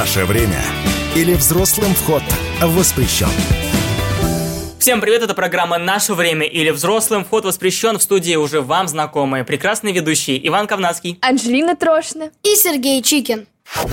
Наше 0.00 0.24
время 0.24 0.62
или 1.14 1.34
взрослым 1.34 1.94
вход 1.94 2.22
воспрещен. 2.62 3.28
Всем 4.78 4.98
привет, 4.98 5.22
это 5.22 5.34
программа 5.34 5.76
«Наше 5.76 6.14
время» 6.14 6.46
или 6.46 6.70
«Взрослым». 6.70 7.22
Вход 7.22 7.44
воспрещен 7.44 7.98
в 7.98 8.02
студии 8.02 8.34
уже 8.34 8.62
вам 8.62 8.88
знакомые. 8.88 9.44
Прекрасные 9.44 9.92
ведущие 9.92 10.48
Иван 10.48 10.68
Ковнацкий, 10.68 11.18
Анжелина 11.20 11.76
Трошина 11.76 12.30
и 12.42 12.54
Сергей 12.54 13.02
Чикин. 13.02 13.46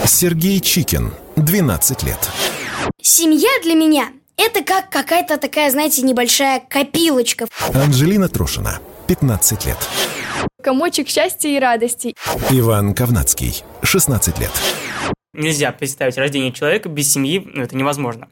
Сергей 0.06 0.62
Чикин, 0.62 1.12
12 1.36 2.04
лет. 2.04 2.30
Семья 3.02 3.50
для 3.62 3.74
меня– 3.74 4.06
это 4.38 4.64
как 4.64 4.90
какая-то 4.90 5.36
такая, 5.38 5.70
знаете, 5.72 6.04
небольшая 6.04 6.62
копилочка. 6.70 7.48
Анжелина 7.74 8.30
Трошина, 8.30 8.80
15 9.08 9.66
лет. 9.66 9.78
Комочек 10.64 11.10
счастья 11.10 11.50
и 11.50 11.60
радости. 11.60 12.16
Иван 12.50 12.94
Ковнацкий, 12.94 13.62
16 13.84 14.40
лет. 14.40 14.52
Нельзя 15.34 15.72
представить 15.72 16.18
рождение 16.18 16.52
человека 16.52 16.90
без 16.90 17.12
семьи, 17.12 17.48
ну, 17.54 17.62
это 17.62 17.76
невозможно. 17.78 18.28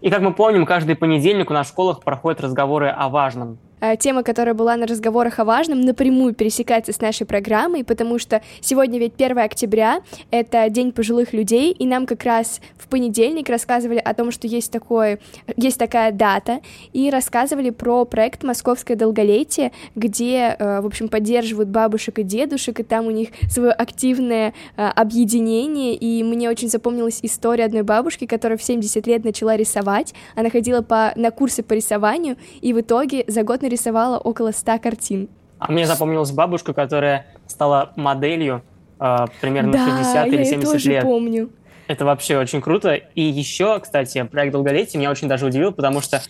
И 0.00 0.10
как 0.10 0.22
мы 0.22 0.32
помним, 0.32 0.64
каждый 0.64 0.94
понедельник 0.94 1.50
у 1.50 1.52
нас 1.52 1.66
в 1.66 1.70
школах 1.70 2.02
проходят 2.02 2.40
разговоры 2.40 2.88
о 2.88 3.08
важном. 3.08 3.58
Э, 3.80 3.96
тема, 3.96 4.22
которая 4.22 4.54
была 4.54 4.76
на 4.76 4.86
разговорах 4.86 5.38
о 5.38 5.44
важном, 5.44 5.82
напрямую 5.82 6.34
пересекается 6.34 6.92
с 6.92 7.00
нашей 7.00 7.26
программой, 7.26 7.84
потому 7.84 8.18
что 8.18 8.40
сегодня 8.60 8.98
ведь 8.98 9.14
1 9.18 9.38
октября, 9.38 10.00
это 10.30 10.68
День 10.70 10.92
пожилых 10.92 11.34
людей, 11.34 11.72
и 11.72 11.86
нам 11.86 12.06
как 12.06 12.24
раз 12.24 12.60
в 12.78 12.88
понедельник 12.88 13.50
рассказывали 13.50 13.98
о 13.98 14.14
том, 14.14 14.30
что 14.30 14.46
есть, 14.46 14.72
такое, 14.72 15.18
есть 15.56 15.78
такая 15.78 16.10
дата, 16.10 16.60
и 16.94 17.10
рассказывали 17.10 17.68
про 17.68 18.06
проект 18.06 18.44
«Московское 18.44 18.96
долголетие», 18.96 19.72
где, 19.94 20.56
э, 20.58 20.80
в 20.80 20.86
общем, 20.86 21.08
поддерживают 21.08 21.68
бабушек 21.68 22.18
и 22.18 22.22
дедушек, 22.22 22.80
и 22.80 22.82
там 22.82 23.06
у 23.06 23.10
них 23.10 23.28
свое 23.50 23.72
активное 23.72 24.54
э, 24.76 24.86
объединение, 24.86 25.94
и 25.94 26.22
мне 26.22 26.48
очень 26.48 26.70
запомнилась 26.70 27.18
история 27.22 27.66
одной 27.66 27.82
бабушки, 27.82 28.26
которая 28.26 28.56
в 28.56 28.62
70 28.62 29.06
лет 29.06 29.24
начала 29.24 29.54
рисовать, 29.54 30.14
она 30.34 30.48
ходила 30.48 30.80
по, 30.80 31.12
на 31.16 31.30
курсы 31.30 31.62
по 31.62 31.74
рисованию, 31.74 32.36
и 32.62 32.72
в 32.72 32.80
итоге 32.80 33.24
за 33.26 33.42
год 33.42 33.65
нарисовала 33.66 34.18
около 34.18 34.52
100 34.52 34.78
картин. 34.78 35.28
А 35.58 35.70
мне 35.70 35.86
запомнилась 35.86 36.30
бабушка, 36.30 36.72
которая 36.72 37.26
стала 37.46 37.92
моделью 37.96 38.62
э, 39.00 39.26
примерно 39.40 39.72
да, 39.72 39.84
60 39.84 40.26
или 40.28 40.44
70 40.44 40.72
тоже 40.72 40.88
лет. 40.90 41.02
помню. 41.02 41.50
Это 41.88 42.04
вообще 42.04 42.38
очень 42.38 42.60
круто. 42.60 42.94
И 42.94 43.22
еще, 43.22 43.78
кстати, 43.80 44.22
проект 44.24 44.52
долголетия 44.52 44.98
меня 44.98 45.10
очень 45.10 45.28
даже 45.28 45.46
удивил, 45.46 45.72
потому 45.72 46.00
что 46.00 46.20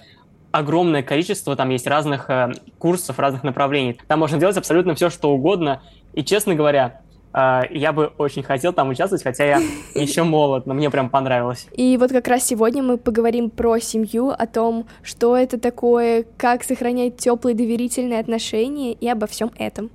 огромное 0.50 1.02
количество 1.02 1.56
там 1.56 1.70
есть 1.70 1.86
разных 1.86 2.30
э, 2.30 2.52
курсов, 2.78 3.18
разных 3.18 3.42
направлений. 3.42 3.98
Там 4.06 4.20
можно 4.20 4.38
делать 4.38 4.56
абсолютно 4.56 4.94
все, 4.94 5.10
что 5.10 5.30
угодно. 5.30 5.82
И, 6.14 6.22
честно 6.22 6.54
говоря, 6.54 7.00
я 7.36 7.92
бы 7.92 8.12
очень 8.18 8.42
хотел 8.42 8.72
там 8.72 8.88
участвовать, 8.88 9.22
хотя 9.22 9.44
я 9.44 9.62
еще 9.94 10.22
молод, 10.22 10.66
но 10.66 10.74
мне 10.74 10.90
прям 10.90 11.10
понравилось. 11.10 11.66
И 11.72 11.96
вот 11.98 12.10
как 12.10 12.28
раз 12.28 12.44
сегодня 12.44 12.82
мы 12.82 12.96
поговорим 12.96 13.50
про 13.50 13.78
семью, 13.78 14.30
о 14.30 14.46
том, 14.46 14.86
что 15.02 15.36
это 15.36 15.58
такое, 15.58 16.24
как 16.36 16.64
сохранять 16.64 17.16
теплые 17.18 17.54
доверительные 17.54 18.20
отношения 18.20 18.92
и 18.92 19.08
обо 19.08 19.26
всем 19.26 19.50
этом. 19.58 19.90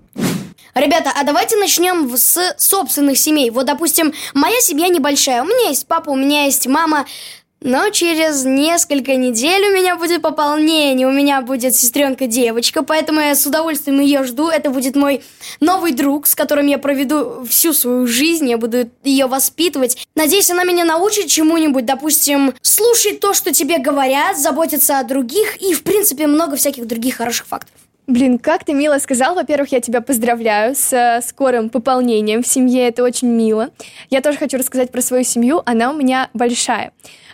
Ребята, 0.74 1.12
а 1.14 1.24
давайте 1.24 1.58
начнем 1.58 2.16
с 2.16 2.56
собственных 2.58 3.18
семей. 3.18 3.50
Вот, 3.50 3.66
допустим, 3.66 4.14
моя 4.34 4.60
семья 4.62 4.88
небольшая. 4.88 5.42
У 5.42 5.46
меня 5.46 5.70
есть 5.70 5.88
папа, 5.88 6.12
у 6.12 6.16
меня 6.16 6.46
есть 6.46 6.66
мама. 6.68 7.06
Но 7.64 7.92
через 7.92 8.44
несколько 8.44 9.16
недель 9.16 9.68
у 9.68 9.76
меня 9.76 9.96
будет 9.96 10.24
пополнение, 10.24 11.06
у 11.06 11.12
меня 11.12 11.42
будет 11.42 11.76
сестренка-девочка, 11.76 12.82
поэтому 12.82 13.22
я 13.22 13.36
с 13.36 13.46
удовольствием 13.46 14.00
ее 14.00 14.24
жду. 14.24 14.48
Это 14.48 14.72
будет 14.72 14.96
мой 14.96 15.22
новый 15.60 15.92
друг, 15.92 16.26
с 16.26 16.34
которым 16.34 16.66
я 16.66 16.80
проведу 16.80 17.46
всю 17.48 17.74
свою 17.74 18.08
жизнь, 18.08 18.50
я 18.50 18.58
буду 18.58 18.90
ее 19.04 19.28
воспитывать. 19.28 20.08
Надеюсь, 20.16 20.50
она 20.50 20.64
меня 20.64 20.86
научит 20.86 21.28
чему-нибудь, 21.28 21.86
допустим, 21.86 22.56
слушать 22.64 23.20
то, 23.20 23.36
что 23.36 23.54
тебе 23.54 23.78
говорят, 23.78 24.40
заботиться 24.40 24.98
о 24.98 25.04
других 25.04 25.62
и, 25.62 25.76
в 25.76 25.84
принципе, 25.84 26.26
много 26.26 26.56
всяких 26.56 26.88
других 26.88 27.18
хороших 27.18 27.46
фактов. 27.46 27.76
Блин, 28.08 28.40
как 28.40 28.64
ты 28.64 28.74
мило 28.74 28.98
сказал. 28.98 29.36
Во-первых, 29.36 29.72
я 29.72 29.82
тебя 29.82 30.02
поздравляю 30.02 30.76
с 30.76 30.92
э, 30.92 31.22
скорым 31.22 31.70
пополнением 31.70 32.42
в 32.42 32.48
семье. 32.48 32.88
Это 32.88 33.04
очень 33.04 33.28
мило. 33.28 33.70
Я 34.10 34.22
тоже 34.22 34.40
хочу 34.40 34.58
рассказать 34.58 34.92
про 34.92 35.02
свою 35.02 35.24
семью. 35.24 35.62
Она 35.66 35.92
у 35.92 35.94
меня 35.94 36.30
большая. 36.34 36.92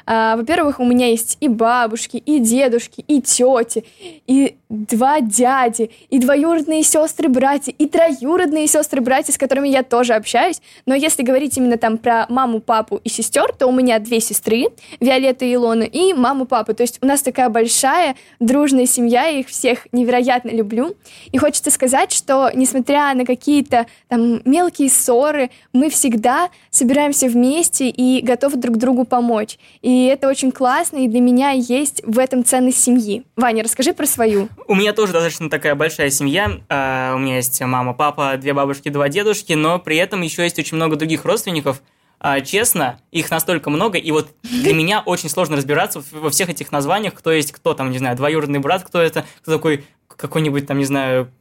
А, 0.09 0.37
во-первых, 0.37 0.79
у 0.79 0.85
меня 0.85 1.07
есть 1.07 1.37
и 1.41 1.49
бабушки, 1.49 2.15
и 2.15 2.39
дедушки, 2.39 3.03
и 3.07 3.21
тети, 3.21 3.83
и 4.25 4.55
два 4.69 5.19
дяди, 5.19 5.91
и 6.09 6.19
двоюродные 6.19 6.83
сестры, 6.83 7.27
братья, 7.27 7.73
и 7.77 7.87
троюродные 7.87 8.67
сестры, 8.67 9.01
братья, 9.01 9.33
с 9.33 9.37
которыми 9.37 9.67
я 9.67 9.83
тоже 9.83 10.13
общаюсь. 10.13 10.61
Но 10.85 10.95
если 10.95 11.23
говорить 11.23 11.57
именно 11.57 11.77
там 11.77 11.97
про 11.97 12.25
маму, 12.29 12.61
папу 12.61 13.01
и 13.03 13.09
сестер, 13.09 13.53
то 13.53 13.67
у 13.67 13.73
меня 13.73 13.99
две 13.99 14.21
сестры, 14.21 14.67
Виолетта 15.01 15.43
и 15.43 15.53
Илона, 15.53 15.83
и 15.83 16.13
маму, 16.13 16.45
папу. 16.45 16.73
То 16.73 16.83
есть 16.83 16.99
у 17.01 17.05
нас 17.05 17.21
такая 17.21 17.49
большая, 17.49 18.15
дружная 18.39 18.85
семья, 18.85 19.25
я 19.25 19.39
их 19.39 19.49
всех 19.49 19.87
невероятно 19.91 20.51
люблю. 20.51 20.95
И 21.33 21.37
хочется 21.37 21.69
сказать, 21.69 22.13
что 22.13 22.49
несмотря 22.53 23.13
на 23.13 23.25
какие-то 23.25 23.87
там 24.07 24.41
мелкие 24.45 24.89
ссоры, 24.89 25.49
мы 25.73 25.89
всегда 25.89 26.49
собираемся 26.69 27.27
вместе 27.27 27.89
и 27.89 28.21
готовы 28.21 28.55
друг 28.55 28.77
другу 28.77 29.03
помочь. 29.03 29.57
И 29.81 29.96
и 29.97 30.05
это 30.05 30.27
очень 30.27 30.51
классно, 30.51 30.97
и 30.97 31.07
для 31.07 31.19
меня 31.19 31.49
есть 31.49 32.03
в 32.05 32.19
этом 32.19 32.45
ценность 32.45 32.83
семьи. 32.83 33.23
Ваня, 33.35 33.63
расскажи 33.63 33.93
про 33.93 34.05
свою. 34.05 34.47
У 34.67 34.75
меня 34.75 34.93
тоже 34.93 35.11
достаточно 35.11 35.49
такая 35.49 35.73
большая 35.73 36.11
семья. 36.11 36.59
Uh, 36.69 37.15
у 37.15 37.17
меня 37.17 37.37
есть 37.37 37.59
мама, 37.61 37.95
папа, 37.95 38.37
две 38.37 38.53
бабушки, 38.53 38.89
два 38.89 39.09
дедушки, 39.09 39.53
но 39.53 39.79
при 39.79 39.97
этом 39.97 40.21
еще 40.21 40.43
есть 40.43 40.59
очень 40.59 40.77
много 40.77 40.97
других 40.97 41.25
родственников. 41.25 41.81
Uh, 42.19 42.45
честно, 42.45 42.99
их 43.11 43.31
настолько 43.31 43.71
много, 43.71 43.97
и 43.97 44.11
вот 44.11 44.29
для 44.43 44.75
меня 44.75 45.01
очень 45.03 45.29
сложно 45.29 45.57
разбираться 45.57 46.03
во 46.11 46.29
всех 46.29 46.49
этих 46.49 46.71
названиях, 46.71 47.15
кто 47.15 47.31
есть 47.31 47.51
кто 47.51 47.73
там, 47.73 47.89
не 47.89 47.97
знаю, 47.97 48.15
двоюродный 48.15 48.59
брат, 48.59 48.83
кто 48.83 49.01
это, 49.01 49.25
кто 49.41 49.53
такой 49.53 49.83
какой-нибудь 50.17 50.65
там, 50.67 50.79
не 50.79 50.85
знаю, 50.85 51.31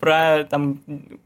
про 0.00 0.44
там 0.44 0.80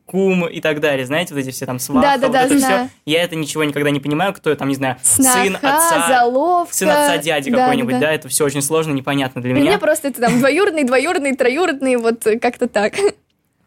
кум 0.04 0.46
и 0.46 0.60
так 0.60 0.80
далее, 0.80 1.06
знаете, 1.06 1.32
вот 1.32 1.40
эти 1.40 1.50
все 1.50 1.64
там 1.64 1.78
сваха, 1.78 2.02
да, 2.02 2.16
да, 2.18 2.26
вот 2.26 2.32
да, 2.32 2.42
это 2.44 2.58
знаю. 2.58 2.88
все. 2.88 2.96
Я 3.06 3.22
это 3.22 3.36
ничего 3.36 3.64
никогда 3.64 3.90
не 3.90 4.00
понимаю, 4.00 4.34
кто 4.34 4.54
там, 4.54 4.68
не 4.68 4.74
знаю, 4.74 4.96
Сноха, 5.02 5.44
сын 5.44 5.56
отца, 5.56 6.08
заловка. 6.08 6.74
сын 6.74 6.88
отца 6.90 7.18
дяди 7.18 7.50
да, 7.50 7.58
какой-нибудь, 7.58 7.94
да. 7.94 8.00
да, 8.00 8.12
это 8.12 8.28
все 8.28 8.44
очень 8.44 8.62
сложно, 8.62 8.92
непонятно 8.92 9.40
для 9.40 9.52
Для 9.52 9.60
меня. 9.60 9.70
меня 9.70 9.78
просто 9.78 10.08
это 10.08 10.20
там 10.20 10.38
двоюродный, 10.40 10.84
двоюродный, 10.84 11.36
троюродный, 11.36 11.96
вот 11.96 12.26
как-то 12.42 12.68
так. 12.68 12.94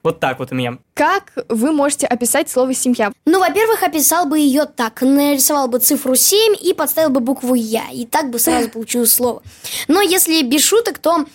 Вот 0.03 0.19
так 0.19 0.39
вот 0.39 0.51
у 0.51 0.55
меня. 0.55 0.77
Как 0.93 1.33
вы 1.47 1.71
можете 1.71 2.07
описать 2.07 2.49
слово 2.49 2.73
«семья»? 2.73 3.11
Ну, 3.25 3.39
во-первых, 3.39 3.83
описал 3.83 4.25
бы 4.25 4.39
ее 4.39 4.65
так. 4.65 5.01
Нарисовал 5.01 5.67
бы 5.67 5.79
цифру 5.79 6.15
7 6.15 6.55
и 6.59 6.73
подставил 6.73 7.09
бы 7.11 7.19
букву 7.19 7.53
«Я». 7.53 7.83
И 7.91 8.05
так 8.05 8.29
бы 8.31 8.39
сразу 8.39 8.69
получилось 8.73 9.13
слово. 9.13 9.43
Но 9.87 10.01
если 10.01 10.41
без 10.41 10.63
шуток, 10.63 10.97
то 10.97 11.25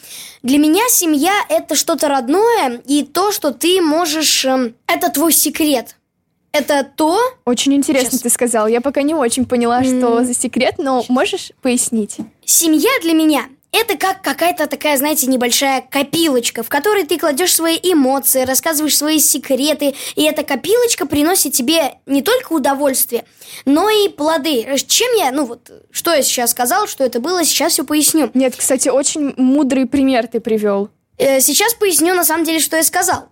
для 0.43 0.59
меня 0.59 0.83
семья– 0.89 1.33
это 1.49 1.75
что-то 1.77 2.09
родное 2.09 2.81
и 2.87 3.05
то, 3.05 3.33
что 3.33 3.53
ты 3.53 3.81
можешь… 3.81 4.45
эм, 4.45 4.75
Это 4.87 5.11
твой 5.11 5.33
секрет. 5.33 5.97
Это 6.53 6.85
то… 6.85 7.19
Очень 7.45 7.75
интересно 7.75 8.11
Сейчас. 8.13 8.23
ты 8.23 8.31
сказал. 8.31 8.67
Я 8.67 8.81
пока 8.81 9.03
не 9.03 9.15
очень 9.15 9.45
поняла, 9.45 9.85
что 9.85 10.25
за 10.25 10.35
секрет, 10.35 10.75
но 10.79 11.05
можешь 11.09 11.53
пояснить? 11.63 12.17
Семья 12.45 12.91
для 13.03 13.13
меня 13.13 13.45
это 13.77 13.97
как 13.97 14.23
какая-то 14.23 14.67
такая, 14.67 14.97
знаете, 14.97 15.27
небольшая 15.27 15.83
копилочка, 15.83 16.63
в 16.63 16.69
которой 16.69 17.05
ты 17.05 17.19
кладешь 17.19 17.55
свои 17.55 17.79
эмоции, 17.83 18.43
рассказываешь 18.45 18.97
свои 18.97 19.19
секреты, 19.19 19.95
и 20.15 20.23
эта 20.23 20.43
копилочка 20.43 21.07
приносит 21.07 21.53
тебе 21.53 21.99
не 22.07 22.23
только 22.23 22.53
удовольствие, 22.53 23.25
но 23.65 23.89
и 23.89 24.09
плоды. 24.09 24.67
Чем 24.87 25.13
я, 25.19 25.31
ну 25.33 25.45
вот, 25.47 25.71
что 25.91 26.13
я 26.13 26.23
сейчас 26.23 26.51
сказал, 26.51 26.87
что 26.87 27.05
это 27.05 27.21
было, 27.21 27.45
сейчас 27.45 27.73
все 27.73 27.85
поясню. 27.85 28.31
Нет, 28.35 28.55
кстати, 28.57 28.89
очень 28.89 29.35
мудрый 29.37 29.87
пример 29.87 30.27
ты 30.27 30.41
привел. 30.41 30.91
Э, 31.19 31.41
Сейчас 31.41 31.75
поясню 31.75 32.15
на 32.15 32.25
самом 32.25 32.45
деле, 32.45 32.61
что 32.61 32.77
я 32.77 32.83
сказал. 32.83 33.29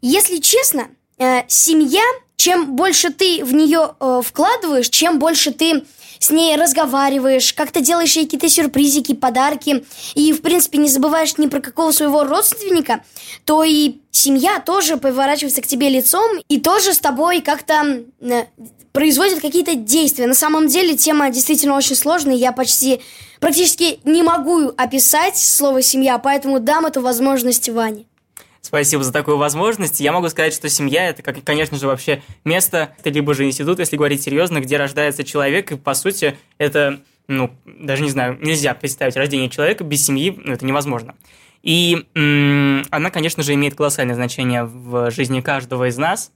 Если 0.00 0.38
честно, 0.38 0.88
э, 1.18 1.42
семья, 1.48 2.04
чем 2.36 2.76
больше 2.76 3.10
ты 3.10 3.44
в 3.44 3.52
нее 3.54 3.94
э, 3.98 4.20
вкладываешь, 4.24 4.88
чем 4.88 5.18
больше 5.18 5.52
ты 5.52 5.84
с 6.18 6.30
ней 6.30 6.56
разговариваешь, 6.56 7.52
как-то 7.52 7.80
делаешь 7.80 8.16
ей 8.16 8.24
какие-то 8.24 8.48
сюрпризики, 8.48 9.14
подарки, 9.14 9.84
и, 10.14 10.32
в 10.32 10.42
принципе, 10.42 10.78
не 10.78 10.88
забываешь 10.88 11.36
ни 11.38 11.46
про 11.46 11.60
какого 11.60 11.92
своего 11.92 12.24
родственника, 12.24 13.04
то 13.44 13.64
и 13.64 13.96
семья 14.10 14.60
тоже 14.60 14.96
поворачивается 14.96 15.62
к 15.62 15.66
тебе 15.66 15.88
лицом 15.88 16.38
и 16.48 16.60
тоже 16.60 16.94
с 16.94 16.98
тобой 16.98 17.40
как-то 17.40 18.04
э, 18.20 18.44
производит 18.92 19.40
какие-то 19.40 19.74
действия. 19.74 20.26
На 20.26 20.34
самом 20.34 20.68
деле 20.68 20.96
тема 20.96 21.30
действительно 21.30 21.76
очень 21.76 21.96
сложная, 21.96 22.34
я 22.34 22.52
почти 22.52 23.02
практически 23.40 24.00
не 24.04 24.22
могу 24.22 24.72
описать 24.76 25.36
слово 25.36 25.82
«семья», 25.82 26.18
поэтому 26.18 26.60
дам 26.60 26.86
эту 26.86 27.00
возможность 27.00 27.68
Ване. 27.68 28.06
Спасибо 28.66 29.04
за 29.04 29.12
такую 29.12 29.36
возможность. 29.36 30.00
Я 30.00 30.10
могу 30.10 30.28
сказать, 30.28 30.52
что 30.52 30.68
семья 30.68 31.08
это, 31.08 31.22
как, 31.22 31.36
конечно 31.44 31.78
же, 31.78 31.86
вообще 31.86 32.24
место, 32.44 32.96
либо 33.04 33.32
же 33.32 33.44
институт, 33.44 33.78
если 33.78 33.96
говорить 33.96 34.22
серьезно, 34.22 34.60
где 34.60 34.76
рождается 34.76 35.22
человек, 35.22 35.70
и 35.70 35.76
по 35.76 35.94
сути 35.94 36.36
это, 36.58 36.98
ну, 37.28 37.52
даже 37.64 38.02
не 38.02 38.10
знаю, 38.10 38.36
нельзя 38.42 38.74
представить 38.74 39.14
рождение 39.14 39.48
человека 39.50 39.84
без 39.84 40.04
семьи, 40.04 40.36
ну, 40.44 40.52
это 40.52 40.66
невозможно. 40.66 41.14
И 41.62 42.06
м- 42.16 42.84
она, 42.90 43.10
конечно 43.10 43.44
же, 43.44 43.54
имеет 43.54 43.76
колоссальное 43.76 44.16
значение 44.16 44.64
в 44.64 45.12
жизни 45.12 45.40
каждого 45.40 45.88
из 45.88 45.96
нас. 45.96 46.32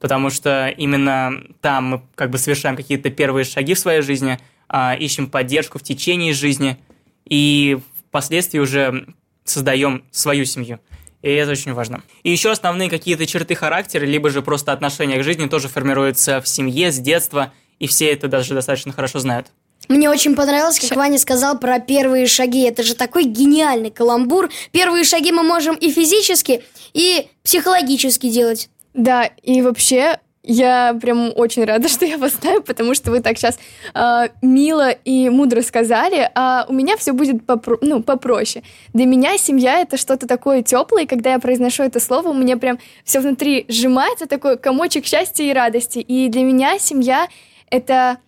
потому 0.00 0.28
что 0.28 0.68
именно 0.68 1.32
там 1.62 1.84
мы 1.84 2.02
как 2.14 2.28
бы 2.28 2.36
совершаем 2.36 2.76
какие-то 2.76 3.08
первые 3.08 3.44
шаги 3.44 3.72
в 3.72 3.78
своей 3.78 4.02
жизни, 4.02 4.38
а, 4.68 4.94
ищем 4.94 5.28
поддержку 5.30 5.78
в 5.78 5.82
течение 5.82 6.34
жизни 6.34 6.76
и 7.24 7.78
впоследствии 8.10 8.58
уже 8.58 9.06
создаем 9.44 10.04
свою 10.10 10.44
семью. 10.44 10.78
И 11.24 11.30
это 11.30 11.52
очень 11.52 11.72
важно. 11.72 12.02
И 12.22 12.30
еще 12.30 12.50
основные 12.50 12.90
какие-то 12.90 13.24
черты 13.24 13.54
характера, 13.54 14.04
либо 14.04 14.28
же 14.28 14.42
просто 14.42 14.72
отношения 14.72 15.18
к 15.18 15.24
жизни 15.24 15.46
тоже 15.46 15.68
формируются 15.68 16.42
в 16.42 16.46
семье 16.46 16.92
с 16.92 16.98
детства, 16.98 17.50
и 17.78 17.86
все 17.86 18.12
это 18.12 18.28
даже 18.28 18.52
достаточно 18.52 18.92
хорошо 18.92 19.20
знают. 19.20 19.46
Мне 19.88 20.10
очень 20.10 20.34
понравилось, 20.34 20.78
как 20.78 20.94
Ваня 20.94 21.18
сказал 21.18 21.58
про 21.58 21.80
первые 21.80 22.26
шаги. 22.26 22.60
Это 22.64 22.82
же 22.82 22.94
такой 22.94 23.24
гениальный 23.24 23.90
каламбур. 23.90 24.50
Первые 24.70 25.04
шаги 25.04 25.32
мы 25.32 25.42
можем 25.42 25.76
и 25.76 25.90
физически, 25.90 26.62
и 26.92 27.28
психологически 27.42 28.28
делать. 28.28 28.68
Да, 28.92 29.24
и 29.24 29.62
вообще 29.62 30.18
я 30.44 30.96
прям 31.00 31.32
очень 31.34 31.64
рада, 31.64 31.88
что 31.88 32.04
я 32.04 32.18
вас 32.18 32.34
знаю, 32.34 32.62
потому 32.62 32.94
что 32.94 33.10
вы 33.10 33.20
так 33.20 33.38
сейчас 33.38 33.58
э, 33.94 34.28
мило 34.42 34.90
и 34.90 35.28
мудро 35.30 35.62
сказали, 35.62 36.30
а 36.34 36.66
у 36.68 36.72
меня 36.72 36.96
все 36.96 37.12
будет 37.12 37.42
попро- 37.44 37.78
ну, 37.80 38.02
попроще. 38.02 38.64
Для 38.92 39.06
меня 39.06 39.36
семья 39.38 39.80
это 39.80 39.96
что-то 39.96 40.28
такое 40.28 40.62
теплое, 40.62 41.04
и 41.04 41.06
когда 41.06 41.32
я 41.32 41.38
произношу 41.38 41.82
это 41.82 41.98
слово, 41.98 42.28
у 42.28 42.34
меня 42.34 42.56
прям 42.56 42.78
все 43.04 43.20
внутри 43.20 43.64
сжимается, 43.68 44.26
такой 44.26 44.58
комочек 44.58 45.06
счастья 45.06 45.44
и 45.44 45.52
радости. 45.52 45.98
И 45.98 46.28
для 46.28 46.42
меня 46.42 46.78
семья 46.78 47.28
это... 47.70 48.18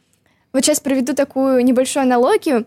Вот 0.52 0.64
сейчас 0.64 0.80
проведу 0.80 1.14
такую 1.14 1.62
небольшую 1.62 2.04
аналогию. 2.04 2.64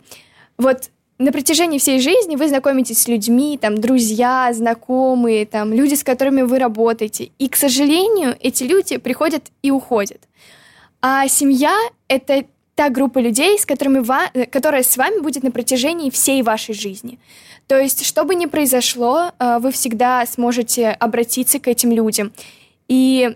Вот 0.60 0.92
на 1.20 1.34
протяжении 1.34 1.80
всей 1.80 2.00
жизни 2.00 2.38
вы 2.38 2.48
знакомитесь 2.48 3.00
с 3.00 3.08
людьми, 3.08 3.60
там, 3.62 3.78
друзья, 3.80 4.50
знакомые, 4.54 5.46
там, 5.46 5.74
люди, 5.74 5.96
с 5.96 6.04
которыми 6.04 6.44
вы 6.44 6.60
работаете. 6.60 7.32
И, 7.38 7.50
к 7.50 7.58
сожалению, 7.58 8.38
эти 8.40 8.64
люди 8.64 8.98
приходят 8.98 9.44
и 9.62 9.70
уходят. 9.70 10.22
А 11.02 11.28
семья— 11.28 11.78
это 12.08 12.46
та 12.76 12.90
группа 12.90 13.20
людей, 13.20 13.60
с 13.60 13.66
которыми 13.66 14.00
ва- 14.00 14.32
э, 14.34 14.46
которая 14.46 14.84
с 14.84 14.96
вами 14.96 15.20
будет 15.20 15.44
на 15.44 15.52
протяжении 15.52 16.10
всей 16.10 16.42
вашей 16.42 16.74
жизни. 16.74 17.20
То 17.68 17.78
есть, 17.78 18.06
что 18.06 18.24
бы 18.24 18.36
ни 18.36 18.46
произошло, 18.46 19.34
э, 19.38 19.60
вы 19.60 19.72
всегда 19.72 20.26
сможете 20.26 20.92
обратиться 20.92 21.60
к 21.60 21.68
этим 21.68 21.92
людям. 21.92 22.32
И, 22.88 23.36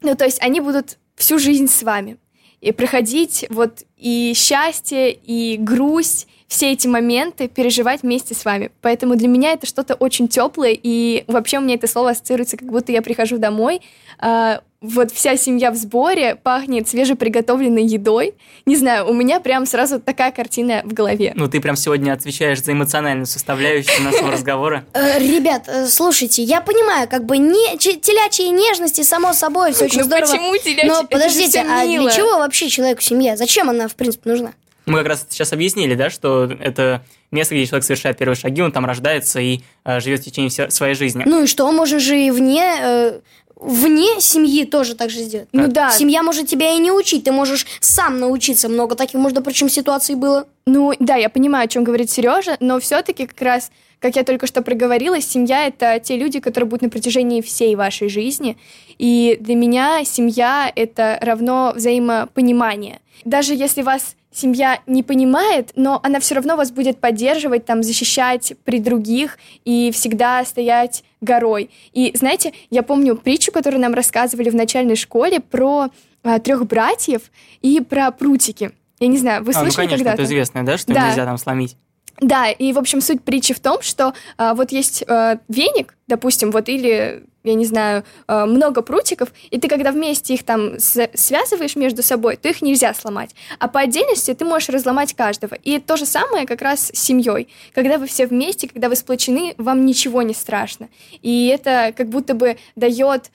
ну, 0.00 0.16
то 0.16 0.24
есть, 0.24 0.42
они 0.42 0.60
будут 0.60 0.98
всю 1.14 1.38
жизнь 1.38 1.68
с 1.68 1.84
вами. 1.84 2.16
И 2.60 2.72
проходить 2.72 3.46
вот 3.50 3.84
и 3.96 4.32
счастье, 4.34 5.12
и 5.12 5.56
грусть, 5.56 6.26
все 6.48 6.72
эти 6.72 6.88
моменты 6.88 7.46
переживать 7.46 8.02
вместе 8.02 8.34
с 8.34 8.44
вами. 8.44 8.70
Поэтому 8.80 9.16
для 9.16 9.28
меня 9.28 9.52
это 9.52 9.66
что-то 9.66 9.94
очень 9.94 10.28
теплое, 10.28 10.76
и 10.82 11.24
вообще 11.28 11.58
у 11.58 11.60
меня 11.60 11.74
это 11.74 11.86
слово 11.86 12.10
ассоциируется, 12.10 12.56
как 12.56 12.68
будто 12.70 12.90
я 12.90 13.02
прихожу 13.02 13.36
домой, 13.36 13.82
э, 14.20 14.58
вот 14.80 15.10
вся 15.10 15.36
семья 15.36 15.72
в 15.72 15.76
сборе, 15.76 16.36
пахнет 16.36 16.88
свежеприготовленной 16.88 17.84
едой. 17.84 18.34
Не 18.64 18.76
знаю, 18.76 19.08
у 19.08 19.12
меня 19.12 19.40
прям 19.40 19.66
сразу 19.66 19.98
такая 19.98 20.30
картина 20.30 20.82
в 20.84 20.92
голове. 20.92 21.32
Ну, 21.34 21.48
ты 21.48 21.60
прям 21.60 21.74
сегодня 21.74 22.12
отвечаешь 22.12 22.62
за 22.62 22.72
эмоциональную 22.72 23.26
составляющую 23.26 24.04
нашего 24.04 24.30
разговора. 24.32 24.84
Э, 24.94 25.18
ребят, 25.18 25.64
э, 25.66 25.86
слушайте, 25.88 26.44
я 26.44 26.60
понимаю, 26.60 27.08
как 27.08 27.26
бы 27.26 27.38
не, 27.38 27.76
телячьи 27.76 28.48
нежности, 28.50 29.02
само 29.02 29.32
собой, 29.32 29.72
все 29.72 29.86
очень 29.86 29.98
ну 29.98 30.04
здорово. 30.04 30.30
почему 30.30 30.56
телячьи? 30.56 30.88
Но 30.88 31.04
подождите, 31.04 31.60
а 31.60 31.84
для 31.84 32.10
чего 32.10 32.38
вообще 32.38 32.68
человеку 32.68 33.02
семья? 33.02 33.36
Зачем 33.36 33.68
она, 33.68 33.88
в 33.88 33.96
принципе, 33.96 34.30
нужна? 34.30 34.52
Мы 34.88 34.98
как 34.98 35.08
раз 35.08 35.26
сейчас 35.28 35.52
объяснили, 35.52 35.94
да, 35.94 36.10
что 36.10 36.44
это 36.44 37.02
место, 37.30 37.54
где 37.54 37.66
человек 37.66 37.84
совершает 37.84 38.18
первые 38.18 38.36
шаги, 38.36 38.62
он 38.62 38.72
там 38.72 38.86
рождается 38.86 39.40
и 39.40 39.60
э, 39.84 40.00
живет 40.00 40.20
в 40.20 40.24
течение 40.24 40.50
всей 40.50 40.70
своей 40.70 40.94
жизни. 40.94 41.22
Ну 41.26 41.44
и 41.44 41.46
что, 41.46 41.70
можно 41.70 41.98
же 41.98 42.18
и 42.18 42.30
вне, 42.30 42.64
э, 42.80 43.20
вне 43.56 44.20
семьи 44.20 44.64
тоже 44.64 44.94
так 44.94 45.10
же 45.10 45.20
сделать. 45.20 45.48
Ну 45.52 45.68
да. 45.68 45.90
Семья 45.90 46.22
может 46.22 46.46
тебя 46.46 46.72
и 46.72 46.78
не 46.78 46.90
учить, 46.90 47.24
ты 47.24 47.32
можешь 47.32 47.66
сам 47.80 48.18
научиться. 48.18 48.68
Много 48.68 48.94
таких, 48.94 49.20
можно, 49.20 49.42
причем 49.42 49.68
ситуаций 49.68 50.14
было. 50.14 50.46
Ну 50.66 50.92
да, 50.98 51.16
я 51.16 51.28
понимаю, 51.28 51.64
о 51.64 51.68
чем 51.68 51.84
говорит 51.84 52.10
Сережа, 52.10 52.56
но 52.60 52.80
все-таки 52.80 53.26
как 53.26 53.40
раз, 53.42 53.70
как 54.00 54.16
я 54.16 54.24
только 54.24 54.46
что 54.46 54.62
проговорила, 54.62 55.20
семья 55.20 55.66
это 55.66 55.98
те 56.00 56.16
люди, 56.16 56.40
которые 56.40 56.68
будут 56.68 56.82
на 56.82 56.90
протяжении 56.90 57.40
всей 57.40 57.74
вашей 57.74 58.08
жизни. 58.08 58.56
И 58.98 59.36
для 59.40 59.54
меня 59.54 60.04
семья 60.04 60.70
это 60.74 61.18
равно 61.20 61.72
взаимопонимание. 61.74 63.00
Даже 63.24 63.54
если 63.54 63.82
вас 63.82 64.14
семья 64.32 64.80
не 64.86 65.02
понимает, 65.02 65.72
но 65.74 66.00
она 66.02 66.20
все 66.20 66.34
равно 66.34 66.56
вас 66.56 66.70
будет 66.70 66.98
поддерживать, 66.98 67.64
там, 67.64 67.82
защищать 67.82 68.54
при 68.64 68.78
других 68.78 69.38
и 69.64 69.90
всегда 69.92 70.44
стоять 70.44 71.04
горой. 71.20 71.70
И 71.92 72.12
знаете, 72.14 72.52
я 72.70 72.82
помню 72.82 73.16
притчу, 73.16 73.52
которую 73.52 73.80
нам 73.80 73.94
рассказывали 73.94 74.50
в 74.50 74.54
начальной 74.54 74.96
школе 74.96 75.40
про 75.40 75.88
а, 76.22 76.38
трех 76.38 76.66
братьев 76.66 77.22
и 77.62 77.80
про 77.80 78.10
прутики. 78.10 78.72
Я 79.00 79.08
не 79.08 79.18
знаю, 79.18 79.44
вы 79.44 79.52
а, 79.52 79.58
ну, 79.58 79.64
слышали 79.64 79.86
конечно, 79.86 79.98
когда-то? 79.98 80.22
это 80.22 80.28
известно, 80.28 80.66
да, 80.66 80.78
что 80.78 80.92
Да. 80.92 81.08
нельзя 81.08 81.24
там 81.24 81.38
сломить. 81.38 81.76
Да, 82.20 82.50
и, 82.50 82.72
в 82.72 82.78
общем, 82.78 83.00
суть 83.00 83.22
притчи 83.22 83.54
в 83.54 83.60
том, 83.60 83.80
что 83.80 84.12
а, 84.36 84.54
вот 84.54 84.72
есть 84.72 85.04
а, 85.06 85.38
веник, 85.48 85.96
допустим, 86.08 86.50
вот 86.50 86.68
или, 86.68 87.22
я 87.44 87.54
не 87.54 87.64
знаю, 87.64 88.04
а, 88.26 88.46
много 88.46 88.82
прутиков, 88.82 89.32
и 89.50 89.58
ты 89.58 89.68
когда 89.68 89.92
вместе 89.92 90.34
их 90.34 90.44
там 90.44 90.78
связываешь 90.78 91.76
между 91.76 92.02
собой, 92.02 92.36
то 92.36 92.48
их 92.48 92.62
нельзя 92.62 92.92
сломать. 92.94 93.34
А 93.58 93.68
по 93.68 93.80
отдельности 93.80 94.34
ты 94.34 94.44
можешь 94.44 94.68
разломать 94.68 95.14
каждого. 95.14 95.54
И 95.54 95.78
то 95.78 95.96
же 95.96 96.06
самое 96.06 96.46
как 96.46 96.62
раз 96.62 96.90
с 96.92 96.98
семьей. 96.98 97.48
Когда 97.74 97.98
вы 97.98 98.06
все 98.06 98.26
вместе, 98.26 98.68
когда 98.68 98.88
вы 98.88 98.96
сплочены, 98.96 99.54
вам 99.56 99.86
ничего 99.86 100.22
не 100.22 100.34
страшно. 100.34 100.88
И 101.22 101.46
это 101.46 101.92
как 101.96 102.08
будто 102.08 102.34
бы 102.34 102.58
дает 102.76 103.30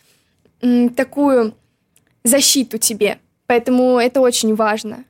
такую 0.96 1.56
защиту 2.24 2.78
тебе. 2.78 3.20
Поэтому 3.48 4.00
это 4.00 4.22
очень 4.22 4.56
важно. 4.56 5.04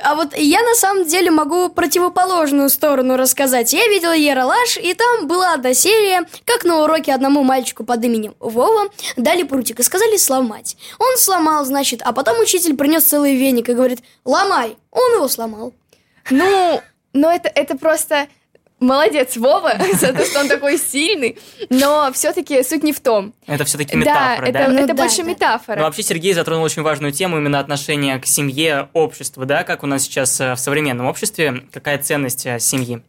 А 0.00 0.14
вот 0.16 0.36
я 0.36 0.60
на 0.62 0.74
самом 0.74 1.06
деле 1.06 1.30
могу 1.30 1.68
противоположную 1.68 2.68
сторону 2.68 3.16
рассказать. 3.16 3.72
Я 3.72 3.86
видела 3.88 4.12
Ералаш, 4.12 4.76
и 4.76 4.92
там 4.94 5.28
была 5.28 5.54
одна 5.54 5.72
серия, 5.72 6.26
как 6.44 6.64
на 6.64 6.82
уроке 6.82 7.14
одному 7.14 7.44
мальчику 7.44 7.84
под 7.84 8.04
именем 8.04 8.34
Вова 8.40 8.88
дали 9.16 9.44
прутик 9.44 9.78
и 9.78 9.84
сказали 9.84 10.16
сломать. 10.16 10.76
Он 10.98 11.16
сломал, 11.16 11.64
значит, 11.64 12.02
а 12.04 12.12
потом 12.12 12.40
учитель 12.40 12.76
принес 12.76 13.04
целый 13.04 13.36
веник 13.36 13.68
и 13.68 13.74
говорит, 13.74 14.00
ломай. 14.24 14.76
Он 14.90 15.14
его 15.14 15.28
сломал. 15.28 15.72
Ну, 16.30 16.80
но 17.12 17.30
это, 17.30 17.48
это 17.48 17.76
просто 17.76 18.28
молодец 18.82 19.36
Вова 19.36 19.74
за 19.94 20.12
то, 20.12 20.24
что 20.24 20.40
он 20.40 20.48
такой 20.48 20.78
сильный, 20.78 21.38
но 21.70 22.10
все-таки 22.12 22.62
суть 22.62 22.82
не 22.82 22.92
в 22.92 23.00
том. 23.00 23.32
Это 23.46 23.64
все-таки 23.64 23.96
метафора, 23.96 24.46
да, 24.46 24.52
да? 24.52 24.60
это, 24.60 24.72
Ну 24.72 24.78
это 24.78 24.94
да, 24.94 25.02
больше 25.02 25.18
да. 25.18 25.22
метафора. 25.22 25.76
Но 25.78 25.84
вообще 25.84 26.02
Сергей 26.02 26.32
затронул 26.32 26.64
очень 26.64 26.82
важную 26.82 27.12
тему, 27.12 27.38
именно 27.38 27.58
отношение 27.58 28.18
к 28.18 28.26
семье, 28.26 28.88
обществу, 28.92 29.46
да, 29.46 29.64
как 29.64 29.82
у 29.82 29.86
нас 29.86 30.02
сейчас 30.02 30.40
э, 30.40 30.54
в 30.54 30.58
современном 30.58 31.06
обществе, 31.06 31.62
какая 31.72 31.98
ценность 31.98 32.46
э, 32.46 32.58
семьи. 32.58 33.02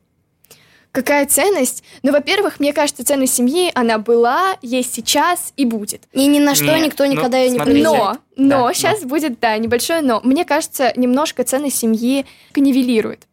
Какая 0.93 1.25
ценность? 1.25 1.83
Ну, 2.03 2.11
во-первых, 2.11 2.59
мне 2.59 2.71
кажется, 2.71 3.03
ценность 3.03 3.33
семьи, 3.33 3.71
она 3.73 3.97
была, 3.97 4.57
есть 4.61 4.93
сейчас 4.93 5.51
и 5.57 5.65
будет. 5.65 6.03
И 6.11 6.27
ни 6.27 6.37
на 6.37 6.53
что 6.53 6.65
Нет, 6.65 6.85
никто 6.85 7.03
ну, 7.03 7.13
никогда 7.13 7.39
ее 7.39 7.49
не 7.49 7.55
смотрите. 7.55 7.83
поменяет. 7.83 8.19
Но, 8.35 8.57
но, 8.57 8.67
Да, 8.67 8.73
сейчас 8.75 9.03
будет, 9.03 9.39
да, 9.39 9.57
небольшое 9.57 10.01
но. 10.03 10.21
Мне 10.23 10.45
кажется, 10.45 10.93
немножко 10.95 11.43
ценность 11.43 11.79
семьи 11.79 12.27
нивелирует. 12.55 13.27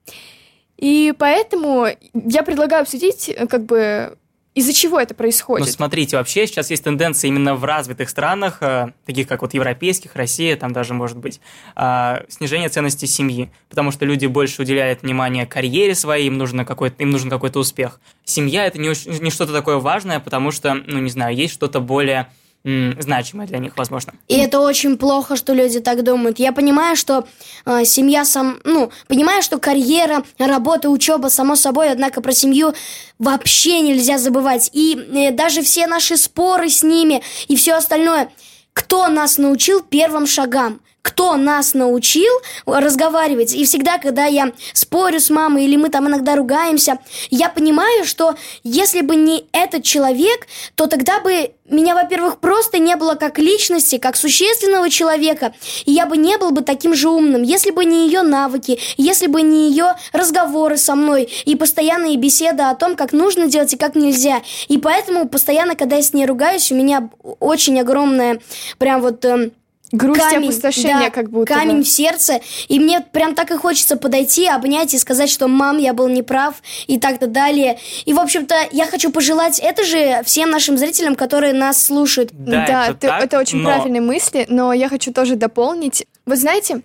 И 0.80 1.12
поэтому 1.16 1.88
я 2.14 2.42
предлагаю 2.42 2.82
обсудить, 2.82 3.28
э, 3.28 3.46
как 3.46 3.66
бы, 3.66 4.16
из-за 4.54 4.72
чего 4.72 4.98
это 4.98 5.12
Ну, 5.14 5.18
происходит. 5.18 5.70
смотрите, 5.70 6.16
вообще 6.16 6.46
сейчас 6.46 6.70
есть 6.70 6.82
тенденция 6.82 7.28
именно 7.28 7.54
в 7.54 7.64
развитых 7.64 8.08
странах, 8.08 8.58
э, 8.62 8.88
таких 9.04 9.28
как 9.28 9.42
вот 9.42 9.52
европейских, 9.54 10.16
Россия, 10.16 10.56
там 10.56 10.72
даже 10.72 10.94
может 10.94 11.18
быть, 11.18 11.40
э, 11.76 12.24
снижение 12.28 12.70
ценности 12.70 13.04
семьи, 13.04 13.50
потому 13.68 13.92
что 13.92 14.06
люди 14.06 14.24
больше 14.26 14.62
уделяют 14.62 15.02
внимание 15.02 15.46
карьере 15.46 15.94
своей, 15.94 16.26
им, 16.26 16.38
нужно 16.38 16.64
какой-то, 16.64 17.02
им 17.02 17.10
нужен 17.10 17.28
какой-то 17.28 17.60
успех. 17.60 18.00
Семья– 18.24 18.64
это 18.66 18.78
не, 18.78 18.88
не 19.20 19.30
что-то 19.30 19.52
такое 19.52 19.76
важное, 19.76 20.18
потому 20.18 20.50
что, 20.50 20.74
ну, 20.74 20.98
не 20.98 21.10
знаю, 21.10 21.36
есть 21.36 21.52
что-то 21.52 21.80
более 21.80 22.26
значимое 22.64 23.46
для 23.46 23.58
них, 23.58 23.76
возможно. 23.76 24.12
И 24.28 24.36
это 24.36 24.60
очень 24.60 24.98
плохо, 24.98 25.36
что 25.36 25.54
люди 25.54 25.80
так 25.80 26.02
думают. 26.02 26.38
Я 26.38 26.52
понимаю, 26.52 26.94
что 26.96 27.26
э, 27.64 27.84
семья 27.84 28.24
сам, 28.24 28.58
ну, 28.64 28.90
понимаю, 29.08 29.42
что 29.42 29.58
карьера, 29.58 30.24
работа, 30.38 30.90
учеба, 30.90 31.28
само 31.28 31.56
собой, 31.56 31.90
однако 31.90 32.20
про 32.20 32.32
семью 32.32 32.74
вообще 33.18 33.80
нельзя 33.80 34.18
забывать. 34.18 34.70
И 34.74 34.94
э, 34.96 35.30
даже 35.32 35.62
все 35.62 35.86
наши 35.86 36.16
споры 36.16 36.68
с 36.68 36.82
ними 36.82 37.22
и 37.48 37.56
все 37.56 37.74
остальное. 37.74 38.30
Кто 38.72 39.08
нас 39.08 39.38
научил 39.38 39.82
первым 39.82 40.26
шагам? 40.26 40.80
Кто 41.02 41.36
нас 41.36 41.74
научил 41.74 42.32
разговаривать. 42.66 43.54
И 43.54 43.64
всегда, 43.64 43.98
когда 43.98 44.26
я 44.26 44.52
спорю 44.72 45.20
с 45.20 45.30
мамой 45.30 45.64
или 45.64 45.76
мы 45.76 45.88
там 45.88 46.08
иногда 46.08 46.36
ругаемся, 46.36 46.98
я 47.30 47.48
понимаю, 47.48 48.04
что 48.04 48.34
если 48.64 49.00
бы 49.00 49.16
не 49.16 49.46
этот 49.52 49.82
человек, 49.84 50.46
то 50.74 50.86
тогда 50.86 51.20
бы 51.20 51.52
меня, 51.70 51.94
во-первых, 51.94 52.38
просто 52.38 52.78
не 52.78 52.96
было 52.96 53.14
как 53.14 53.38
личности, 53.38 53.98
как 53.98 54.16
существенного 54.16 54.90
человека, 54.90 55.54
и 55.84 55.92
я 55.92 56.06
бы 56.06 56.16
не 56.16 56.36
был 56.36 56.50
бы 56.50 56.62
таким 56.62 56.94
же 56.94 57.08
умным, 57.08 57.42
если 57.42 57.70
бы 57.70 57.84
не 57.84 58.06
ее 58.06 58.22
навыки, 58.22 58.78
если 58.96 59.26
бы 59.28 59.42
не 59.42 59.70
ее 59.70 59.94
разговоры 60.12 60.76
со 60.76 60.94
мной 60.94 61.28
и 61.44 61.54
постоянные 61.54 62.16
беседы 62.16 62.64
о 62.64 62.74
том, 62.74 62.96
как 62.96 63.12
нужно 63.12 63.46
делать 63.46 63.72
и 63.72 63.76
как 63.76 63.94
нельзя. 63.94 64.42
И 64.68 64.78
поэтому 64.78 65.28
постоянно, 65.28 65.76
когда 65.76 65.96
я 65.96 66.02
с 66.02 66.12
ней 66.12 66.26
ругаюсь, 66.26 66.72
у 66.72 66.74
меня 66.74 67.08
очень 67.38 67.80
огромная 67.80 68.40
прям 68.78 69.00
вот... 69.00 69.24
Э, 69.24 69.50
Грусть 69.92 70.20
камень, 70.20 70.44
и 70.44 70.48
опустошение 70.48 71.06
да, 71.06 71.10
как 71.10 71.30
будто 71.30 71.52
камень 71.52 71.78
бы. 71.78 71.82
в 71.82 71.88
сердце. 71.88 72.40
И 72.68 72.78
мне 72.78 73.00
прям 73.00 73.34
так 73.34 73.50
и 73.50 73.56
хочется 73.56 73.96
подойти, 73.96 74.46
обнять 74.46 74.94
и 74.94 74.98
сказать, 74.98 75.28
что 75.28 75.48
мам, 75.48 75.78
я 75.78 75.92
был 75.94 76.08
неправ 76.08 76.62
и 76.86 76.98
так-то 76.98 77.26
далее. 77.26 77.78
И, 78.04 78.12
в 78.12 78.20
общем-то, 78.20 78.54
я 78.70 78.86
хочу 78.86 79.10
пожелать 79.10 79.58
это 79.58 79.84
же 79.84 80.22
всем 80.24 80.50
нашим 80.50 80.78
зрителям, 80.78 81.16
которые 81.16 81.52
нас 81.52 81.82
слушают. 81.82 82.30
Да, 82.32 82.66
да 82.66 82.84
это, 82.86 82.94
ты, 82.94 83.06
так, 83.08 83.24
это 83.24 83.38
очень 83.38 83.58
но... 83.58 83.70
правильные 83.70 84.00
мысли, 84.00 84.46
но 84.48 84.72
я 84.72 84.88
хочу 84.88 85.12
тоже 85.12 85.34
дополнить. 85.36 86.06
Вы 86.24 86.36
знаете, 86.36 86.82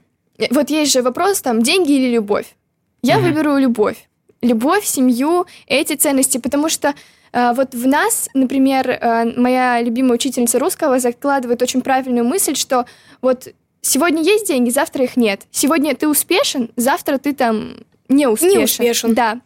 вот 0.50 0.70
есть 0.70 0.92
же 0.92 1.02
вопрос 1.02 1.42
там, 1.42 1.62
деньги 1.62 1.92
или 1.92 2.16
любовь. 2.16 2.56
Я 3.02 3.18
угу. 3.18 3.28
выберу 3.28 3.58
любовь. 3.58 3.98
Любовь, 4.42 4.86
семью, 4.86 5.46
эти 5.68 5.94
ценности, 5.94 6.38
потому 6.38 6.70
что 6.70 6.94
вот 7.36 7.74
в 7.74 7.86
нас, 7.86 8.30
например, 8.34 8.90
а, 8.90 9.26
моя 9.36 9.82
любимая 9.82 10.14
учительница 10.14 10.58
русского 10.58 11.00
закладывает 11.00 11.62
очень 11.62 11.82
правильную 11.82 12.26
мысль, 12.26 12.56
что 12.56 12.86
вот 13.22 13.50
сегодня 13.82 14.24
есть 14.24 14.48
деньги, 14.48 14.70
завтра 14.70 15.04
их 15.04 15.18
нет. 15.18 15.42
Сегодня 15.52 15.96
ты 15.96 16.08
успешен, 16.08 16.72
завтра 16.78 17.18
ты 17.18 17.34
там 17.34 17.78
не 18.08 18.28
успешен. 18.28 18.58
Не 18.58 18.64
успешен. 18.64 19.14
Да. 19.14 19.42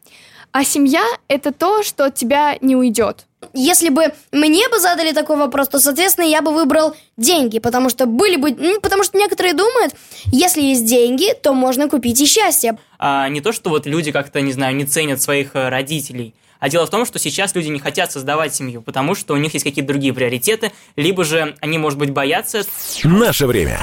А 0.51 0.63
семья— 0.63 1.03
это 1.27 1.51
то, 1.51 1.83
что 1.83 2.05
от 2.05 2.15
тебя 2.15 2.57
не 2.61 2.75
уйдет. 2.75 3.25
Если 3.53 3.89
бы 3.89 4.13
мне 4.31 4.67
бы 4.67 4.79
задали 4.79 5.13
такой 5.13 5.37
вопрос, 5.37 5.69
то, 5.69 5.79
соответственно, 5.79 6.25
я 6.25 6.41
бы 6.41 6.51
выбрал 6.51 6.95
деньги, 7.17 7.59
потому 7.59 7.89
что 7.89 8.05
были 8.05 8.35
бы... 8.35 8.51
Ну, 8.51 8.81
потому 8.81 9.03
что 9.03 9.17
некоторые 9.17 9.53
думают, 9.53 9.93
если 10.25 10.61
есть 10.61 10.85
деньги, 10.85 11.33
то 11.41 11.53
можно 11.53 11.87
купить 11.87 12.19
и 12.19 12.25
счастье. 12.25 12.77
А, 12.97 13.29
не 13.29 13.41
то, 13.41 13.51
что 13.51 13.69
вот 13.69 13.85
люди 13.85 14.11
как-то, 14.11 14.41
не 14.41 14.51
знаю, 14.51 14.75
не 14.75 14.85
ценят 14.85 15.21
своих 15.21 15.55
э, 15.55 15.69
родителей, 15.69 16.35
а 16.59 16.69
дело 16.69 16.85
в 16.85 16.89
том, 16.89 17.05
что 17.05 17.19
сейчас 17.19 17.55
люди 17.55 17.69
не 17.69 17.79
хотят 17.79 18.11
создавать 18.11 18.53
семью, 18.53 18.81
потому 18.81 19.15
что 19.15 19.33
у 19.33 19.37
них 19.37 19.53
есть 19.53 19.63
какие-то 19.63 19.87
другие 19.87 20.13
приоритеты, 20.13 20.71
либо 20.95 21.23
же 21.23 21.55
они, 21.61 21.77
может 21.77 21.97
быть, 21.97 22.11
боятся. 22.11 22.63
Наше 23.03 23.47
время. 23.47 23.79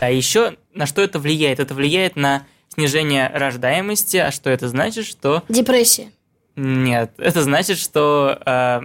А 0.00 0.10
еще 0.10 0.56
на 0.74 0.86
что 0.86 1.02
это 1.02 1.18
влияет? 1.18 1.58
Это 1.58 1.74
влияет 1.74 2.16
на 2.16 2.46
снижение 2.68 3.30
рождаемости. 3.34 4.18
А 4.18 4.30
что 4.30 4.50
это 4.50 4.68
значит? 4.68 5.06
Что... 5.06 5.42
Депрессия. 5.48 6.12
Нет, 6.54 7.12
это 7.18 7.42
значит, 7.42 7.78
что 7.78 8.38
э, 8.44 8.80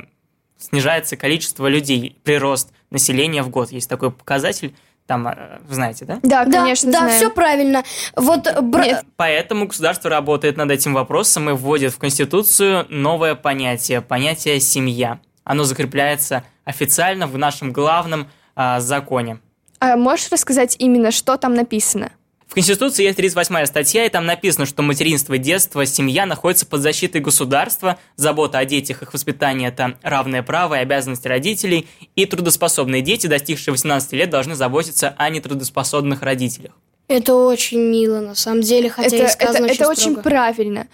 снижается 0.57 1.17
количество 1.17 1.67
людей, 1.67 2.17
прирост 2.23 2.71
населения 2.91 3.43
в 3.43 3.50
год. 3.50 3.71
Есть 3.71 3.89
такой 3.89 4.12
показатель 4.12 4.75
там, 5.05 5.27
э, 5.27 5.60
знаете, 5.69 6.05
да? 6.05 6.19
Да, 6.24 6.45
конечно, 6.45 6.91
Да, 6.91 7.00
знаем. 7.00 7.13
да, 7.13 7.17
все 7.17 7.29
правильно. 7.29 7.83
Вот, 8.15 8.48
бра... 8.62 8.86
Нет, 8.86 9.05
поэтому 9.15 9.67
государство 9.67 10.10
работает 10.10 10.57
над 10.57 10.72
этим 10.72 10.93
вопросом 10.93 11.50
и 11.50 11.53
вводит 11.53 11.93
в 11.93 11.98
Конституцию 11.98 12.86
новое 12.89 13.36
понятие, 13.36 14.01
понятие 14.01 14.60
«семья». 14.60 15.19
Оно 15.43 15.63
закрепляется 15.65 16.43
официально 16.63 17.27
в 17.27 17.38
нашем 17.38 17.74
главном 17.74 18.29
а, 18.55 18.79
законе. 18.79 19.39
А 19.79 19.98
можешь 19.98 20.31
рассказать 20.31 20.77
именно, 20.79 21.12
что 21.12 21.36
там 21.38 21.53
написано? 21.53 22.12
В 22.53 22.55
Конституции 22.55 23.01
есть 23.01 23.17
38 23.17 23.65
статья, 23.65 24.05
и 24.05 24.10
там 24.10 24.27
написано, 24.27 24.67
что 24.67 24.83
материнство, 24.83 25.39
детство, 25.39 25.88
семья 25.88 26.27
находятся 26.27 26.67
под 26.67 26.81
защитой 26.81 27.19
государства, 27.19 27.98
забота 28.15 28.60
о 28.60 28.65
детях, 28.65 29.01
их 29.01 29.12
воспитание– 29.12 29.69
это 29.75 29.98
равное 30.03 30.43
право 30.43 30.75
и 30.75 30.77
обязанности 30.77 31.27
родителей, 31.27 31.88
и 32.15 32.27
трудоспособные 32.27 33.01
дети, 33.01 33.25
достигшие 33.25 33.72
18 33.72 34.12
лет, 34.12 34.29
должны 34.29 34.53
заботиться 34.53 35.15
о 35.17 35.31
нетрудоспособных 35.31 36.22
родителях. 36.22 36.74
Это 37.07 37.33
очень 37.33 37.79
мило, 37.79 38.19
на 38.19 38.36
самом 38.36 38.62
деле, 38.62 38.88
хотя 38.91 39.15
это, 39.15 39.25
и 39.25 39.29
сказано 39.29 39.65
это, 39.65 39.74
это 39.74 39.89
очень, 39.89 40.12
очень 40.12 40.22
правильно. 40.22 40.88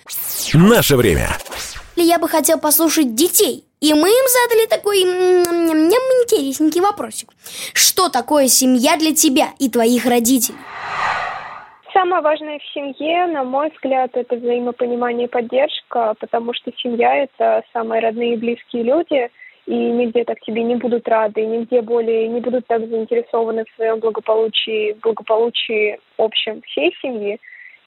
Наше 0.53 0.95
время. 0.95 1.27
Я 1.97 2.19
бы 2.19 2.29
хотел 2.29 2.57
послушать 2.57 3.15
детей. 3.15 3.65
И 3.81 3.93
мы 3.93 4.09
им 4.09 4.25
задали 4.27 4.65
такой 4.65 5.01
интересненький 5.01 6.79
вопросик. 6.79 7.29
Что 7.73 8.07
такое 8.07 8.47
семья 8.47 8.95
для 8.95 9.13
тебя 9.13 9.49
и 9.59 9.69
твоих 9.69 10.05
родителей? 10.05 10.57
Самое 11.99 12.21
важное 12.21 12.59
в 12.59 12.65
семье, 12.73 13.25
на 13.25 13.43
мой 13.43 13.71
взгляд, 13.71 14.11
это 14.13 14.37
взаимопонимание 14.37 15.27
и 15.27 15.29
поддержка, 15.29 16.13
потому 16.17 16.53
что 16.53 16.71
семья– 16.77 17.13
это 17.23 17.61
самые 17.73 18.01
родные 18.01 18.35
и 18.35 18.37
близкие 18.37 18.83
люди, 18.83 19.29
и 19.65 19.75
нигде 19.75 20.23
так 20.23 20.39
тебе 20.39 20.63
не 20.63 20.77
будут 20.77 21.05
рады, 21.09 21.41
и 21.41 21.45
нигде 21.45 21.81
более 21.81 22.29
не 22.29 22.39
будут 22.39 22.65
так 22.67 22.87
заинтересованы 22.87 23.65
в 23.65 23.75
своем 23.75 23.99
благополучии, 23.99 24.95
благополучии 25.01 25.99
общем 26.17 26.61
всей 26.61 26.95
семьи. 27.01 27.37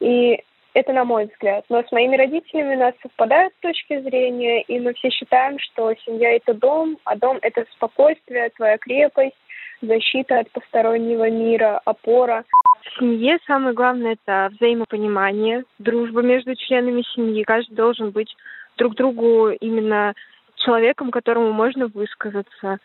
И 0.00 0.42
это 0.75 0.92
на 0.92 1.04
мой 1.04 1.25
взгляд. 1.25 1.64
Но 1.71 1.83
с 1.83 1.90
моими 1.90 2.14
родителями 2.14 2.76
у 2.76 2.81
нас 2.81 2.92
совпадают 3.00 3.54
точки 3.61 3.99
зрения, 4.00 4.61
и 4.61 4.78
мы 4.78 4.92
все 4.92 5.09
считаем, 5.09 5.59
что 5.59 5.95
семья– 6.04 6.33
это 6.37 6.52
дом, 6.52 6.99
а 7.04 7.16
дом– 7.16 7.38
это 7.40 7.64
спокойствие, 7.73 8.50
твоя 8.50 8.76
крепость, 8.76 9.38
защита 9.83 10.41
от 10.41 10.51
постороннего 10.51 11.29
мира, 11.29 11.81
опора. 11.85 12.45
В 12.83 12.99
семье 12.99 13.39
самое 13.47 13.75
главное– 13.75 14.17
это 14.25 14.51
взаимопонимание, 14.55 15.65
дружба 15.79 16.23
между 16.23 16.55
членами 16.55 17.03
семьи. 17.15 17.43
Каждый 17.43 17.75
должен 17.75 18.11
быть 18.11 18.35
друг 18.77 18.95
другу 18.95 19.51
именно 19.51 20.15
человеком, 20.57 21.11
которому 21.11 21.53
можно 21.53 21.87
высказаться. 21.87 22.79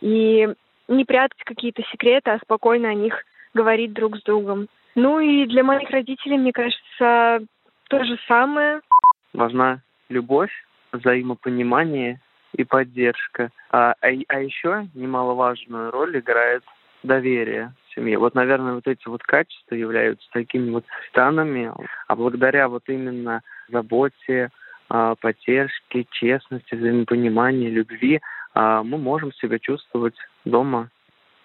И 0.00 0.48
не 0.88 1.04
прятать 1.04 1.42
какие-то 1.44 1.82
секреты, 1.90 2.30
а 2.30 2.38
спокойно 2.38 2.88
о 2.88 2.94
них 2.94 3.24
говорить 3.54 3.92
друг 3.92 4.16
с 4.16 4.22
другом. 4.22 4.68
Ну 4.94 5.20
и 5.20 5.46
для 5.46 5.62
моих 5.62 5.90
родителей, 5.90 6.38
мне 6.38 6.52
кажется, 6.52 7.46
то 7.88 8.04
же 8.04 8.18
самое. 8.26 8.80
Важна 9.32 9.80
любовь, 10.08 10.50
взаимопонимание 10.92 12.20
и 12.54 12.64
поддержка. 12.64 13.50
А, 13.70 13.94
а, 14.00 14.08
а 14.28 14.40
еще 14.40 14.88
немаловажную 14.94 15.90
роль 15.90 16.18
играет 16.18 16.64
доверие 17.02 17.72
в 17.86 17.94
семье. 17.94 18.18
Вот, 18.18 18.34
наверное, 18.34 18.74
вот 18.74 18.86
эти 18.86 19.06
вот 19.08 19.22
качества 19.22 19.74
являются 19.74 20.28
такими 20.32 20.70
вот 20.70 20.84
станами, 21.08 21.72
а 22.06 22.16
благодаря 22.16 22.68
вот 22.68 22.84
именно 22.88 23.42
заботе, 23.68 24.50
а, 24.88 25.14
поддержке, 25.16 26.06
честности, 26.10 26.74
взаимопониманию, 26.74 27.72
любви 27.72 28.20
а, 28.54 28.82
мы 28.82 28.98
можем 28.98 29.32
себя 29.34 29.58
чувствовать 29.58 30.16
дома 30.44 30.90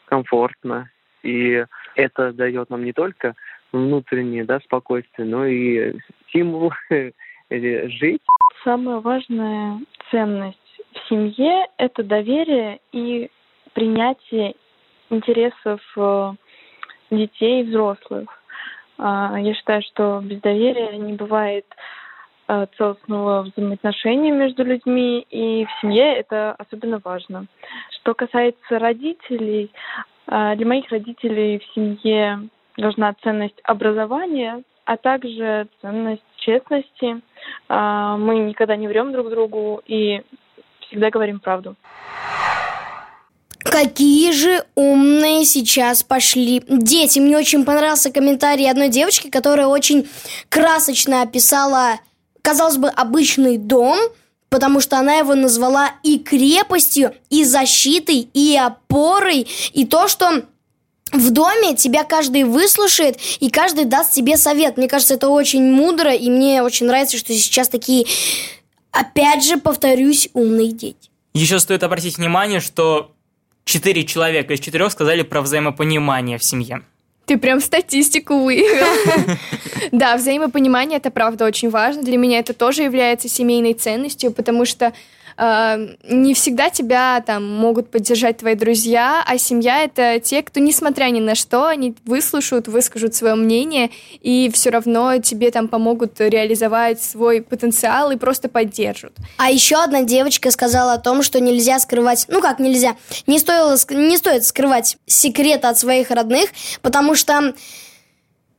комфортно. 0.06 0.90
И 1.24 1.66
это 1.96 2.34
дает 2.34 2.70
нам 2.70 2.84
не 2.84 2.94
только 2.94 3.36
внутреннее 3.72 4.46
да, 4.46 4.60
спокойствие, 4.60 5.28
но 5.28 5.46
и 5.46 5.98
стимул 6.28 6.74
жить. 7.50 8.22
Самая 8.64 9.00
важная 9.00 9.80
ценность 10.10 10.60
в 10.94 11.10
семье– 11.10 11.68
это 11.78 12.04
доверие 12.04 12.80
и 12.92 13.30
принятие 13.74 14.56
интересов 15.10 15.82
э, 15.98 16.34
детей 17.12 17.62
и 17.62 17.64
взрослых. 17.66 18.30
А, 18.98 19.38
я 19.40 19.54
считаю, 19.54 19.82
что 19.82 20.22
без 20.24 20.40
доверия 20.42 20.98
не 20.98 21.14
бывает 21.14 21.66
э, 22.48 22.68
целостного 22.78 23.44
взаимоотношения 23.44 24.32
между 24.32 24.64
людьми, 24.64 25.26
и 25.30 25.66
в 25.66 25.82
семье 25.82 26.16
это 26.16 26.54
особенно 26.58 27.00
важно. 27.04 27.48
Что 27.92 28.14
касается 28.14 28.80
родителей, 28.80 29.72
э, 30.28 30.56
для 30.56 30.66
моих 30.66 30.90
родителей 30.90 31.60
в 31.60 31.74
семье 31.74 32.50
важна 32.78 33.14
ценность 33.24 33.60
образования, 33.64 34.64
а 34.86 34.98
также 34.98 35.68
ценность 35.80 36.24
честности. 36.38 37.22
Мы 37.70 38.40
никогда 38.40 38.76
не 38.76 38.90
врем 38.90 39.14
друг 39.14 39.30
другу 39.30 39.82
и 39.86 40.24
всегда 40.94 41.10
говорим 41.10 41.40
правду. 41.40 41.76
Какие 43.60 44.32
же 44.32 44.64
умные 44.76 45.46
сейчас 45.46 46.04
пошли 46.04 46.64
дети. 46.68 47.18
Мне 47.20 47.38
очень 47.38 47.66
понравился 47.66 48.12
комментарий 48.12 48.70
одной 48.70 48.90
девочки, 48.90 49.30
которая 49.30 49.68
очень 49.68 50.08
красочно 50.50 51.24
описала, 51.24 52.00
казалось 52.44 52.78
бы, 52.78 52.90
обычный 52.90 53.58
дом, 53.58 53.98
потому 54.50 54.82
что 54.82 55.00
она 55.00 55.16
его 55.16 55.34
назвала 55.34 55.92
и 56.04 56.20
крепостью, 56.20 57.16
и 57.32 57.44
защитой, 57.44 58.30
и 58.34 58.56
опорой, 58.56 59.48
и 59.72 59.86
то, 59.86 60.08
что 60.08 60.44
в 61.12 61.32
доме 61.32 61.76
тебя 61.76 62.04
каждый 62.04 62.44
выслушает, 62.44 63.18
и 63.40 63.50
каждый 63.50 63.86
даст 63.86 64.12
тебе 64.12 64.38
совет. 64.38 64.78
Мне 64.78 64.88
кажется, 64.88 65.16
это 65.16 65.30
очень 65.30 65.64
мудро, 65.64 66.14
и 66.14 66.30
мне 66.30 66.62
очень 66.62 66.86
нравится, 66.86 67.18
что 67.18 67.34
сейчас 67.34 67.70
такие, 67.70 68.06
опять 68.94 69.44
же, 69.44 69.58
повторюсь, 69.58 70.30
умные 70.34 70.72
дети. 70.72 71.10
Еще 71.34 71.60
стоит 71.60 71.84
обратить 71.84 72.18
внимание, 72.18 72.62
что 72.62 73.12
четыре 73.66 74.06
человека 74.06 74.54
из 74.54 74.60
четырех 74.60 74.92
сказали 74.92 75.24
про 75.24 75.42
взаимопонимание 75.42 76.38
в 76.38 76.44
семье. 76.44 76.84
Ты 77.26 77.38
прям 77.38 77.60
статистику 77.60 78.40
вывел. 78.44 78.86
Да, 79.92 80.16
взаимопонимание 80.18 80.98
это 80.98 81.12
правда 81.12 81.46
очень 81.46 81.70
важно. 81.70 82.04
Для 82.04 82.18
меня 82.18 82.40
это 82.40 82.54
тоже 82.54 82.84
является 82.84 83.28
семейной 83.28 83.74
ценностью, 83.74 84.32
потому 84.32 84.66
что 84.66 84.94
э, 85.38 85.96
не 86.10 86.34
всегда 86.34 86.70
тебя 86.70 87.22
там 87.26 87.50
могут 87.50 87.90
поддержать 87.90 88.38
твои 88.38 88.56
друзья, 88.56 89.24
а 89.26 89.38
семья 89.38 89.84
это 89.84 90.20
те, 90.20 90.42
кто, 90.42 90.60
несмотря 90.60 91.06
ни 91.06 91.20
на 91.20 91.36
что, 91.36 91.68
они 91.68 91.96
выслушают, 92.06 92.68
выскажут 92.68 93.16
свое 93.16 93.36
мнение 93.36 93.92
и 94.22 94.50
все 94.54 94.70
равно 94.70 95.18
тебе 95.18 95.52
там 95.52 95.68
помогут 95.68 96.20
реализовать 96.20 97.02
свой 97.02 97.42
потенциал 97.42 98.12
и 98.12 98.16
просто 98.16 98.50
поддержат. 98.50 99.14
А 99.38 99.50
еще 99.50 99.78
одна 99.78 100.04
девочка 100.04 100.52
сказала 100.52 100.94
о 100.94 101.00
том, 101.00 101.24
что 101.24 101.40
нельзя 101.40 101.80
скрывать, 101.80 102.26
ну 102.28 102.42
как 102.42 102.60
нельзя, 102.60 102.96
не, 103.28 103.40
стоило, 103.40 103.76
не 103.90 104.18
стоит 104.18 104.46
скрывать 104.46 104.98
секреты 105.06 105.68
от 105.68 105.78
своих 105.78 106.12
родных, 106.12 106.50
потому 106.82 107.16
что 107.16 107.54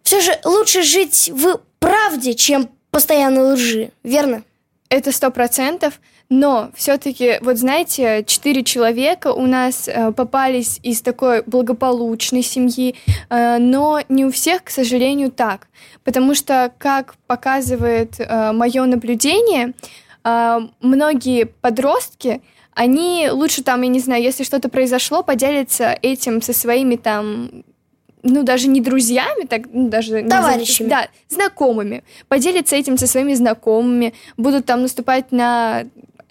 все 0.02 0.20
же 0.20 0.38
лучше 0.44 0.82
жить 0.82 1.30
в 1.32 1.60
правде, 1.78 2.34
чем 2.34 2.70
постоянно 2.90 3.54
лжи, 3.54 3.90
верно? 4.04 4.44
Это 4.88 5.10
сто 5.10 5.30
процентов. 5.30 6.00
Но 6.30 6.70
все-таки, 6.74 7.38
вот 7.42 7.58
знаете, 7.58 8.24
четыре 8.26 8.64
человека 8.64 9.32
у 9.32 9.46
нас 9.46 9.88
э, 9.88 10.10
попались 10.12 10.80
из 10.82 11.02
такой 11.02 11.42
благополучной 11.42 12.42
семьи, 12.42 12.96
э, 13.28 13.58
но 13.58 14.00
не 14.08 14.24
у 14.24 14.30
всех, 14.32 14.64
к 14.64 14.70
сожалению, 14.70 15.30
так. 15.30 15.68
Потому 16.02 16.34
что, 16.34 16.72
как 16.78 17.14
показывает 17.26 18.18
э, 18.18 18.52
мое 18.52 18.84
наблюдение, 18.86 19.74
э, 20.24 20.60
многие 20.80 21.44
подростки, 21.44 22.40
они 22.72 23.28
лучше 23.30 23.62
там, 23.62 23.82
я 23.82 23.88
не 23.88 24.00
знаю, 24.00 24.22
если 24.22 24.44
что-то 24.44 24.68
произошло, 24.68 25.22
поделятся 25.22 25.96
этим 26.02 26.42
со 26.42 26.52
своими 26.52 26.96
там 26.96 27.64
ну, 28.24 28.42
даже 28.42 28.68
не 28.68 28.80
друзьями, 28.80 29.44
так, 29.44 29.64
ну, 29.70 29.88
даже... 29.88 30.22
Товарищами. 30.22 30.88
Да, 30.88 31.08
знакомыми. 31.28 32.02
Поделятся 32.26 32.74
этим 32.74 32.96
со 32.96 33.06
своими 33.06 33.34
знакомыми, 33.34 34.14
будут 34.38 34.64
там 34.64 34.80
наступать 34.80 35.30
на 35.30 35.84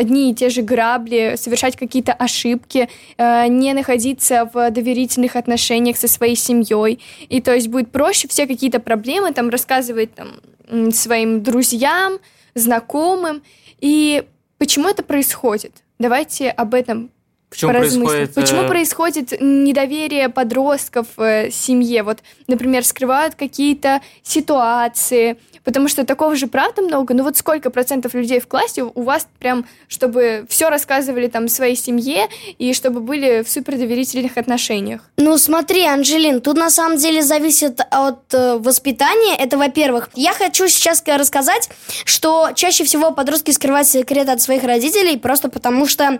одни 0.03 0.31
и 0.31 0.35
те 0.35 0.49
же 0.49 0.61
грабли, 0.61 1.35
совершать 1.37 1.75
какие-то 1.75 2.13
ошибки, 2.13 2.89
э, 3.17 3.47
не 3.47 3.73
находиться 3.73 4.49
в 4.53 4.69
доверительных 4.71 5.35
отношениях 5.35 5.97
со 5.97 6.07
своей 6.07 6.35
семьей. 6.35 6.99
И 7.29 7.41
то 7.41 7.53
есть 7.53 7.67
будет 7.67 7.91
проще 7.91 8.27
все 8.27 8.45
какие-то 8.47 8.79
проблемы 8.79 9.33
там 9.33 9.49
рассказывать 9.49 10.11
там, 10.13 10.91
своим 10.91 11.41
друзьям, 11.41 12.19
знакомым. 12.55 13.41
И 13.81 14.23
почему 14.57 14.89
это 14.89 15.03
происходит? 15.03 15.83
Давайте 15.99 16.49
об 16.49 16.73
этом 16.73 17.09
Почему 17.53 17.71
происходит... 17.71 18.33
Почему 18.33 18.61
э, 18.61 18.67
происходит 18.67 19.41
недоверие 19.41 20.29
подростков 20.29 21.07
э, 21.17 21.51
семье? 21.51 22.03
Вот, 22.03 22.19
например, 22.47 22.83
скрывают 22.83 23.35
какие-то 23.35 24.01
ситуации, 24.23 25.37
потому 25.63 25.87
что 25.87 26.05
такого 26.05 26.35
же 26.35 26.47
правда 26.47 26.81
много. 26.81 27.13
Ну 27.13 27.23
вот 27.23 27.37
сколько 27.37 27.69
процентов 27.69 28.15
людей 28.15 28.39
в 28.39 28.47
классе 28.47 28.83
у 28.83 29.01
вас 29.03 29.27
прям, 29.39 29.65
чтобы 29.87 30.45
все 30.49 30.69
рассказывали 30.69 31.27
там 31.27 31.47
своей 31.47 31.75
семье 31.75 32.27
и 32.57 32.73
чтобы 32.73 32.99
были 32.99 33.43
в 33.43 33.49
супердоверительных 33.49 34.37
отношениях? 34.37 35.01
Ну 35.17 35.37
смотри, 35.37 35.85
Анжелин, 35.85 36.41
тут 36.41 36.57
на 36.57 36.69
самом 36.69 36.97
деле 36.97 37.21
зависит 37.21 37.79
от 37.91 38.33
э, 38.33 38.57
воспитания. 38.57 39.35
Это 39.37 39.57
во-первых. 39.57 40.09
Я 40.15 40.33
хочу 40.33 40.67
сейчас 40.67 41.03
рассказать, 41.05 41.69
что 42.05 42.49
чаще 42.55 42.83
всего 42.83 43.11
подростки 43.11 43.51
скрывают 43.51 43.87
секреты 43.87 44.31
от 44.31 44.41
своих 44.41 44.63
родителей 44.63 45.17
просто 45.17 45.49
потому 45.49 45.85
что 45.87 46.19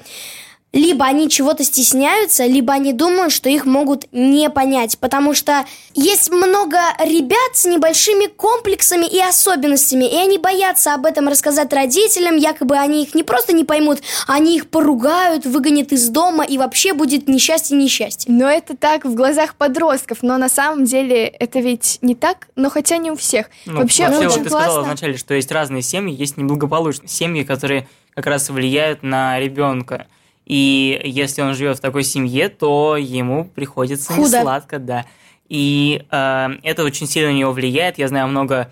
либо 0.74 1.06
они 1.06 1.30
чего-то 1.30 1.64
стесняются, 1.64 2.46
либо 2.46 2.74
они 2.74 2.94
думают, 2.94 3.32
что 3.32 3.48
их 3.48 3.66
могут 3.66 4.08
не 4.12 4.50
понять, 4.50 4.98
потому 4.98 5.36
что 5.36 5.66
есть 5.94 6.32
много 6.32 6.78
ребят 7.00 7.52
с 7.54 7.66
небольшими 7.66 8.26
комплексами 8.26 9.06
и 9.06 9.22
особенностями, 9.22 10.06
и 10.06 10.16
они 10.16 10.40
боятся 10.40 10.96
об 10.96 11.06
этом 11.06 11.28
рассказать 11.28 11.72
родителям, 11.72 12.38
якобы 12.38 12.76
они 12.76 13.04
их 13.04 13.14
не 13.14 13.22
просто 13.22 13.54
не 13.54 13.64
поймут, 13.64 14.00
они 14.28 14.58
их 14.58 14.68
поругают, 14.68 15.46
выгонят 15.46 15.92
из 15.92 16.10
дома, 16.10 16.44
и 16.44 16.58
вообще 16.58 16.94
будет 16.94 17.28
несчастье-несчастье. 17.28 18.34
Но 18.34 18.50
это 18.50 18.76
так 18.76 19.06
в 19.06 19.14
глазах 19.14 19.56
подростков, 19.56 20.24
но 20.24 20.38
на 20.38 20.50
самом 20.50 20.86
деле 20.86 21.28
это 21.28 21.60
ведь 21.60 22.00
не 22.02 22.16
так, 22.16 22.48
но 22.56 22.72
хотя 22.72 22.98
не 22.98 23.12
у 23.12 23.16
всех. 23.16 23.52
Ну, 23.68 23.82
вообще, 23.82 24.10
вообще 24.10 24.28
вот 24.28 24.44
ты 24.44 24.50
классно. 24.50 24.60
сказала 24.60 24.84
вначале, 24.84 25.18
что 25.18 25.36
есть 25.36 25.52
разные 25.52 25.84
семьи, 25.84 26.16
есть 26.16 26.38
неблагополучные 26.38 27.10
семьи, 27.10 27.44
которые 27.44 27.88
как 28.16 28.26
раз 28.26 28.50
влияют 28.50 29.04
на 29.04 29.40
ребенка. 29.40 30.08
И 30.46 31.00
если 31.04 31.42
он 31.42 31.54
живет 31.54 31.78
в 31.78 31.82
такой 31.82 32.04
семье, 32.04 32.50
то 32.50 32.98
ему 32.98 33.46
приходится 33.46 34.14
Худо. 34.14 34.42
сладко, 34.42 34.80
да. 34.80 35.06
И 35.48 36.04
э, 36.10 36.48
это 36.64 36.84
очень 36.84 37.08
сильно 37.08 37.32
на 37.32 37.36
него 37.36 37.52
влияет. 37.52 37.98
Я 37.98 38.08
знаю 38.08 38.28
много 38.28 38.72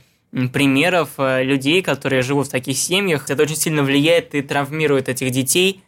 примеров 0.54 1.12
э, 1.18 1.44
людей, 1.44 1.82
которые 1.82 2.22
живут 2.22 2.48
в 2.48 2.50
таких 2.51 2.78
семьях. 2.78 3.30
Это 3.30 3.44
очень 3.44 3.56
сильно 3.56 3.84
влияет 3.84 4.36
и 4.36 4.42
травмирует 4.42 5.10
этих 5.10 5.31
детей. 5.31 5.84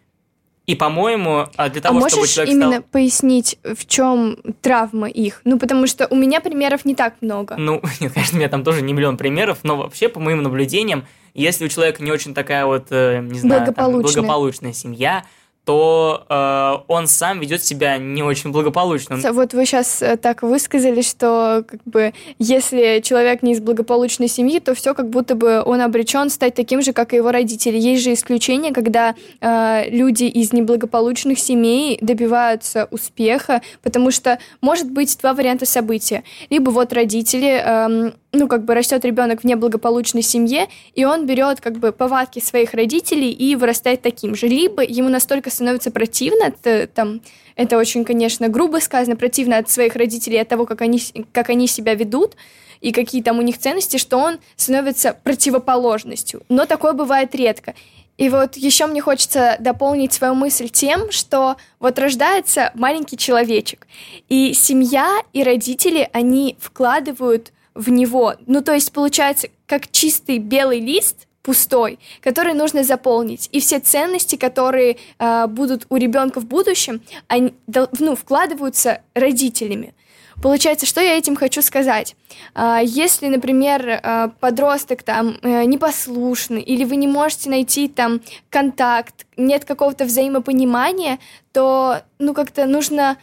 И, 0.65 0.75
по-моему, 0.75 1.47
а 1.57 1.69
для 1.69 1.81
того, 1.81 1.97
а 1.97 2.09
чтобы 2.09 2.21
можешь 2.21 2.35
человек 2.35 2.53
именно 2.53 2.71
стал... 2.71 2.83
пояснить, 2.83 3.59
в 3.63 3.85
чем 3.85 4.37
травма 4.61 5.09
их? 5.09 5.41
Ну, 5.43 5.59
потому 5.59 5.87
что 5.87 6.07
у 6.07 6.15
меня 6.15 6.39
примеров 6.39 6.85
не 6.85 6.95
так 6.95 7.15
много. 7.19 7.55
Ну, 7.57 7.81
нет, 7.99 8.13
конечно, 8.13 8.37
у 8.37 8.39
меня 8.39 8.49
там 8.49 8.63
тоже 8.63 8.81
не 8.81 8.93
миллион 8.93 9.17
примеров, 9.17 9.59
но 9.63 9.75
вообще, 9.75 10.07
по 10.07 10.21
моим 10.21 10.41
наблюдениям, 10.41 11.05
если 11.33 11.65
у 11.65 11.67
человека 11.67 12.01
не 12.01 12.11
очень 12.11 12.33
такая 12.33 12.65
вот, 12.65 12.87
э, 12.91 13.19
не 13.19 13.39
знаю, 13.39 13.65
благополучная, 13.65 14.13
там, 14.13 14.21
благополучная 14.21 14.73
семья, 14.73 15.25
то 15.65 16.25
э, 16.29 16.83
он 16.87 17.07
сам 17.07 17.39
ведет 17.39 17.63
себя 17.63 17.97
не 17.97 18.21
очень 18.21 18.51
благополучно. 18.51 19.17
Вот 19.31 19.53
вы 19.53 19.65
сейчас 19.65 20.01
э, 20.01 20.17
так 20.17 20.43
высказали, 20.43 21.01
что 21.01 21.63
как 21.67 21.79
бы 21.85 22.13
если 22.37 22.99
человек 23.01 23.43
не 23.43 23.53
из 23.53 23.61
благополучной 23.61 24.27
семьи, 24.27 24.59
то 24.59 24.75
все 24.75 24.93
как 24.93 25.09
будто 25.09 25.35
бы 25.35 25.63
он 25.65 25.79
обречен 25.79 26.29
стать 26.29 26.53
таким 26.55 26.81
же, 26.81 26.91
как 26.91 27.13
и 27.13 27.17
его 27.17 27.31
родители. 27.31 27.77
Есть 27.77 28.03
же 28.03 28.13
исключения, 28.13 28.73
когда 28.73 29.15
э, 29.39 29.89
люди 29.89 30.25
из 30.25 30.51
неблагополучных 30.51 31.39
семей 31.39 31.97
добиваются 32.01 32.87
успеха, 32.91 33.61
потому 33.81 34.11
что 34.11 34.39
может 34.59 34.91
быть 34.91 35.17
два 35.21 35.33
варианта 35.33 35.65
события. 35.65 36.23
Либо 36.49 36.71
вот 36.71 36.91
родители 36.91 37.61
э, 37.63 38.11
ну, 38.33 38.47
как 38.47 38.65
бы 38.65 38.73
растет 38.73 39.05
ребенок 39.05 39.41
в 39.41 39.43
неблагополучной 39.45 40.23
семье, 40.23 40.67
и 40.95 41.05
он 41.05 41.25
берет 41.25 41.61
как 41.61 41.77
бы 41.77 41.91
повадки 41.91 42.39
своих 42.39 42.73
родителей 42.73 43.31
и 43.31 43.55
вырастает 43.55 44.01
таким 44.01 44.35
же. 44.35 44.47
Либо 44.47 44.83
ему 44.83 45.09
настолько 45.09 45.51
становится 45.53 45.91
противно, 45.91 46.45
это, 46.45 46.87
там, 46.87 47.21
это 47.55 47.77
очень, 47.77 48.03
конечно, 48.03 48.49
грубо 48.49 48.79
сказано, 48.79 49.15
противно 49.15 49.57
от 49.57 49.69
своих 49.69 49.95
родителей, 49.95 50.41
от 50.41 50.49
того, 50.49 50.65
как 50.65 50.81
они, 50.81 51.01
как 51.31 51.49
они 51.49 51.67
себя 51.67 51.93
ведут, 51.95 52.35
и 52.81 52.91
какие 52.91 53.23
там 53.23 53.39
у 53.39 53.41
них 53.41 53.57
ценности, 53.57 53.97
что 53.97 54.17
он 54.17 54.39
становится 54.57 55.17
противоположностью. 55.23 56.43
Но 56.49 56.65
такое 56.65 56.93
бывает 56.93 57.33
редко. 57.33 57.75
И 58.17 58.29
вот 58.29 58.57
еще 58.57 58.85
мне 58.85 59.01
хочется 59.01 59.55
дополнить 59.59 60.13
свою 60.13 60.35
мысль 60.35 60.69
тем, 60.69 61.09
что 61.09 61.55
вот 61.79 61.97
рождается 61.97 62.71
маленький 62.75 63.17
человечек, 63.17 63.87
и 64.29 64.53
семья 64.53 65.21
и 65.33 65.43
родители, 65.43 66.09
они 66.13 66.57
вкладывают 66.59 67.51
в 67.73 67.89
него. 67.89 68.35
Ну, 68.45 68.61
то 68.61 68.73
есть 68.73 68.91
получается 68.91 69.47
как 69.65 69.89
чистый 69.89 70.37
белый 70.37 70.79
лист, 70.79 71.27
пустой, 71.43 71.99
который 72.21 72.53
нужно 72.53 72.83
заполнить. 72.83 73.49
И 73.51 73.59
все 73.59 73.79
ценности, 73.79 74.37
которые 74.37 74.97
э, 75.19 75.47
будут 75.47 75.85
у 75.89 75.97
ребенка 75.97 76.39
в 76.39 76.45
будущем, 76.45 77.01
они 77.27 77.53
ну, 77.99 78.15
вкладываются 78.15 79.01
родителями. 79.13 79.93
Получается, 80.41 80.85
что 80.85 80.99
я 80.99 81.17
этим 81.17 81.35
хочу 81.35 81.61
сказать? 81.61 82.15
А, 82.55 82.81
если, 82.83 83.27
например, 83.27 83.99
а, 84.01 84.29
подросток 84.39 85.03
там 85.03 85.37
э, 85.41 85.65
непослушный, 85.65 86.61
или 86.61 86.83
вы 86.85 86.95
не 86.95 87.07
можете 87.07 87.49
найти 87.49 87.87
там 87.87 88.21
контакт, 88.49 89.25
нет 89.37 89.63
какого-то 89.65 90.05
взаимопонимания, 90.05 91.19
то, 91.51 92.01
ну, 92.19 92.33
как-то 92.33 92.65
нужно 92.65 93.17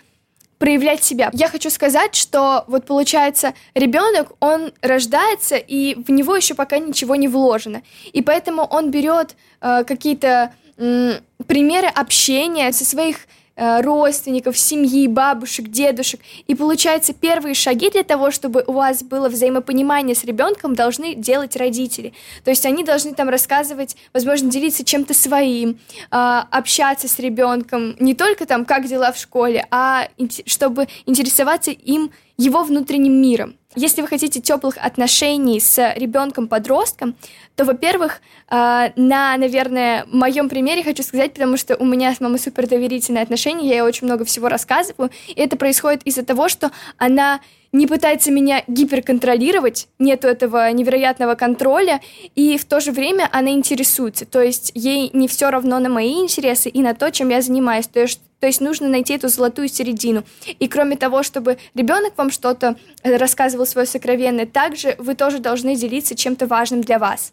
проявлять 0.60 1.02
себя. 1.02 1.30
Я 1.32 1.48
хочу 1.48 1.70
сказать, 1.70 2.14
что 2.14 2.64
вот 2.66 2.84
получается, 2.84 3.54
ребенок, 3.74 4.32
он 4.40 4.72
рождается, 4.82 5.56
и 5.56 5.94
в 5.94 6.10
него 6.10 6.36
еще 6.36 6.54
пока 6.54 6.78
ничего 6.78 7.16
не 7.16 7.28
вложено. 7.28 7.82
И 8.12 8.20
поэтому 8.20 8.62
он 8.64 8.90
берет 8.90 9.36
э, 9.62 9.84
какие-то 9.84 10.52
э, 10.76 11.18
примеры 11.46 11.88
общения 11.88 12.72
со 12.72 12.84
своих 12.84 13.26
родственников, 13.60 14.56
семьи, 14.58 15.06
бабушек, 15.06 15.68
дедушек. 15.68 16.20
И 16.46 16.54
получается, 16.54 17.12
первые 17.12 17.54
шаги 17.54 17.90
для 17.90 18.02
того, 18.02 18.30
чтобы 18.30 18.64
у 18.66 18.72
вас 18.72 19.02
было 19.02 19.28
взаимопонимание 19.28 20.16
с 20.16 20.24
ребенком, 20.24 20.74
должны 20.74 21.14
делать 21.14 21.56
родители. 21.56 22.14
То 22.42 22.50
есть 22.50 22.64
они 22.64 22.84
должны 22.84 23.14
там 23.14 23.28
рассказывать, 23.28 23.96
возможно, 24.14 24.50
делиться 24.50 24.84
чем-то 24.84 25.12
своим, 25.14 25.78
а, 26.10 26.46
общаться 26.50 27.06
с 27.06 27.18
ребенком, 27.18 27.96
не 28.00 28.14
только 28.14 28.46
там, 28.46 28.64
как 28.64 28.86
дела 28.86 29.12
в 29.12 29.18
школе, 29.18 29.66
а 29.70 30.08
чтобы 30.46 30.88
интересоваться 31.06 31.70
им 31.70 32.12
его 32.40 32.64
внутренним 32.64 33.20
миром. 33.20 33.54
Если 33.76 34.00
вы 34.00 34.08
хотите 34.08 34.40
теплых 34.40 34.78
отношений 34.78 35.60
с 35.60 35.92
ребенком-подростком, 35.94 37.14
то, 37.54 37.64
во-первых, 37.64 38.20
э, 38.50 38.90
на, 38.96 39.36
наверное, 39.36 40.06
моем 40.06 40.48
примере 40.48 40.82
хочу 40.82 41.02
сказать, 41.02 41.34
потому 41.34 41.56
что 41.56 41.76
у 41.76 41.84
меня 41.84 42.14
с 42.14 42.20
мамой 42.20 42.38
супер 42.38 42.66
доверительные 42.66 43.22
отношения, 43.22 43.68
я 43.68 43.74
ей 43.74 43.80
очень 43.82 44.06
много 44.06 44.24
всего 44.24 44.48
рассказываю, 44.48 45.10
и 45.28 45.34
это 45.34 45.56
происходит 45.56 46.02
из-за 46.04 46.24
того, 46.24 46.48
что 46.48 46.72
она 46.96 47.40
не 47.72 47.86
пытается 47.86 48.30
меня 48.30 48.64
гиперконтролировать, 48.66 49.88
нету 49.98 50.28
этого 50.28 50.70
невероятного 50.72 51.34
контроля, 51.34 52.00
и 52.34 52.58
в 52.58 52.64
то 52.64 52.80
же 52.80 52.92
время 52.92 53.28
она 53.32 53.50
интересуется. 53.50 54.26
То 54.26 54.42
есть 54.42 54.72
ей 54.74 55.10
не 55.12 55.28
все 55.28 55.50
равно 55.50 55.78
на 55.78 55.88
мои 55.88 56.14
интересы 56.14 56.68
и 56.68 56.82
на 56.82 56.94
то, 56.94 57.10
чем 57.10 57.28
я 57.28 57.42
занимаюсь. 57.42 57.86
То 57.86 58.00
есть, 58.00 58.20
то 58.40 58.46
есть 58.46 58.60
нужно 58.60 58.88
найти 58.88 59.14
эту 59.14 59.28
золотую 59.28 59.68
середину. 59.68 60.24
И 60.58 60.68
кроме 60.68 60.96
того, 60.96 61.22
чтобы 61.22 61.58
ребенок 61.74 62.14
вам 62.16 62.30
что-то 62.30 62.76
рассказывал 63.04 63.66
свое 63.66 63.86
сокровенное, 63.86 64.46
также 64.46 64.96
вы 64.98 65.14
тоже 65.14 65.38
должны 65.38 65.76
делиться 65.76 66.14
чем-то 66.14 66.46
важным 66.46 66.80
для 66.80 66.98
вас. 66.98 67.32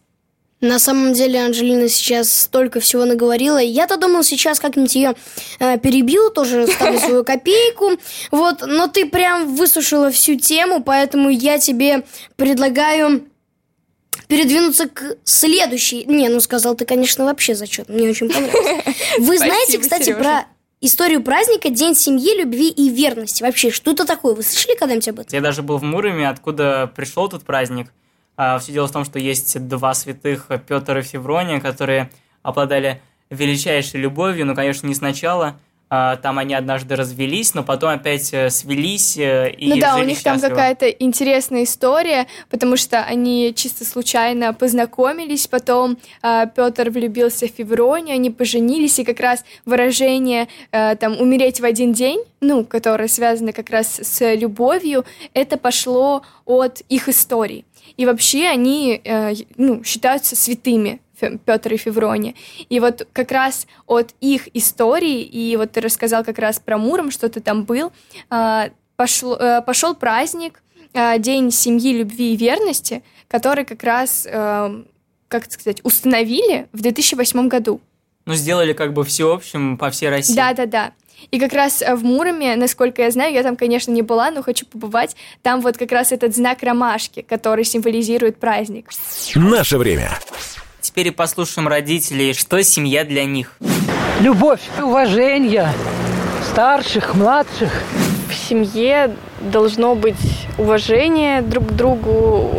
На 0.59 0.79
самом 0.79 1.13
деле 1.13 1.39
Анжелина 1.45 1.87
сейчас 1.87 2.33
столько 2.33 2.79
всего 2.79 3.05
наговорила. 3.05 3.59
Я-то 3.59 3.97
думал 3.97 4.23
сейчас 4.23 4.59
как-нибудь 4.59 4.95
ее 4.95 5.13
э, 5.59 5.77
перебью, 5.77 6.31
тоже 6.31 6.65
ставлю 6.71 6.99
свою 6.99 7.23
копейку. 7.23 7.91
Вот, 8.31 8.63
но 8.65 8.87
ты 8.87 9.05
прям 9.05 9.55
высушила 9.55 10.09
всю 10.09 10.35
тему, 10.35 10.81
поэтому 10.83 11.29
я 11.29 11.59
тебе 11.59 12.03
предлагаю 12.37 13.27
передвинуться 14.27 14.89
к 14.89 15.17
следующей. 15.23 16.05
Не, 16.05 16.27
ну 16.29 16.39
сказал 16.39 16.75
ты, 16.75 16.85
конечно, 16.85 17.25
вообще 17.25 17.53
зачет. 17.53 17.87
Мне 17.87 18.09
очень 18.09 18.27
понравилось. 18.27 18.95
Вы 19.19 19.37
знаете, 19.37 19.77
кстати, 19.77 20.11
про 20.11 20.47
историю 20.81 21.21
праздника 21.21 21.69
День 21.69 21.93
семьи, 21.93 22.35
любви 22.35 22.69
и 22.69 22.89
верности. 22.89 23.43
Вообще, 23.43 23.69
что 23.69 23.91
это 23.91 24.05
такое? 24.05 24.33
Вы 24.33 24.41
слышали 24.41 24.75
когда-нибудь 24.75 25.07
об 25.09 25.19
этом? 25.19 25.35
Я 25.35 25.41
даже 25.41 25.61
был 25.61 25.77
в 25.77 25.83
Муроме, 25.83 26.27
откуда 26.27 26.91
пришел 26.95 27.27
этот 27.27 27.43
праздник. 27.43 27.89
А, 28.37 28.59
Все 28.59 28.71
дело 28.71 28.87
в 28.87 28.91
том, 28.91 29.03
что 29.03 29.17
есть 29.17 29.67
два 29.67 29.93
святых, 29.95 30.47
Петр 30.67 30.99
и 30.99 31.01
Феврония, 31.01 31.59
которые 31.59 32.11
обладали 32.43 33.01
величайшей 33.31 33.99
любовью, 33.99 34.45
но, 34.45 34.55
конечно, 34.55 34.87
не 34.87 34.93
сначала. 34.93 35.55
А, 35.89 36.17
Там 36.17 36.37
они 36.37 36.53
однажды 36.53 36.95
развелись, 36.95 37.53
но 37.55 37.63
потом 37.63 37.91
опять 37.91 38.33
э, 38.33 38.49
свелись 38.49 39.17
э, 39.17 39.49
и 39.51 39.69
Ну 39.69 39.79
да, 39.79 39.95
у 39.95 40.03
них 40.03 40.21
там 40.21 40.35
счастливо. 40.35 40.49
какая-то 40.49 40.89
интересная 40.89 41.63
история, 41.63 42.27
потому 42.49 42.75
что 42.75 43.03
они 43.03 43.53
чисто 43.55 43.85
случайно 43.85 44.53
познакомились, 44.53 45.47
потом 45.47 45.97
Петр 46.21 46.89
влюбился 46.89 47.47
в 47.47 47.51
Февронию, 47.51 48.15
они 48.15 48.29
поженились, 48.29 48.99
и 48.99 49.05
как 49.05 49.21
раз 49.21 49.45
выражение 49.65 50.49
э, 50.71 50.95
там 50.97 51.19
умереть 51.19 51.61
в 51.61 51.65
один 51.65 51.93
день, 51.93 52.21
ну, 52.41 52.65
которое 52.65 53.07
связано 53.07 53.53
как 53.53 53.69
раз 53.69 53.99
с 54.01 54.35
любовью, 54.35 55.05
это 55.33 55.57
пошло 55.57 56.21
от 56.45 56.81
их 56.89 57.07
историй. 57.07 57.65
И 57.97 58.05
вообще 58.05 58.47
они 58.47 59.01
э, 59.03 59.33
ну, 59.57 59.83
считаются 59.83 60.35
святыми, 60.35 61.01
Петр 61.45 61.73
и 61.73 61.77
Феврония. 61.77 62.35
И 62.69 62.79
вот 62.79 63.07
как 63.13 63.31
раз 63.31 63.67
от 63.85 64.13
их 64.21 64.55
истории, 64.55 65.21
и 65.21 65.55
вот 65.57 65.71
ты 65.71 65.81
рассказал 65.81 66.23
как 66.23 66.39
раз 66.39 66.59
про 66.59 66.77
Муром, 66.77 67.11
что 67.11 67.29
ты 67.29 67.41
там 67.41 67.63
был, 67.63 67.91
а, 68.29 68.69
пошло, 68.95 69.35
э, 69.35 69.61
пошел 69.61 69.95
праздник, 69.95 70.61
а, 70.93 71.17
День 71.17 71.51
семьи, 71.51 71.93
любви 71.93 72.33
и 72.33 72.37
верности, 72.37 73.03
который 73.27 73.65
как 73.65 73.83
раз, 73.83 74.27
э, 74.29 74.83
как 75.27 75.51
сказать, 75.51 75.81
установили 75.83 76.67
в 76.71 76.81
2008 76.81 77.47
году. 77.47 77.81
Ну, 78.27 78.35
сделали 78.35 78.73
как 78.73 78.93
бы 78.93 79.03
всеобщим 79.05 79.77
по 79.77 79.89
всей 79.89 80.09
России. 80.09 80.35
Да-да-да. 80.35 80.91
И 81.31 81.39
как 81.39 81.53
раз 81.53 81.81
э, 81.81 81.95
в 81.95 82.03
Муроме, 82.03 82.55
насколько 82.57 83.01
я 83.01 83.09
знаю, 83.09 83.33
я 83.33 83.41
там, 83.41 83.55
конечно, 83.55 83.91
не 83.91 84.01
была, 84.01 84.29
но 84.31 84.43
хочу 84.43 84.65
побывать, 84.65 85.15
там 85.41 85.61
вот 85.61 85.77
как 85.77 85.91
раз 85.91 86.11
этот 86.11 86.35
знак 86.35 86.61
ромашки, 86.61 87.21
который 87.21 87.63
символизирует 87.63 88.37
праздник. 88.37 88.89
Наше 89.33 89.77
время. 89.77 90.11
Теперь 90.81 91.11
послушаем 91.11 91.67
родителей, 91.67 92.33
что 92.33 92.61
семья 92.63 93.03
для 93.03 93.25
них. 93.25 93.53
Любовь, 94.19 94.61
уважение 94.81 95.71
старших, 96.51 97.15
младших. 97.15 97.71
В 98.29 98.33
семье 98.33 99.11
должно 99.39 99.95
быть 99.95 100.47
уважение 100.57 101.41
друг 101.41 101.67
к 101.67 101.71
другу, 101.71 102.11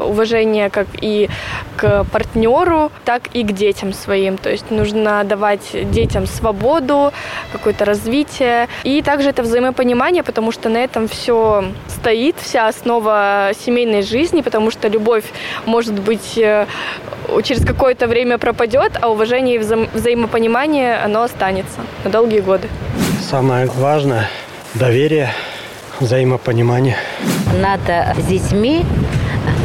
уважение 0.06 0.70
как 0.70 0.86
и 1.00 1.28
к 1.76 2.04
партнеру, 2.04 2.90
так 3.04 3.28
и 3.34 3.42
к 3.42 3.52
детям 3.52 3.92
своим. 3.92 4.38
То 4.38 4.50
есть 4.50 4.70
нужно 4.70 5.22
давать 5.24 5.90
детям 5.90 6.26
свободу, 6.26 7.12
какое-то 7.52 7.84
развитие. 7.84 8.68
И 8.84 9.02
также 9.02 9.30
это 9.30 9.42
взаимопонимание, 9.42 10.22
потому 10.22 10.52
что 10.52 10.68
на 10.68 10.78
этом 10.78 11.08
все 11.08 11.64
стоит, 11.88 12.36
вся 12.40 12.68
основа 12.68 13.50
семейной 13.64 14.02
жизни, 14.02 14.40
потому 14.40 14.70
что 14.70 14.88
любовь, 14.88 15.24
может 15.66 15.94
быть, 16.00 16.38
э, 16.38 16.66
через 17.42 17.64
какое-то 17.64 18.06
время 18.06 18.38
пропадет, 18.38 18.92
а 19.00 19.10
уважение 19.10 19.56
и 19.56 19.58
вза- 19.58 19.88
взаимопонимание, 19.92 20.96
оно 20.96 21.22
останется 21.22 21.80
на 22.04 22.10
долгие 22.10 22.40
годы. 22.40 22.68
Самое 23.28 23.66
важное– 23.66 24.28
доверие, 24.74 25.30
взаимопонимание. 26.00 26.96
Надо 27.60 28.14
с 28.18 28.24
детьми 28.24 28.84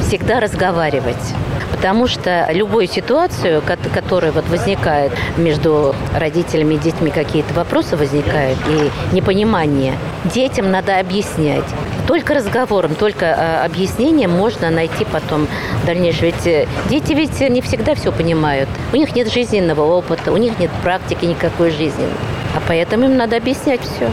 всегда 0.07 0.39
разговаривать. 0.39 1.33
Потому 1.71 2.07
что 2.07 2.47
любую 2.53 2.87
ситуацию, 2.87 3.61
ко- 3.61 3.77
которая 3.93 4.31
вот 4.31 4.47
возникает 4.47 5.11
между 5.37 5.93
родителями 6.17 6.75
и 6.75 6.77
детьми, 6.77 7.11
какие-то 7.11 7.53
вопросы 7.53 7.97
возникают 7.97 8.57
и 8.69 8.89
непонимание, 9.13 9.95
детям 10.23 10.71
надо 10.71 10.99
объяснять. 10.99 11.65
Только 12.07 12.35
разговором, 12.35 12.95
только 12.95 13.25
э, 13.25 13.65
объяснением 13.65 14.31
можно 14.31 14.69
найти 14.69 15.03
потом 15.03 15.47
дальнейшее. 15.85 16.31
Ведь 16.31 16.47
э, 16.47 16.67
дети 16.89 17.13
ведь 17.13 17.39
не 17.49 17.61
всегда 17.61 17.95
все 17.95 18.11
понимают. 18.11 18.69
У 18.93 18.95
них 18.95 19.13
нет 19.15 19.31
жизненного 19.31 19.81
опыта, 19.81 20.31
у 20.31 20.37
них 20.37 20.59
нет 20.59 20.71
практики 20.83 21.25
никакой 21.25 21.71
жизненной. 21.71 22.13
А 22.55 22.61
поэтому 22.67 23.05
им 23.05 23.17
надо 23.17 23.35
объяснять 23.35 23.81
все. 23.81 24.09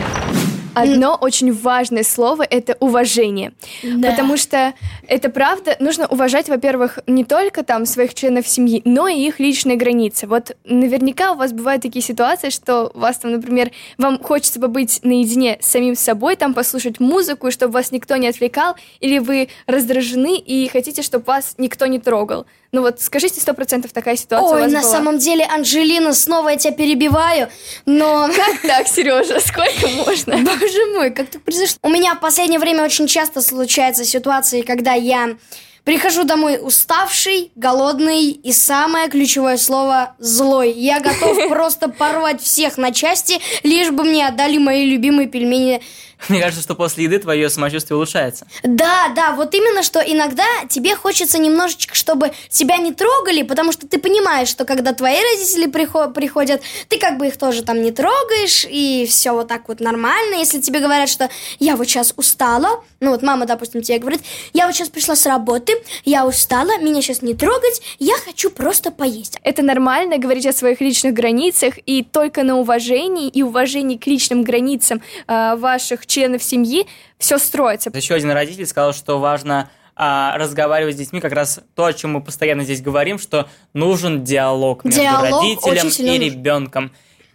Одно 0.74 1.16
очень 1.20 1.52
важное 1.52 2.02
слово— 2.02 2.42
это 2.50 2.76
уважение. 2.80 3.52
Да. 3.82 4.10
Потому 4.10 4.36
что 4.36 4.74
это 5.08 5.30
правда, 5.30 5.76
нужно 5.80 6.06
уважать, 6.06 6.48
во-первых, 6.48 6.98
не 7.06 7.24
только 7.24 7.62
там 7.62 7.86
своих 7.86 8.14
членов 8.14 8.46
семьи, 8.46 8.82
но 8.84 9.08
и 9.08 9.26
их 9.26 9.40
личные 9.40 9.76
границы. 9.76 10.26
Вот 10.26 10.56
наверняка 10.64 11.32
у 11.32 11.36
вас 11.36 11.52
бывают 11.52 11.82
такие 11.82 12.02
ситуации, 12.02 12.50
что 12.50 12.90
у 12.94 12.98
вас 12.98 13.18
там, 13.18 13.32
например, 13.32 13.70
вам 13.98 14.22
хочется 14.22 14.60
побыть 14.60 15.00
наедине 15.02 15.58
с 15.60 15.66
самим 15.66 15.96
собой, 15.96 16.36
там 16.36 16.54
послушать 16.54 17.00
музыку, 17.00 17.50
чтобы 17.50 17.74
вас 17.74 17.90
никто 17.92 18.16
не 18.16 18.28
отвлекал, 18.28 18.76
или 19.00 19.18
вы 19.18 19.48
раздражены 19.66 20.38
и 20.38 20.68
хотите, 20.68 21.02
чтобы 21.02 21.24
вас 21.26 21.54
никто 21.58 21.86
не 21.86 21.98
трогал. 21.98 22.46
Ну 22.72 22.82
вот 22.82 23.00
скажите, 23.00 23.40
сто 23.40 23.52
процентов 23.52 23.92
такая 23.92 24.16
ситуация 24.16 24.48
у 24.48 24.62
Ой, 24.62 24.70
на 24.70 24.80
была. 24.80 24.90
самом 24.90 25.18
деле, 25.18 25.44
Анжелина, 25.44 26.14
снова 26.14 26.50
я 26.50 26.56
тебя 26.56 26.72
перебиваю, 26.72 27.48
но... 27.84 28.28
Как 28.36 28.60
так, 28.62 28.86
Сережа? 28.86 29.40
Сколько 29.40 29.88
можно? 29.88 30.36
Боже 30.60 30.86
мой, 30.94 31.10
как 31.10 31.28
так 31.30 31.42
произошло? 31.42 31.78
У 31.82 31.88
меня 31.88 32.14
в 32.14 32.20
последнее 32.20 32.60
время 32.60 32.84
очень 32.84 33.08
часто 33.08 33.42
случаются 33.42 34.04
ситуации, 34.04 34.62
когда 34.62 34.92
я 34.92 35.36
прихожу 35.82 36.22
домой 36.22 36.60
уставший, 36.62 37.50
голодный 37.56 38.30
и 38.30 38.52
самое 38.52 39.08
ключевое 39.08 39.56
слово 39.56 40.14
злой. 40.18 40.70
Я 40.70 41.00
готов 41.00 41.36
просто 41.48 41.88
порвать 41.88 42.40
всех 42.40 42.78
на 42.78 42.92
части, 42.92 43.40
лишь 43.64 43.90
бы 43.90 44.04
мне 44.04 44.28
отдали 44.28 44.58
мои 44.58 44.88
любимые 44.88 45.26
пельмени. 45.26 45.82
Мне 46.28 46.40
кажется, 46.40 46.62
что 46.62 46.74
после 46.74 47.04
еды 47.04 47.18
твое 47.18 47.48
самочувствие 47.48 47.96
улучшается. 47.96 48.46
Да, 48.62 49.08
да, 49.14 49.32
вот 49.32 49.54
именно, 49.54 49.82
что 49.82 50.00
иногда 50.00 50.44
тебе 50.68 50.94
хочется 50.94 51.38
немножечко, 51.38 51.94
чтобы 51.94 52.32
тебя 52.48 52.76
не 52.76 52.92
трогали, 52.92 53.42
потому 53.42 53.72
что 53.72 53.86
ты 53.86 53.98
понимаешь, 53.98 54.48
что 54.48 54.64
когда 54.64 54.92
твои 54.92 55.16
родители 55.16 55.66
прихо- 55.66 56.12
приходят, 56.12 56.62
ты 56.88 56.98
как 56.98 57.18
бы 57.18 57.28
их 57.28 57.38
тоже 57.38 57.62
там 57.62 57.82
не 57.82 57.90
трогаешь, 57.90 58.66
и 58.68 59.06
все 59.08 59.32
вот 59.32 59.48
так 59.48 59.68
вот 59.68 59.80
нормально. 59.80 60.34
Если 60.36 60.60
тебе 60.60 60.80
говорят, 60.80 61.08
что 61.08 61.30
я 61.58 61.76
вот 61.76 61.86
сейчас 61.86 62.12
устала, 62.16 62.82
ну 63.00 63.12
вот 63.12 63.22
мама, 63.22 63.46
допустим, 63.46 63.82
тебе 63.82 63.98
говорит, 63.98 64.20
я 64.52 64.66
вот 64.66 64.74
сейчас 64.74 64.88
пришла 64.88 65.16
с 65.16 65.24
работы, 65.26 65.72
я 66.04 66.26
устала, 66.26 66.78
меня 66.78 67.00
сейчас 67.00 67.22
не 67.22 67.34
трогать, 67.34 67.80
я 67.98 68.14
хочу 68.16 68.50
просто 68.50 68.90
поесть. 68.90 69.38
Это 69.42 69.62
нормально 69.62 70.18
говорить 70.18 70.46
о 70.46 70.52
своих 70.52 70.80
личных 70.80 71.14
границах, 71.14 71.74
и 71.86 72.02
только 72.02 72.42
на 72.42 72.58
уважении 72.58 73.28
и 73.28 73.42
уважении 73.42 73.96
к 73.96 74.06
личным 74.06 74.42
границам 74.42 75.02
э, 75.26 75.56
ваших 75.56 76.06
членов 76.10 76.42
семьи 76.42 76.86
все 77.18 77.38
строится. 77.38 77.90
Еще 77.94 78.14
один 78.14 78.30
родитель 78.30 78.66
сказал, 78.66 78.92
что 78.92 79.18
важно 79.18 79.70
а, 79.96 80.36
разговаривать 80.36 80.96
с 80.96 80.98
детьми, 80.98 81.20
как 81.20 81.32
раз 81.32 81.60
то, 81.74 81.86
о 81.86 81.92
чем 81.92 82.12
мы 82.12 82.20
постоянно 82.22 82.64
здесь 82.64 82.82
говорим, 82.82 83.18
что 83.18 83.48
нужен 83.72 84.24
диалог 84.24 84.84
между 84.84 85.00
Диалог 85.00 85.22
родителем 85.42 85.86
и 85.88 86.18
нужен. 86.18 86.22
ребенком. 86.22 86.92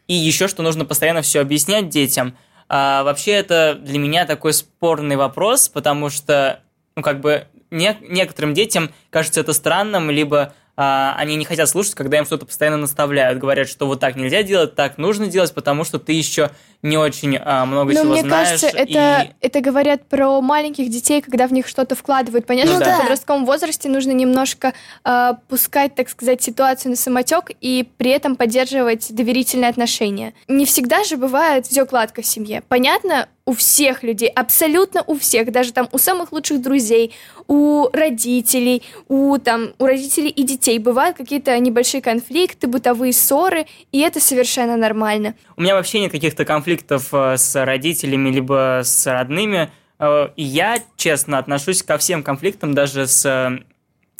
И 0.08 0.14
еще, 0.14 0.48
что 0.48 0.62
нужно 0.62 0.86
постоянно 0.86 1.22
все 1.22 1.42
объяснять 1.42 1.90
детям. 1.90 2.38
А, 2.68 3.04
вообще, 3.04 3.32
это 3.32 3.76
для 3.80 3.98
меня 4.00 4.26
такой 4.26 4.54
спорный 4.54 5.16
вопрос, 5.16 5.70
потому 5.70 6.10
что, 6.10 6.60
ну, 6.96 7.02
как 7.02 7.22
бы, 7.22 7.48
не- 7.72 7.98
некоторым 8.02 8.54
детям 8.54 8.90
кажется 9.10 9.40
это 9.42 9.54
странным, 9.54 10.10
либо 10.10 10.54
они 10.78 11.36
не 11.36 11.46
хотят 11.46 11.70
слушать, 11.70 11.96
когда 11.96 12.18
им 12.18 12.26
что-то 12.26 12.46
постоянно 12.46 12.78
наставляют, 12.78 13.40
говорят, 13.40 13.70
что 13.70 13.88
вот 13.88 14.00
так 14.00 14.16
нельзя 14.16 14.44
делать, 14.44 14.76
так 14.76 14.98
нужно 14.98 15.28
делать, 15.28 15.54
потому 15.54 15.84
что 15.86 16.00
ты 16.00 16.12
еще 16.14 16.52
не 16.82 16.98
очень 16.98 17.38
а, 17.38 17.66
много 17.66 17.94
Но 17.94 18.02
чего 18.02 18.12
мне 18.12 18.22
знаешь. 18.22 18.48
кажется, 18.62 18.68
это, 18.68 19.22
и- 19.30 19.46
это 19.46 19.62
говорят 19.62 20.08
про 20.08 20.42
маленьких 20.42 20.90
детей, 20.90 21.22
когда 21.22 21.48
в 21.48 21.54
них 21.54 21.68
что-то 21.68 21.96
вкладывают. 21.96 22.46
Понятно, 22.46 22.74
Ну 22.74 22.78
что 22.82 22.86
да. 22.86 22.98
в 22.98 23.02
подростковом 23.02 23.46
возрасте 23.46 23.90
нужно 23.90 24.12
немножко 24.12 24.74
э, 25.04 25.32
пускать, 25.48 25.96
так 25.96 26.10
сказать, 26.10 26.44
ситуацию 26.44 26.92
на 26.92 26.96
самотек 26.96 27.52
и 27.62 27.88
при 27.98 28.12
этом 28.12 28.36
поддерживать 28.36 29.08
доверительные 29.16 29.70
отношения. 29.70 30.34
Не 30.48 30.66
всегда 30.66 31.04
же 31.04 31.18
бывает 31.18 31.66
все 31.66 31.86
гладко 31.86 32.22
в 32.22 32.26
семье. 32.26 32.62
Понятно, 32.68 33.28
у 33.46 33.54
всех 33.54 34.02
людей, 34.02 34.28
абсолютно 34.28 35.04
у 35.06 35.18
всех, 35.18 35.52
даже 35.52 35.72
там 35.72 35.88
у 35.92 36.00
самых 36.00 36.32
лучших 36.32 36.62
друзей, 36.62 37.14
у 37.48 37.88
родителей, 37.94 38.82
у 39.08 39.38
там 39.38 39.74
у 39.78 39.86
родителей 39.86 40.30
и 40.30 40.44
детей 40.44 40.80
бывают 40.80 41.16
какие-то 41.16 41.58
небольшие 41.60 42.02
конфликты, 42.02 42.68
бытовые 42.68 43.14
ссоры, 43.14 43.68
и 43.92 44.00
это 44.00 44.20
совершенно 44.20 44.78
нормально. 44.78 45.36
У 45.58 45.62
меня 45.62 45.76
вообще 45.76 46.00
нет 46.00 46.12
каких-то 46.12 46.44
конфликтов 46.44 47.14
э, 47.14 47.38
с 47.38 47.64
родителями 47.64 48.30
либо 48.30 48.82
с 48.84 49.06
родными. 49.06 49.70
Э, 50.00 50.30
я, 50.36 50.80
честно, 50.96 51.38
отношусь 51.38 51.84
ко 51.84 52.00
всем 52.00 52.24
конфликтам, 52.24 52.74
даже 52.74 53.06
с 53.06 53.26
э, 53.26 53.60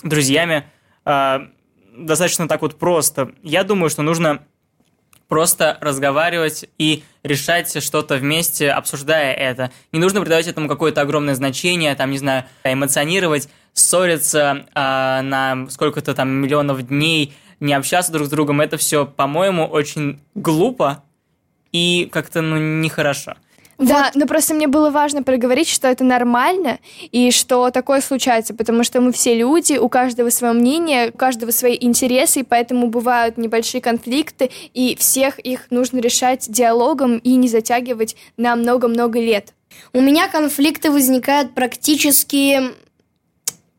друзьями, 0.04 0.66
достаточно 1.04 2.48
так 2.48 2.62
вот 2.62 2.78
просто. 2.78 3.32
Я 3.42 3.64
думаю, 3.64 3.90
что 3.90 4.02
нужно 4.02 4.44
просто 5.28 5.78
разговаривать 5.82 6.66
и 6.78 7.04
решать 7.24 7.84
что-то 7.84 8.18
вместе, 8.18 8.72
обсуждая 8.72 9.34
это. 9.34 9.72
Не 9.92 10.00
нужно 10.00 10.22
придавать 10.22 10.48
этому 10.48 10.68
какое-то 10.68 11.02
огромное 11.02 11.36
значение, 11.36 11.96
там, 11.96 12.12
не 12.12 12.18
знаю, 12.18 12.46
эмоционировать, 12.64 13.50
ссориться 13.74 14.66
э, 14.74 15.22
на 15.22 15.68
сколько-то 15.70 16.14
там 16.14 16.30
миллионов 16.30 16.86
дней, 16.88 17.34
не 17.60 17.74
общаться 17.74 18.12
друг 18.12 18.28
с 18.28 18.30
другом. 18.30 18.62
Это 18.62 18.78
все, 18.78 19.06
по-моему, 19.06 19.66
очень 19.66 20.20
глупо 20.36 21.04
и 21.72 22.10
как-то, 22.12 22.42
ну, 22.42 22.58
нехорошо. 22.58 23.36
Да, 23.78 24.06
вот. 24.06 24.16
но 24.16 24.26
просто 24.26 24.54
мне 24.54 24.68
было 24.68 24.90
важно 24.90 25.22
проговорить, 25.22 25.68
что 25.68 25.88
это 25.88 26.04
нормально 26.04 26.80
и 27.12 27.32
что 27.32 27.70
такое 27.72 28.02
случается, 28.02 28.54
потому 28.54 28.84
что 28.84 29.02
мы 29.02 29.12
все 29.12 29.36
люди, 29.36 29.74
у 29.74 29.90
каждого 29.90 30.30
свое 30.30 30.54
мнение, 30.54 31.10
у 31.10 31.18
каждого 31.18 31.52
свои 31.52 31.78
интересы, 31.80 32.40
и 32.40 32.44
поэтому 32.44 32.88
бывают 32.88 33.38
небольшие 33.38 33.82
конфликты, 33.82 34.50
и 34.74 34.96
всех 34.96 35.40
их 35.40 35.72
нужно 35.72 36.00
решать 36.00 36.50
диалогом 36.50 37.18
и 37.18 37.36
не 37.36 37.50
затягивать 37.50 38.16
на 38.38 38.56
много-много 38.56 39.20
лет. 39.20 39.54
У 39.92 40.00
меня 40.00 40.30
конфликты 40.30 40.90
возникают 40.90 41.54
практически 41.54 42.62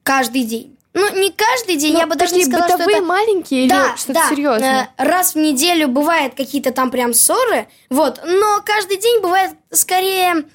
каждый 0.03 0.45
день. 0.45 0.76
Ну, 0.97 1.15
не 1.15 1.31
каждый 1.31 1.77
день, 1.77 1.93
Но 1.93 1.99
я 2.01 2.07
бы 2.07 2.17
даже 2.17 2.35
не 2.35 2.47
сказала, 2.47 2.69
что 2.69 2.91
это... 2.91 3.03
маленькие 3.03 3.69
да, 3.69 3.91
или 3.91 3.97
что-то 3.99 4.13
да. 4.15 4.29
серьезное? 4.31 4.91
Э, 4.97 5.05
раз 5.05 5.35
в 5.35 5.39
неделю 5.39 5.89
бывают 5.89 6.35
какие-то 6.35 6.73
там 6.73 6.91
прям 6.91 7.13
ссоры, 7.13 7.69
вот, 7.91 8.23
но 8.25 8.63
каждый 8.65 8.97
день 8.97 9.21
бывает 9.21 9.53
скорее 9.71 10.47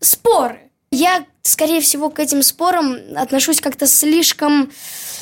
споры. 0.00 0.58
Я, 0.90 1.24
скорее 1.42 1.80
всего, 1.80 2.10
к 2.10 2.18
этим 2.18 2.42
спорам 2.42 2.96
отношусь 3.14 3.60
как-то 3.60 3.86
слишком 3.86 4.72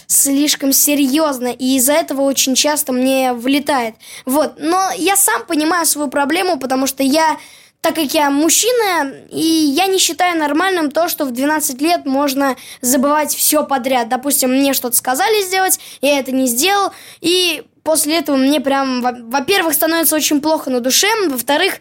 слишком 0.06 0.72
серьезно, 0.72 1.48
и 1.48 1.76
из-за 1.76 1.92
этого 1.92 2.22
очень 2.22 2.54
часто 2.54 2.92
мне 2.92 3.34
влетает. 3.34 3.96
Вот, 4.24 4.54
но 4.58 4.90
я 4.96 5.16
сам 5.16 5.44
понимаю 5.44 5.84
свою 5.84 6.08
проблему, 6.08 6.58
потому 6.58 6.86
что 6.86 7.02
я 7.02 7.36
так 7.86 7.94
как 7.94 8.14
я 8.14 8.30
мужчина, 8.30 9.12
и 9.30 9.38
я 9.40 9.86
не 9.86 9.98
считаю 9.98 10.36
нормальным 10.36 10.90
то, 10.90 11.08
что 11.08 11.24
в 11.24 11.30
12 11.30 11.80
лет 11.80 12.04
можно 12.04 12.56
забывать 12.80 13.32
все 13.32 13.64
подряд. 13.64 14.08
Допустим, 14.08 14.50
мне 14.50 14.72
что-то 14.72 14.96
сказали 14.96 15.40
сделать, 15.42 15.78
я 16.00 16.18
это 16.18 16.32
не 16.32 16.48
сделал, 16.48 16.90
и 17.20 17.64
после 17.86 18.18
этого 18.18 18.36
мне 18.36 18.60
прям, 18.60 19.00
во-первых, 19.30 19.72
становится 19.72 20.16
очень 20.16 20.40
плохо 20.40 20.70
на 20.70 20.80
душе, 20.80 21.06
во-вторых, 21.28 21.74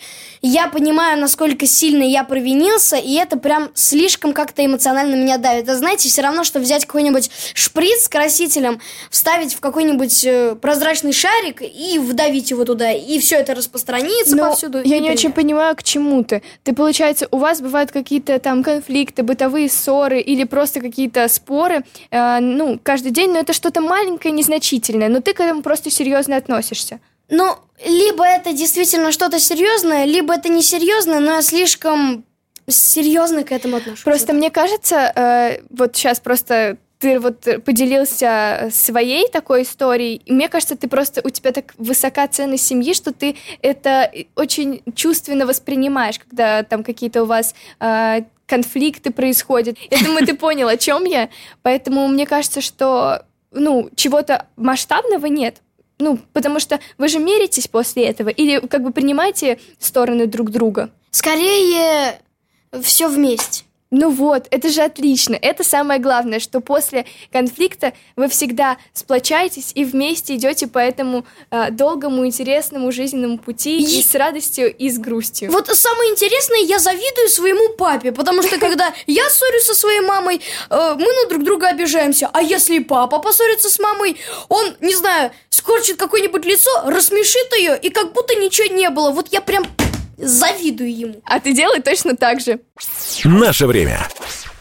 я 0.47 0.67
понимаю, 0.67 1.19
насколько 1.19 1.65
сильно 1.65 2.03
я 2.03 2.23
провинился, 2.23 2.97
и 2.97 3.15
это 3.15 3.35
прям 3.35 3.71
слишком 3.73 4.31
как-то 4.31 4.63
эмоционально 4.63 5.15
меня 5.15 5.39
давит. 5.39 5.63
Это, 5.63 5.75
знаете, 5.75 6.07
все 6.07 6.21
равно, 6.21 6.43
что 6.43 6.59
взять 6.59 6.85
какой-нибудь 6.85 7.31
шприц 7.55 8.03
с 8.03 8.07
красителем, 8.07 8.79
вставить 9.09 9.55
в 9.55 9.59
какой-нибудь 9.59 10.23
э, 10.23 10.55
прозрачный 10.61 11.13
шарик 11.13 11.63
и 11.63 11.97
вдавить 11.97 12.51
его 12.51 12.63
туда, 12.63 12.91
и 12.91 13.17
все 13.17 13.37
это 13.37 13.55
распространится 13.55 14.35
Но 14.35 14.49
повсюду. 14.49 14.83
Я 14.83 14.99
не 14.99 15.09
очень 15.09 15.31
понимаю, 15.31 15.75
к 15.75 15.81
чему 15.81 16.23
ты. 16.23 16.43
Ты, 16.63 16.75
получается, 16.75 17.27
у 17.31 17.37
вас 17.37 17.59
бывают 17.61 17.91
какие-то 17.91 18.37
там 18.37 18.61
конфликты, 18.61 19.23
бытовые 19.23 19.67
ссоры 19.67 20.19
или 20.19 20.43
просто 20.43 20.79
какие-то 20.79 21.27
споры, 21.27 21.83
э, 22.11 22.39
ну, 22.39 22.79
каждый 22.83 23.11
день, 23.11 23.31
но 23.31 23.39
это 23.39 23.53
что-то 23.53 23.81
маленькое, 23.81 24.31
незначительное, 24.31 25.09
но 25.09 25.21
ты 25.21 25.33
к 25.33 25.39
этому 25.39 25.63
просто 25.63 25.89
серьезно 25.95 26.37
относишься. 26.37 26.99
Ну, 27.29 27.55
либо 27.83 28.25
это 28.25 28.53
действительно 28.53 29.11
что-то 29.11 29.39
серьезное, 29.39 30.05
либо 30.05 30.35
это 30.35 30.49
не 30.49 30.61
серьезное, 30.61 31.19
но 31.19 31.33
я 31.33 31.41
слишком 31.41 32.23
серьезно 32.67 33.43
к 33.43 33.51
этому 33.51 33.77
отношусь. 33.77 34.03
Просто 34.03 34.33
мне 34.33 34.49
кажется, 34.49 35.11
э, 35.15 35.61
вот 35.69 35.95
сейчас 35.95 36.19
просто 36.19 36.77
ты 36.99 37.19
вот 37.19 37.45
поделился 37.65 38.69
своей 38.71 39.27
такой 39.29 39.63
историей, 39.63 40.21
и 40.25 40.31
мне 40.31 40.47
кажется, 40.47 40.75
ты 40.75 40.87
просто, 40.87 41.21
у 41.23 41.29
тебя 41.29 41.51
так 41.51 41.73
высока 41.77 42.27
ценность 42.27 42.65
семьи, 42.65 42.93
что 42.93 43.11
ты 43.11 43.35
это 43.61 44.11
очень 44.35 44.81
чувственно 44.95 45.45
воспринимаешь, 45.45 46.19
когда 46.19 46.63
там 46.63 46.83
какие-то 46.83 47.23
у 47.23 47.25
вас 47.25 47.53
э, 47.79 48.21
конфликты 48.45 49.11
происходят. 49.11 49.77
Я 49.91 49.99
думаю, 50.03 50.25
ты 50.25 50.35
понял, 50.35 50.67
о 50.67 50.77
чем 50.77 51.03
я. 51.03 51.29
Поэтому 51.63 52.07
мне 52.07 52.25
кажется, 52.25 52.61
что 52.61 53.25
ну, 53.51 53.89
чего-то 53.95 54.47
масштабного 54.55 55.25
нет. 55.27 55.61
Ну, 55.97 56.19
потому 56.33 56.59
что 56.59 56.79
вы 56.97 57.07
же 57.07 57.19
меритесь 57.19 57.67
после 57.67 58.05
этого 58.05 58.29
или 58.29 58.65
как 58.67 58.83
бы 58.83 58.91
принимаете 58.91 59.59
стороны 59.79 60.27
друг 60.27 60.51
друга? 60.51 60.89
Скорее 61.11 62.19
все 62.81 63.07
вместе. 63.07 63.63
Ну 63.91 64.09
вот, 64.09 64.47
это 64.49 64.69
же 64.69 64.81
отлично. 64.81 65.37
Это 65.39 65.63
самое 65.63 65.99
главное, 65.99 66.39
что 66.39 66.59
после 66.59 67.05
конфликта 67.31 67.93
вы 68.15 68.27
всегда 68.27 68.77
сплочаетесь 68.93 69.71
и 69.75 69.85
вместе 69.85 70.35
идете 70.35 70.67
по 70.67 70.79
этому 70.79 71.25
э, 71.51 71.69
долгому, 71.69 72.25
интересному 72.25 72.91
жизненному 72.91 73.37
пути 73.37 73.77
и... 73.77 73.99
и 73.99 74.03
с 74.03 74.15
радостью, 74.15 74.75
и 74.75 74.89
с 74.89 74.97
грустью. 74.97 75.51
Вот 75.51 75.67
самое 75.67 76.11
интересное, 76.11 76.61
я 76.61 76.79
завидую 76.79 77.29
своему 77.29 77.73
папе, 77.73 78.11
потому 78.11 78.41
что 78.41 78.57
когда 78.59 78.91
я 79.05 79.29
ссорюсь 79.29 79.65
со 79.65 79.75
своей 79.75 80.01
мамой, 80.01 80.41
э, 80.69 80.95
мы 80.97 81.23
на 81.23 81.29
друг 81.29 81.43
друга 81.43 81.67
обижаемся. 81.67 82.29
А 82.33 82.41
если 82.41 82.79
папа 82.79 83.19
поссорится 83.19 83.69
с 83.69 83.79
мамой, 83.79 84.17
он, 84.49 84.75
не 84.81 84.95
знаю, 84.95 85.31
скорчит 85.49 85.97
какое-нибудь 85.97 86.43
лицо, 86.43 86.69
рассмешит 86.85 87.55
ее, 87.55 87.77
и 87.77 87.89
как 87.89 88.13
будто 88.13 88.33
ничего 88.35 88.73
не 88.73 88.89
было. 88.89 89.11
Вот 89.11 89.27
я 89.31 89.41
прям 89.41 89.65
завидую 90.17 90.95
ему. 90.97 91.15
А 91.25 91.39
ты 91.39 91.53
делай 91.53 91.81
точно 91.81 92.15
так 92.15 92.39
же. 92.41 92.59
Наше 93.23 93.67
время. 93.67 93.99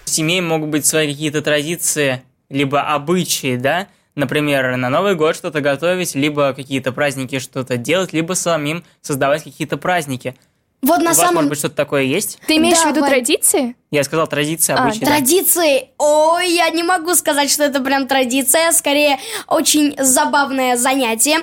В 0.05 0.11
семье 0.11 0.43
могут 0.43 0.69
быть 0.71 0.87
свои 0.87 1.09
какие-то 1.13 1.43
традиции, 1.43 2.23
либо 2.51 2.83
обычаи, 2.83 3.57
да? 3.57 3.89
Например, 4.15 4.77
на 4.77 4.91
Новый 4.91 5.17
год 5.17 5.35
что-то 5.35 5.61
готовить, 5.61 6.15
либо 6.15 6.53
какие-то 6.53 6.93
праздники 6.93 7.39
что-то 7.41 7.77
делать, 7.77 8.13
либо 8.13 8.35
самим 8.35 8.85
создавать 9.03 9.43
какие-то 9.43 9.77
праздники. 9.77 10.37
Вот 10.83 11.01
на 11.01 11.13
У 11.13 11.15
самом... 11.15 11.27
вас, 11.29 11.35
может 11.37 11.49
быть, 11.51 11.59
что-то 11.59 11.75
такое 11.77 12.03
есть? 12.03 12.39
Ты 12.47 12.59
имеешь 12.59 12.77
Да, 12.77 12.85
в 12.85 12.91
виду 12.91 13.01
Вань. 13.01 13.11
традиции? 13.11 13.75
Я 13.91 14.05
сказал 14.05 14.27
традиции, 14.27 14.75
А, 14.75 14.85
обычаи. 14.85 15.01
да. 15.01 15.07
Традиции. 15.07 15.89
Ой, 15.99 16.53
я 16.53 16.69
не 16.69 16.83
могу 16.83 17.15
сказать, 17.15 17.51
что 17.51 17.65
это 17.65 17.81
прям 17.81 18.07
традиция, 18.07 18.71
скорее 18.73 19.19
очень 19.49 19.97
забавное 19.99 20.77
занятие. 20.77 21.39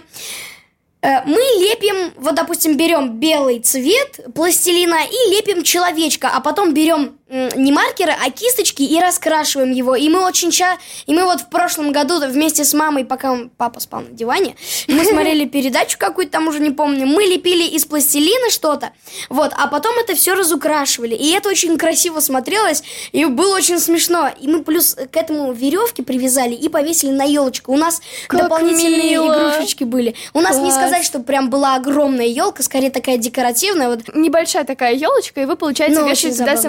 Э, 1.02 1.24
Мы 1.26 1.42
лепим, 1.60 2.14
вот, 2.18 2.36
допустим, 2.36 2.78
берем 2.78 3.20
белый 3.20 3.60
цвет 3.60 4.20
пластилина 4.36 5.00
и 5.06 5.32
лепим 5.32 5.64
человечка, 5.64 6.30
а 6.34 6.42
потом 6.42 6.74
берем 6.74 7.18
не 7.32 7.72
маркеры, 7.72 8.12
а 8.12 8.30
кисточки 8.30 8.84
и 8.84 9.00
раскрашиваем 9.00 9.72
его. 9.72 9.96
И 9.96 10.10
мы 10.10 10.26
очень 10.26 10.52
ча... 10.52 10.78
И 11.06 11.14
мы 11.14 11.24
вот 11.24 11.42
в 11.42 11.50
прошлом 11.50 11.92
году 11.92 12.20
вместе 12.20 12.66
с 12.66 12.74
мамой, 12.74 13.06
пока 13.06 13.38
папа 13.58 13.80
спал 13.80 14.02
на 14.02 14.10
диване, 14.10 14.56
мы 14.88 15.06
смотрели 15.10 15.46
передачу 15.46 15.98
какую-то 15.98 16.34
там 16.34 16.48
уже 16.48 16.60
не 16.60 16.72
помню, 16.72 17.06
мы 17.06 17.24
лепили 17.24 17.64
из 17.64 17.86
пластилина 17.86 18.50
что-то, 18.50 18.92
вот, 19.30 19.52
а 19.58 19.68
потом 19.68 19.98
это 19.98 20.16
все 20.16 20.34
разукрашивали. 20.34 21.16
И 21.16 21.32
это 21.32 21.50
очень 21.50 21.78
красиво 21.78 22.20
смотрелось, 22.20 22.84
и 23.12 23.26
было 23.26 23.56
очень 23.56 23.80
смешно. 23.80 24.30
И 24.40 24.48
мы 24.48 24.64
плюс 24.64 24.96
к 24.96 25.16
этому 25.16 25.54
веревки 25.54 26.02
привязали 26.02 26.54
и 26.54 26.68
повесили 26.70 27.12
на 27.12 27.24
елочку. 27.24 27.72
У 27.72 27.78
нас 27.78 28.02
Как 28.28 28.42
дополнительные 28.42 29.12
мило. 29.12 29.52
игрушечки 29.52 29.84
были. 29.84 30.16
У 30.34 30.42
нас 30.42 30.58
не 30.58 30.64
Класс. 30.64 30.76
сказать, 30.76 31.06
что 31.06 31.20
прям 31.20 31.50
была 31.50 31.76
огромная 31.76 32.26
елка, 32.28 32.64
скорее 32.64 32.92
такая 32.92 33.18
декоративная. 33.18 33.88
Вот 33.90 34.16
Небольшая 34.16 34.66
такая 34.66 34.94
елочка, 34.94 35.42
и 35.42 35.46
вы, 35.46 35.56
получается, 35.56 36.02
Ну, 36.02 36.08
вешаете 36.08 36.38
туда 36.38 36.56
забавно. 36.58 36.62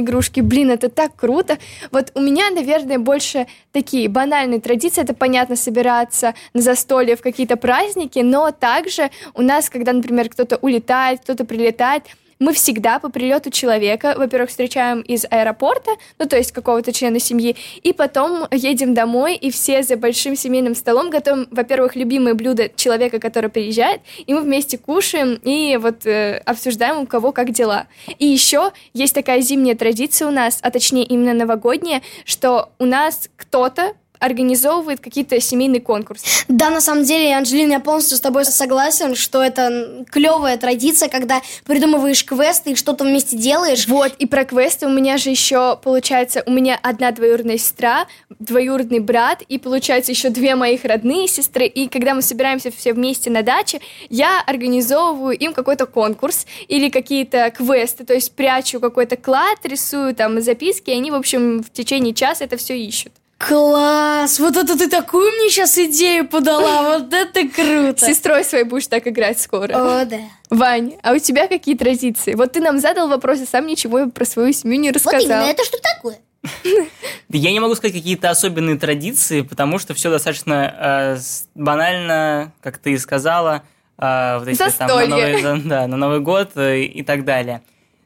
Игрушки. 0.00 0.40
Блин, 0.40 0.70
это 0.70 0.88
так 0.88 1.14
круто. 1.16 1.58
Вот 1.90 2.10
у 2.14 2.20
меня, 2.20 2.50
наверное, 2.50 2.98
больше 2.98 3.46
такие 3.72 4.08
банальные 4.08 4.60
традиции. 4.60 5.02
Это, 5.02 5.14
понятно, 5.14 5.56
собираться 5.56 6.34
на 6.54 6.60
застолье 6.60 7.16
в 7.16 7.22
какие-то 7.22 7.56
праздники, 7.56 8.18
но 8.18 8.50
также 8.50 9.10
у 9.34 9.42
нас, 9.42 9.70
когда, 9.70 9.92
например, 9.92 10.28
кто-то 10.28 10.56
улетает, 10.56 11.20
кто-то 11.20 11.44
прилетает, 11.44 12.04
мы 12.40 12.54
всегда 12.54 12.98
по 12.98 13.10
прилету 13.10 13.50
человека, 13.50 14.14
во-первых, 14.16 14.50
встречаем 14.50 15.02
из 15.02 15.26
аэропорта, 15.30 15.92
ну, 16.18 16.26
то 16.26 16.36
есть 16.36 16.52
какого-то 16.52 16.92
члена 16.92 17.20
семьи, 17.20 17.54
и 17.82 17.92
потом 17.92 18.46
едем 18.50 18.94
домой, 18.94 19.36
и 19.36 19.50
все 19.50 19.82
за 19.82 19.96
большим 19.96 20.34
семейным 20.34 20.74
столом 20.74 21.10
готовим, 21.10 21.46
во-первых, 21.50 21.94
любимые 21.94 22.34
блюда 22.34 22.70
человека, 22.74 23.20
который 23.20 23.50
приезжает, 23.50 24.00
и 24.26 24.32
мы 24.34 24.40
вместе 24.40 24.78
кушаем 24.78 25.34
и 25.44 25.76
вот 25.76 26.06
э, 26.06 26.38
обсуждаем, 26.46 27.00
у 27.00 27.06
кого 27.06 27.32
как 27.32 27.52
дела. 27.52 27.86
И 28.18 28.26
еще 28.26 28.72
есть 28.94 29.14
такая 29.14 29.42
зимняя 29.42 29.76
традиция 29.76 30.26
у 30.28 30.30
нас, 30.30 30.58
а 30.62 30.70
точнее 30.70 31.04
именно 31.04 31.34
новогодняя, 31.34 32.00
что 32.24 32.70
у 32.78 32.86
нас 32.86 33.28
кто-то 33.36 33.92
организовывает 34.20 35.00
какие-то 35.00 35.40
семейные 35.40 35.80
конкурсы. 35.80 36.26
Да, 36.46 36.70
на 36.70 36.80
самом 36.80 37.04
деле, 37.04 37.34
Анжелина, 37.34 37.72
я 37.72 37.80
полностью 37.80 38.16
с 38.16 38.20
тобой 38.20 38.44
согласен, 38.44 39.16
что 39.16 39.42
это 39.42 40.04
клевая 40.10 40.56
традиция, 40.58 41.08
когда 41.08 41.40
придумываешь 41.64 42.24
квесты 42.24 42.72
и 42.72 42.74
что-то 42.76 43.04
вместе 43.04 43.36
делаешь. 43.36 43.88
Вот, 43.88 44.12
и 44.18 44.26
про 44.26 44.44
квесты 44.44 44.86
у 44.86 44.90
меня 44.90 45.16
же 45.16 45.30
еще, 45.30 45.78
получается, 45.82 46.42
у 46.46 46.50
меня 46.52 46.78
одна 46.82 47.10
двоюродная 47.12 47.58
сестра, 47.58 48.06
двоюродный 48.38 49.00
брат, 49.00 49.42
и, 49.48 49.58
получается, 49.58 50.12
еще 50.12 50.28
две 50.28 50.54
моих 50.54 50.84
родные 50.84 51.26
сестры, 51.26 51.66
и 51.66 51.88
когда 51.88 52.14
мы 52.14 52.22
собираемся 52.22 52.70
все 52.70 52.92
вместе 52.92 53.30
на 53.30 53.42
даче, 53.42 53.80
я 54.10 54.42
организовываю 54.46 55.36
им 55.36 55.54
какой-то 55.54 55.86
конкурс 55.86 56.46
или 56.68 56.90
какие-то 56.90 57.50
квесты, 57.50 58.04
то 58.04 58.14
есть 58.14 58.32
прячу 58.32 58.80
какой-то 58.80 59.16
клад, 59.16 59.58
рисую 59.64 60.14
там 60.14 60.40
записки, 60.42 60.90
и 60.90 60.94
они, 60.94 61.10
в 61.10 61.14
общем, 61.14 61.62
в 61.62 61.70
течение 61.70 62.14
часа 62.14 62.44
это 62.44 62.56
все 62.58 62.76
ищут. 62.76 63.12
Класс! 63.40 64.38
Вот 64.38 64.54
это 64.54 64.76
ты 64.76 64.86
такую 64.90 65.32
мне 65.32 65.48
сейчас 65.48 65.78
идею 65.78 66.28
подала, 66.28 66.82
вот 66.98 67.12
это 67.12 67.48
круто! 67.48 68.04
С 68.04 68.08
сестрой 68.08 68.44
своей 68.44 68.64
будешь 68.64 68.86
так 68.86 69.08
играть 69.08 69.40
скоро. 69.40 69.72
О, 69.72 70.04
да. 70.04 70.18
Вань, 70.50 70.96
а 71.02 71.14
у 71.14 71.18
тебя 71.18 71.48
какие 71.48 71.74
традиции? 71.74 72.34
Вот 72.34 72.52
ты 72.52 72.60
нам 72.60 72.78
задал 72.78 73.08
вопрос, 73.08 73.40
а 73.40 73.46
сам 73.46 73.66
ничего 73.66 74.08
про 74.08 74.26
свою 74.26 74.52
семью 74.52 74.78
не 74.78 74.90
рассказал. 74.90 75.20
Вот 75.20 75.24
именно, 75.24 75.50
это 75.50 75.64
что 75.64 75.78
такое? 75.78 76.18
Я 77.30 77.52
не 77.52 77.60
могу 77.60 77.74
сказать 77.74 77.96
какие-то 77.96 78.28
особенные 78.28 78.76
традиции, 78.76 79.40
потому 79.40 79.78
что 79.78 79.94
все 79.94 80.10
достаточно 80.10 81.16
э, 81.16 81.20
банально, 81.54 82.52
как 82.60 82.76
ты 82.76 82.92
и 82.92 82.98
сказала. 82.98 83.62
Э, 83.96 84.38
вот 84.38 84.48
эти, 84.48 84.58
там, 84.58 84.88
на, 84.88 85.06
Новый, 85.06 85.62
да, 85.64 85.86
на 85.86 85.96
Новый 85.96 86.20
год 86.20 86.50
э, 86.56 86.82
и 86.82 87.02
так 87.02 87.24
далее. 87.24 87.62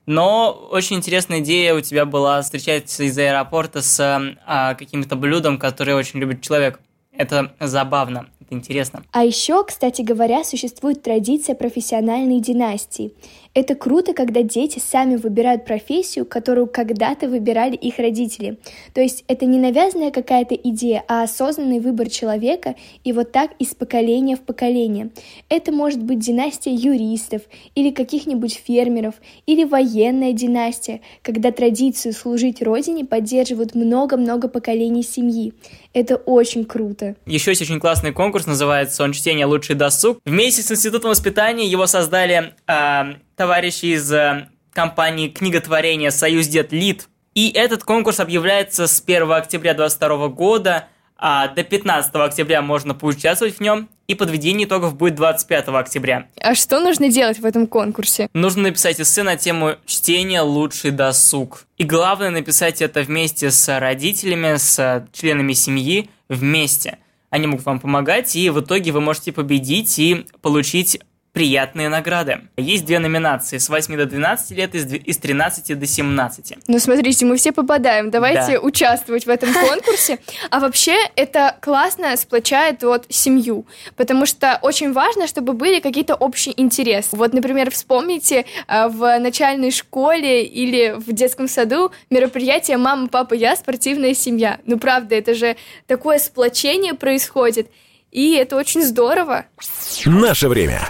Но 0.06 0.68
очень 0.70 0.96
интересная 0.96 1.40
идея 1.40 1.74
у 1.74 1.80
тебя 1.80 2.04
была 2.04 2.42
встречаться 2.42 3.04
из 3.04 3.16
аэропорта 3.16 3.80
с 3.80 3.98
а, 4.46 4.74
каким-то 4.74 5.16
блюдом, 5.16 5.58
которое 5.58 5.94
очень 5.94 6.20
любит 6.20 6.42
человек. 6.42 6.80
Это 7.16 7.54
забавно, 7.60 8.26
это 8.40 8.54
интересно. 8.54 9.04
А 9.12 9.24
еще, 9.24 9.64
кстати 9.64 10.02
говоря, 10.02 10.44
существует 10.44 11.02
традиция 11.02 11.54
профессиональной 11.54 12.40
династии. 12.40 13.14
Это 13.54 13.76
круто, 13.76 14.14
когда 14.14 14.42
дети 14.42 14.80
сами 14.80 15.14
выбирают 15.14 15.64
профессию, 15.64 16.26
которую 16.26 16.66
когда-то 16.66 17.28
выбирали 17.28 17.76
их 17.76 17.98
родители. 17.98 18.58
То 18.92 19.00
есть 19.00 19.24
это 19.28 19.46
не 19.46 19.60
навязанная 19.60 20.10
какая-то 20.10 20.56
идея, 20.56 21.04
а 21.06 21.22
осознанный 21.22 21.78
выбор 21.78 22.10
человека, 22.10 22.74
и 23.04 23.12
вот 23.12 23.30
так 23.30 23.52
из 23.60 23.74
поколения 23.74 24.34
в 24.36 24.40
поколение. 24.40 25.10
Это 25.48 25.70
может 25.70 26.02
быть 26.02 26.18
династия 26.18 26.74
юристов, 26.74 27.42
или 27.76 27.90
каких-нибудь 27.90 28.60
фермеров, 28.66 29.14
или 29.46 29.62
военная 29.62 30.32
династия, 30.32 31.00
когда 31.22 31.52
традицию 31.52 32.12
служить 32.12 32.60
родине 32.60 33.04
поддерживают 33.04 33.76
много-много 33.76 34.48
поколений 34.48 35.04
семьи. 35.04 35.54
Это 35.92 36.16
очень 36.16 36.64
круто. 36.64 37.14
Еще 37.24 37.52
есть 37.52 37.62
очень 37.62 37.78
классный 37.78 38.12
конкурс, 38.12 38.46
называется 38.46 39.04
он 39.04 39.12
«Чтение 39.12 39.46
лучший 39.46 39.76
досуг». 39.76 40.18
Вместе 40.24 40.62
с 40.62 40.72
Институтом 40.72 41.10
воспитания 41.10 41.68
его 41.68 41.86
создали 41.86 42.52
э, 42.66 43.14
товарищи 43.36 43.86
из 43.86 44.12
э, 44.12 44.48
компании 44.72 45.28
книготворения 45.28 46.10
«Союз 46.10 46.46
Дед 46.46 46.72
Лид». 46.72 47.08
И 47.34 47.50
этот 47.50 47.82
конкурс 47.82 48.20
объявляется 48.20 48.86
с 48.86 49.02
1 49.04 49.30
октября 49.32 49.74
2022 49.74 50.28
года, 50.28 50.88
а 51.16 51.48
до 51.48 51.64
15 51.64 52.14
октября 52.14 52.62
можно 52.62 52.94
поучаствовать 52.94 53.56
в 53.56 53.60
нем, 53.60 53.88
и 54.06 54.14
подведение 54.14 54.66
итогов 54.66 54.96
будет 54.96 55.14
25 55.14 55.68
октября. 55.68 56.28
А 56.40 56.54
что 56.54 56.80
нужно 56.80 57.08
делать 57.10 57.38
в 57.38 57.44
этом 57.44 57.66
конкурсе? 57.66 58.28
Нужно 58.34 58.64
написать 58.64 59.00
эссе 59.00 59.22
на 59.22 59.36
тему 59.36 59.76
«Чтение– 59.86 60.40
лучший 60.42 60.90
досуг». 60.90 61.66
И 61.78 61.84
главное 61.84 62.30
написать 62.30 62.82
это 62.82 63.02
вместе 63.02 63.50
с 63.50 63.78
родителями, 63.78 64.56
с 64.56 65.06
членами 65.12 65.54
семьи, 65.54 66.10
вместе. 66.28 66.98
Они 67.30 67.46
могут 67.46 67.64
вам 67.64 67.80
помогать, 67.80 68.36
и 68.36 68.50
в 68.50 68.60
итоге 68.60 68.92
вы 68.92 69.00
можете 69.00 69.32
победить 69.32 69.98
и 69.98 70.26
получить 70.40 71.00
приятные 71.34 71.88
награды. 71.88 72.42
Есть 72.56 72.86
две 72.86 73.00
номинации 73.00 73.58
с 73.58 73.68
8 73.68 73.96
до 73.96 74.06
12 74.06 74.50
лет 74.52 74.72
и 74.76 75.12
с 75.12 75.18
13 75.18 75.76
до 75.76 75.84
17. 75.84 76.58
Ну, 76.68 76.78
смотрите, 76.78 77.26
мы 77.26 77.36
все 77.36 77.50
попадаем. 77.50 78.10
Давайте 78.10 78.52
да. 78.52 78.60
участвовать 78.60 79.26
в 79.26 79.28
этом 79.28 79.52
конкурсе. 79.68 80.20
А 80.50 80.60
вообще, 80.60 80.94
это 81.16 81.56
классно 81.60 82.16
сплочает 82.16 82.84
вот 82.84 83.06
семью, 83.08 83.66
потому 83.96 84.26
что 84.26 84.60
очень 84.62 84.92
важно, 84.92 85.26
чтобы 85.26 85.54
были 85.54 85.80
какие-то 85.80 86.14
общие 86.14 86.58
интересы. 86.58 87.16
Вот, 87.16 87.32
например, 87.32 87.72
вспомните 87.72 88.46
а, 88.68 88.88
в 88.88 89.18
начальной 89.18 89.72
школе 89.72 90.44
или 90.44 90.94
в 90.96 91.12
детском 91.12 91.48
саду 91.48 91.90
мероприятие 92.10 92.76
«Мама, 92.76 93.08
папа, 93.08 93.34
я, 93.34 93.56
спортивная 93.56 94.14
семья». 94.14 94.60
Ну, 94.66 94.78
правда, 94.78 95.16
это 95.16 95.34
же 95.34 95.56
такое 95.88 96.20
сплочение 96.20 96.94
происходит. 96.94 97.68
И 98.12 98.34
это 98.34 98.54
очень 98.54 98.84
здорово. 98.84 99.46
Наше 100.06 100.48
время. 100.48 100.88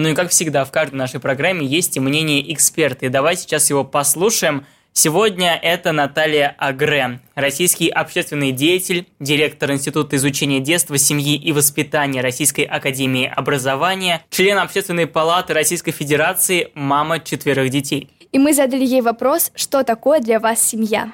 Ну 0.00 0.10
и 0.10 0.14
как 0.14 0.28
всегда, 0.28 0.64
в 0.64 0.70
каждой 0.70 0.94
нашей 0.94 1.18
программе 1.18 1.66
есть 1.66 1.96
и 1.96 2.00
мнение 2.00 2.52
эксперта. 2.52 3.06
И 3.06 3.08
давайте 3.08 3.42
сейчас 3.42 3.68
его 3.68 3.82
послушаем. 3.82 4.64
Сегодня 4.92 5.58
это 5.60 5.90
Наталья 5.90 6.54
Агре, 6.56 7.18
российский 7.34 7.88
общественный 7.88 8.52
деятель, 8.52 9.08
директор 9.18 9.72
Института 9.72 10.14
изучения 10.14 10.60
детства, 10.60 10.96
семьи 10.98 11.34
и 11.34 11.50
воспитания 11.50 12.20
Российской 12.20 12.60
Академии 12.60 13.26
Образования, 13.26 14.22
член 14.30 14.58
Общественной 14.58 15.08
палаты 15.08 15.52
Российской 15.52 15.90
Федерации, 15.90 16.70
мама 16.74 17.18
четверых 17.18 17.70
детей. 17.70 18.08
И 18.30 18.38
мы 18.38 18.52
задали 18.52 18.84
ей 18.84 19.02
вопрос, 19.02 19.50
что 19.56 19.82
такое 19.82 20.20
для 20.20 20.38
вас 20.38 20.64
семья? 20.64 21.10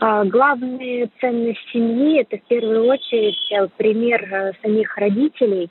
А, 0.00 0.24
главная 0.24 1.10
ценность 1.20 1.60
семьи– 1.74 2.20
это 2.22 2.42
в 2.42 2.48
первую 2.48 2.86
очередь 2.86 3.52
э, 3.52 3.68
пример 3.76 4.22
э, 4.32 4.52
самих 4.62 4.96
родителей 4.96 5.70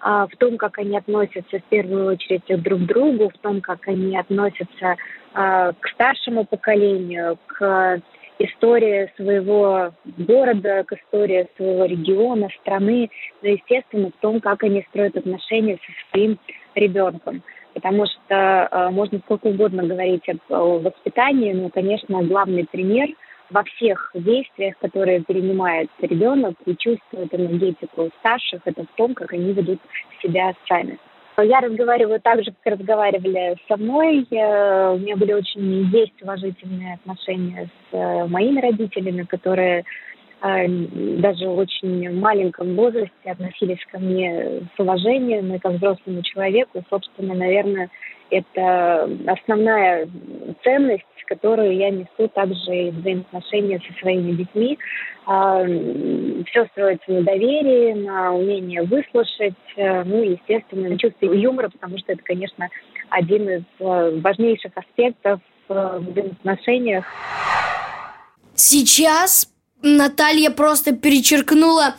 в 0.00 0.30
том, 0.38 0.56
как 0.56 0.78
они 0.78 0.96
относятся 0.96 1.58
в 1.58 1.64
первую 1.64 2.12
очередь 2.12 2.44
друг 2.62 2.80
к 2.80 2.86
другу, 2.86 3.30
в 3.30 3.38
том, 3.38 3.60
как 3.60 3.88
они 3.88 4.16
относятся 4.16 4.96
а, 5.34 5.72
к 5.72 5.88
старшему 5.88 6.44
поколению, 6.44 7.38
к 7.46 8.00
истории 8.38 9.12
своего 9.16 9.92
города, 10.16 10.84
к 10.84 10.92
истории 10.92 11.48
своего 11.56 11.84
региона, 11.84 12.48
страны, 12.60 13.10
но, 13.42 13.48
естественно, 13.48 14.10
в 14.10 14.20
том, 14.20 14.40
как 14.40 14.62
они 14.62 14.84
строят 14.90 15.16
отношения 15.16 15.78
со 15.84 16.10
своим 16.10 16.38
ребенком. 16.74 17.42
Потому 17.74 18.06
что 18.06 18.88
можно 18.92 19.18
сколько 19.24 19.48
угодно 19.48 19.84
говорить 19.84 20.22
о 20.48 20.78
воспитании, 20.78 21.52
но, 21.52 21.68
конечно, 21.68 22.22
главный 22.22 22.66
пример– 22.66 23.08
во 23.50 23.64
всех 23.64 24.10
действиях, 24.14 24.76
которые 24.78 25.22
перенимает 25.22 25.88
ребенок 26.00 26.54
и 26.66 26.76
чувствует 26.76 27.34
энергетику 27.34 28.10
старших, 28.20 28.60
это 28.64 28.84
в 28.84 28.96
том, 28.96 29.14
как 29.14 29.32
они 29.32 29.52
ведут 29.52 29.80
себя 30.22 30.52
сами. 30.68 30.98
Я 31.40 31.60
разговариваю 31.60 32.20
так 32.20 32.42
же, 32.42 32.52
как 32.62 32.78
разговаривали 32.78 33.56
со 33.68 33.76
мной. 33.76 34.26
У 34.28 34.98
меня 34.98 35.16
были 35.16 35.32
очень 35.32 35.88
есть 35.92 36.20
уважительные 36.20 36.94
отношения 36.94 37.68
с 37.68 37.94
э, 37.94 38.26
моими 38.26 38.60
родителями, 38.60 39.22
которые 39.22 39.84
э, 40.42 40.66
даже 40.66 41.48
в 41.48 41.56
очень 41.56 42.18
маленьком 42.18 42.74
возрасте 42.74 43.12
относились 43.24 43.78
ко 43.92 44.00
мне 44.00 44.62
с 44.74 44.80
уважением 44.80 45.54
и 45.54 45.60
как 45.60 45.74
взрослому 45.74 46.22
человеку. 46.22 46.82
Собственно, 46.90 47.34
наверное, 47.34 47.88
это 48.30 49.08
основная 49.26 50.08
ценность, 50.62 51.04
которую 51.26 51.76
я 51.76 51.90
несу 51.90 52.28
также 52.34 52.74
и 52.74 52.90
взаимоотношения 52.90 53.80
со 53.86 53.98
своими 54.00 54.32
детьми. 54.32 54.78
А, 55.26 55.62
Все 55.64 56.66
строится 56.72 57.12
на 57.12 57.22
доверии, 57.22 57.92
на 57.92 58.32
умении 58.32 58.80
выслушать, 58.80 59.54
э, 59.76 60.04
ну 60.04 60.22
и, 60.22 60.32
естественно, 60.32 60.88
на 60.88 60.98
чувстве 60.98 61.38
юмора, 61.40 61.68
потому 61.68 61.98
что 61.98 62.12
это, 62.12 62.22
конечно, 62.22 62.68
один 63.10 63.48
из 63.48 63.62
э, 63.78 64.20
важнейших 64.20 64.72
аспектов 64.74 65.40
э, 65.68 65.98
в 65.98 66.10
взаимоотношениях. 66.10 67.04
Сейчас 68.54 69.52
Наталья 69.82 70.50
просто 70.50 70.96
перечеркнула 70.96 71.94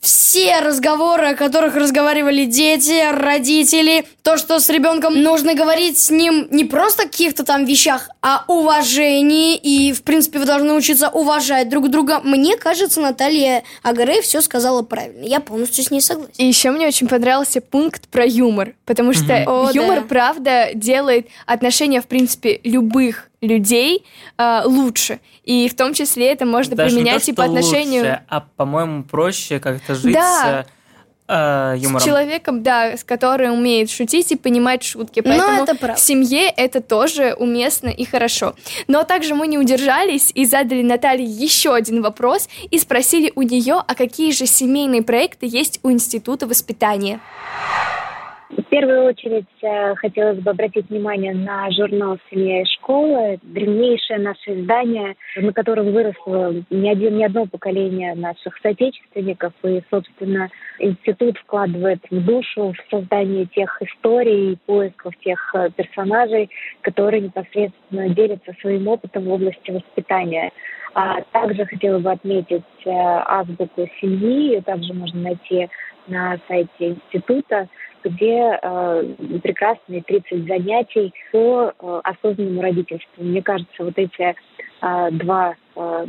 все 0.00 0.60
разговоры, 0.60 1.28
о 1.28 1.34
которых 1.34 1.74
разговаривали 1.74 2.44
дети, 2.44 3.10
родители, 3.10 4.04
то, 4.22 4.36
что 4.36 4.60
с 4.60 4.68
ребенком 4.68 5.22
нужно 5.22 5.54
говорить 5.54 5.98
с 5.98 6.10
ним 6.10 6.46
не 6.50 6.64
просто 6.64 7.02
о 7.02 7.06
каких-то 7.06 7.44
там 7.44 7.64
вещах, 7.64 8.08
а 8.22 8.44
уважении, 8.46 9.56
и, 9.56 9.92
в 9.92 10.02
принципе, 10.02 10.38
вы 10.38 10.44
должны 10.44 10.72
учиться 10.72 11.08
уважать 11.08 11.68
друг 11.68 11.88
друга. 11.88 12.20
Мне 12.22 12.56
кажется, 12.56 13.00
Наталья 13.00 13.64
Агаре 13.82 14.22
все 14.22 14.40
сказала 14.40 14.82
правильно. 14.82 15.24
Я 15.24 15.40
полностью 15.40 15.82
с 15.82 15.90
ней 15.90 16.00
согласен. 16.00 16.32
И 16.36 16.46
еще 16.46 16.70
мне 16.70 16.86
очень 16.86 17.08
понравился 17.08 17.60
пункт 17.60 18.08
про 18.08 18.24
юмор, 18.24 18.74
потому 18.84 19.12
что 19.12 19.32
mm-hmm. 19.32 19.70
юмор, 19.74 19.98
О, 19.98 20.00
да. 20.02 20.06
правда, 20.06 20.68
делает 20.74 21.28
отношения, 21.46 22.00
в 22.00 22.06
принципе, 22.06 22.60
любых 22.62 23.28
людей 23.40 24.04
э, 24.36 24.62
лучше. 24.64 25.20
И 25.44 25.68
в 25.68 25.76
том 25.76 25.94
числе 25.94 26.32
это 26.32 26.44
можно 26.44 26.76
Даже 26.76 26.94
применять 26.94 27.26
не 27.26 27.32
то, 27.34 27.42
и 27.42 27.44
по 27.44 27.44
отношению... 27.44 28.02
Лучше, 28.02 28.22
а, 28.28 28.40
по-моему, 28.56 29.04
проще 29.04 29.60
как-то 29.60 29.94
жить 29.94 30.14
да. 30.14 30.64
с 30.64 30.66
э, 31.28 31.74
юмором. 31.78 32.00
С 32.00 32.04
человеком, 32.04 32.62
да, 32.62 32.96
с 32.96 33.04
которым 33.04 33.54
умеет 33.54 33.90
шутить 33.90 34.32
и 34.32 34.36
понимать 34.36 34.82
шутки. 34.82 35.20
Поэтому 35.20 35.62
это 35.62 35.74
правда. 35.74 35.96
в 35.96 36.00
семье 36.00 36.48
это 36.48 36.80
тоже 36.80 37.34
уместно 37.38 37.88
и 37.88 38.04
хорошо. 38.04 38.54
Но 38.88 39.04
также 39.04 39.34
мы 39.34 39.46
не 39.46 39.58
удержались 39.58 40.32
и 40.34 40.44
задали 40.44 40.82
Наталье 40.82 41.26
еще 41.26 41.74
один 41.74 42.02
вопрос 42.02 42.48
и 42.70 42.78
спросили 42.78 43.32
у 43.34 43.42
нее, 43.42 43.82
а 43.86 43.94
какие 43.94 44.32
же 44.32 44.46
семейные 44.46 45.02
проекты 45.02 45.46
есть 45.46 45.80
у 45.82 45.90
Института 45.90 46.46
воспитания. 46.46 47.20
В 48.50 48.62
первую 48.62 49.04
очередь 49.04 49.44
э, 49.62 49.94
хотелось 49.96 50.38
бы 50.38 50.50
обратить 50.50 50.88
внимание 50.88 51.34
на 51.34 51.70
журнал 51.70 52.18
«Семья 52.30 52.62
и 52.62 52.64
школа», 52.64 53.36
древнейшее 53.42 54.18
наше 54.20 54.58
издание, 54.58 55.16
на 55.36 55.52
котором 55.52 55.92
выросло 55.92 56.54
не, 56.70 56.90
один, 56.90 57.18
не 57.18 57.26
одно 57.26 57.44
поколение 57.44 58.14
наших 58.14 58.58
соотечественников, 58.62 59.52
и, 59.64 59.82
собственно, 59.90 60.48
институт 60.78 61.36
вкладывает 61.36 62.00
в 62.10 62.24
душу 62.24 62.72
в 62.72 62.90
создание 62.90 63.44
тех 63.46 63.82
историй 63.82 64.52
и 64.52 64.58
поисков 64.64 65.12
тех 65.18 65.54
э, 65.54 65.68
персонажей, 65.76 66.48
которые 66.80 67.20
непосредственно 67.20 68.08
делятся 68.08 68.54
своим 68.62 68.88
опытом 68.88 69.24
в 69.24 69.32
области 69.32 69.70
воспитания. 69.70 70.52
А 70.94 71.20
также 71.32 71.66
хотела 71.66 71.98
бы 71.98 72.10
отметить 72.10 72.64
э, 72.86 72.90
азбуку 72.90 73.86
семьи, 74.00 74.52
ее 74.52 74.62
также 74.62 74.94
можно 74.94 75.20
найти 75.20 75.68
на 76.06 76.38
сайте 76.48 76.96
института 76.96 77.68
где 78.04 78.58
э, 78.60 79.14
прекрасные 79.42 80.02
30 80.02 80.46
занятий 80.46 81.12
по 81.32 81.72
э, 81.78 82.00
осознанному 82.04 82.62
родительству. 82.62 83.24
Мне 83.24 83.42
кажется, 83.42 83.84
вот 83.84 83.94
эти 83.96 84.34
э, 84.82 85.10
два 85.12 85.54
э, 85.76 86.06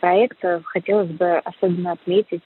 проекта 0.00 0.62
хотелось 0.64 1.10
бы 1.10 1.38
особенно 1.44 1.92
отметить. 1.92 2.42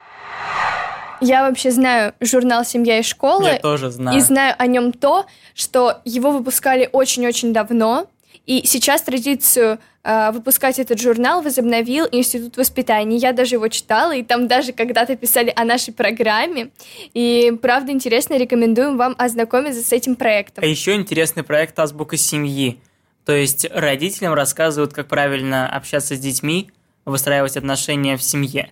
Я 1.21 1.47
вообще 1.47 1.71
знаю 1.71 2.13
журнал 2.21 2.63
«Семья 2.63 2.99
и 2.99 3.03
школа». 3.03 3.43
Я 3.43 3.59
тоже 3.59 3.89
знаю. 3.89 4.17
И 4.17 4.21
знаю 4.21 4.55
о 4.57 4.67
нем 4.67 4.93
то, 4.93 5.25
что 5.53 5.97
его 6.05 6.31
выпускали 6.31 6.89
очень-очень 6.91 7.51
давно, 7.51 8.05
и 8.49 8.65
сейчас 8.65 9.03
традицию 9.03 9.77
э, 10.03 10.31
выпускать 10.31 10.79
этот 10.79 10.99
журнал 10.99 11.43
возобновил 11.43 12.07
Институт 12.11 12.57
воспитания. 12.57 13.17
Я 13.17 13.31
даже 13.31 13.55
его 13.55 13.67
читала, 13.67 14.15
и 14.15 14.23
там 14.23 14.47
даже 14.47 14.73
когда-то 14.73 15.15
писали 15.15 15.53
о 15.55 15.65
нашей 15.65 15.93
программе. 15.93 16.71
И 17.13 17.53
правда 17.61 17.91
интересно, 17.91 18.39
рекомендуем 18.39 18.97
вам 18.97 19.13
ознакомиться 19.19 19.83
с 19.83 19.93
этим 19.93 20.15
проектом. 20.15 20.63
А 20.63 20.67
еще 20.67 20.95
интересный 20.95 21.43
проект 21.43 21.77
«Азбука 21.77 22.17
семьи». 22.17 22.81
То 23.23 23.33
есть 23.33 23.67
родителям 23.71 24.33
рассказывают, 24.33 24.93
как 24.93 25.07
правильно 25.07 25.69
общаться 25.69 26.15
с 26.15 26.19
детьми, 26.19 26.71
выстраивать 27.05 27.55
отношения 27.55 28.17
в 28.17 28.23
семье. 28.23 28.71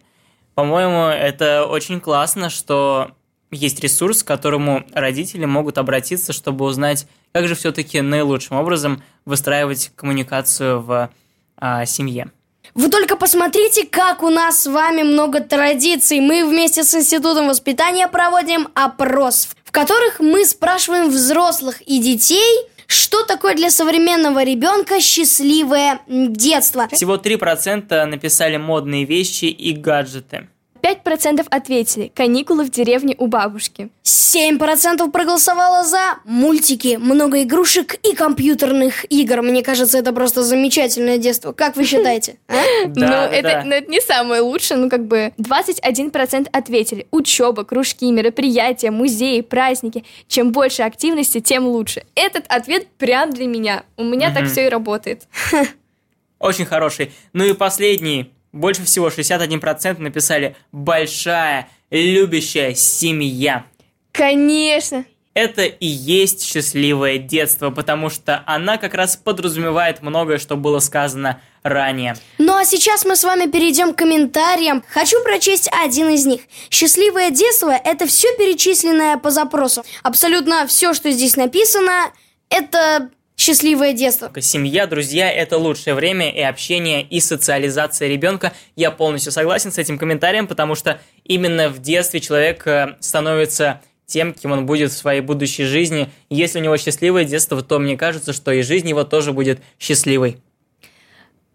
По-моему, 0.55 1.03
это 1.03 1.67
очень 1.67 2.01
классно, 2.01 2.49
что 2.49 3.11
есть 3.51 3.79
ресурс, 3.79 4.23
к 4.23 4.27
которому 4.27 4.85
родители 4.93 5.45
могут 5.45 5.77
обратиться, 5.77 6.33
чтобы 6.33 6.65
узнать, 6.65 7.07
как 7.31 7.47
же 7.47 7.55
все-таки 7.55 8.01
наилучшим 8.01 8.57
образом 8.57 9.03
выстраивать 9.25 9.91
коммуникацию 9.95 10.81
в 10.81 11.09
а, 11.57 11.85
семье. 11.85 12.31
Вы 12.73 12.89
только 12.89 13.15
посмотрите, 13.15 13.85
как 13.85 14.21
у 14.23 14.29
нас 14.29 14.63
с 14.63 14.67
вами 14.67 15.03
много 15.03 15.39
традиций. 15.39 16.19
Мы 16.19 16.45
вместе 16.45 16.83
с 16.83 16.93
Институтом 16.93 17.47
воспитания 17.47 18.07
проводим 18.07 18.67
опрос, 18.73 19.49
в 19.63 19.71
которых 19.71 20.19
мы 20.19 20.45
спрашиваем 20.45 21.09
взрослых 21.09 21.81
и 21.81 21.99
детей, 21.99 22.67
что 22.85 23.23
такое 23.23 23.55
для 23.55 23.69
современного 23.69 24.43
ребенка 24.43 25.01
счастливое 25.01 25.99
детство. 26.07 26.87
Всего 26.91 27.15
3% 27.15 28.05
написали 28.05 28.57
модные 28.57 29.05
вещи 29.05 29.45
и 29.45 29.73
гаджеты. 29.73 30.47
5% 30.81 31.45
ответили 31.49 32.11
«каникулы 32.13 32.65
в 32.65 32.69
деревне 32.69 33.15
у 33.17 33.27
бабушки». 33.27 33.89
7% 34.03 35.09
проголосовало 35.11 35.83
за 35.83 36.19
мультики, 36.25 36.97
много 36.99 37.43
игрушек 37.43 37.95
и 38.03 38.13
компьютерных 38.13 39.05
игр. 39.09 39.41
Мне 39.41 39.63
кажется, 39.63 39.97
это 39.97 40.11
просто 40.11 40.43
замечательное 40.43 41.17
детство. 41.17 41.53
Как 41.53 41.75
вы 41.75 41.85
считаете? 41.85 42.37
а? 42.47 42.55
Ну, 42.87 43.05
это, 43.05 43.63
ну, 43.65 43.73
это 43.73 43.89
не 43.89 44.01
самое 44.01 44.41
лучшее, 44.41 44.77
ну, 44.77 44.89
как 44.89 45.05
бы 45.05 45.33
21% 45.37 46.49
ответили 46.51 47.07
учеба, 47.11 47.63
кружки, 47.63 48.11
мероприятия, 48.11 48.91
музеи, 48.91 49.41
праздники. 49.41 50.03
Чем 50.27 50.51
больше 50.51 50.83
активности, 50.83 51.39
тем 51.39 51.65
лучше. 51.65 52.03
Этот 52.15 52.45
ответ 52.47 52.87
прям 52.97 53.31
для 53.31 53.47
меня. 53.47 53.83
У 53.95 54.03
меня 54.03 54.33
так 54.33 54.47
все 54.47 54.65
и 54.65 54.69
работает. 54.69 55.23
Очень 56.39 56.65
хороший. 56.65 57.11
Ну 57.33 57.45
и 57.45 57.53
последний. 57.53 58.31
Больше 58.51 58.83
всего 58.83 59.09
61% 59.09 59.99
написали 59.99 60.55
«большая, 60.71 61.69
любящая 61.91 62.73
семья». 62.75 63.65
Конечно. 64.11 65.05
Это 65.37 65.65
и 65.65 65.85
есть 65.85 66.43
счастливое 66.43 67.19
детство, 67.19 67.69
потому 67.69 68.09
что 68.09 68.41
она 68.47 68.77
как 68.77 68.95
раз 68.95 69.15
подразумевает 69.15 70.01
многое, 70.01 70.39
что 70.39 70.55
было 70.55 70.79
сказано 70.79 71.39
ранее. 71.61 72.15
Ну 72.39 72.55
а 72.55 72.65
сейчас 72.65 73.05
мы 73.05 73.15
с 73.15 73.23
вами 73.23 73.47
перейдем 73.47 73.93
к 73.93 73.97
комментариям. 73.99 74.83
Хочу 74.89 75.21
прочесть 75.23 75.69
один 75.83 76.09
из 76.09 76.25
них. 76.25 76.41
Счастливое 76.71 77.29
детство– 77.29 77.69
это 77.85 78.07
все 78.07 78.35
перечисленное 78.35 79.17
по 79.17 79.29
запросу. 79.29 79.83
Абсолютно 80.01 80.65
все, 80.65 80.95
что 80.95 81.11
здесь 81.11 81.35
написано, 81.35 82.11
это 82.49 83.11
счастливое 83.37 83.93
детство. 83.93 84.29
Семья, 84.41 84.87
друзья– 84.87 85.31
это 85.33 85.57
лучшее 85.57 85.93
время 85.93 86.29
и 86.29 86.41
общение, 86.41 87.03
и 87.03 87.19
социализация 87.21 88.09
ребенка. 88.09 88.51
Я 88.75 88.91
полностью 88.91 89.31
согласен 89.31 89.71
с 89.71 89.77
этим 89.77 89.97
комментарием, 89.97 90.47
потому 90.47 90.75
что 90.75 90.99
именно 91.23 91.69
в 91.69 91.79
детстве 91.79 92.19
человек 92.19 92.65
э, 92.67 92.97
становится 92.99 93.81
тем, 94.05 94.33
кем 94.33 94.51
он 94.51 94.65
будет 94.65 94.91
в 94.91 94.97
своей 94.97 95.21
будущей 95.21 95.65
жизни. 95.65 96.09
Если 96.29 96.59
у 96.59 96.63
него 96.63 96.77
счастливое 96.77 97.25
детство, 97.25 97.61
то 97.61 97.77
мне 97.77 97.95
кажется, 97.95 98.33
что 98.33 98.51
и 98.51 98.63
жизнь 98.63 98.89
его 98.89 99.03
тоже 99.03 99.33
будет 99.33 99.59
счастливой. 99.79 100.37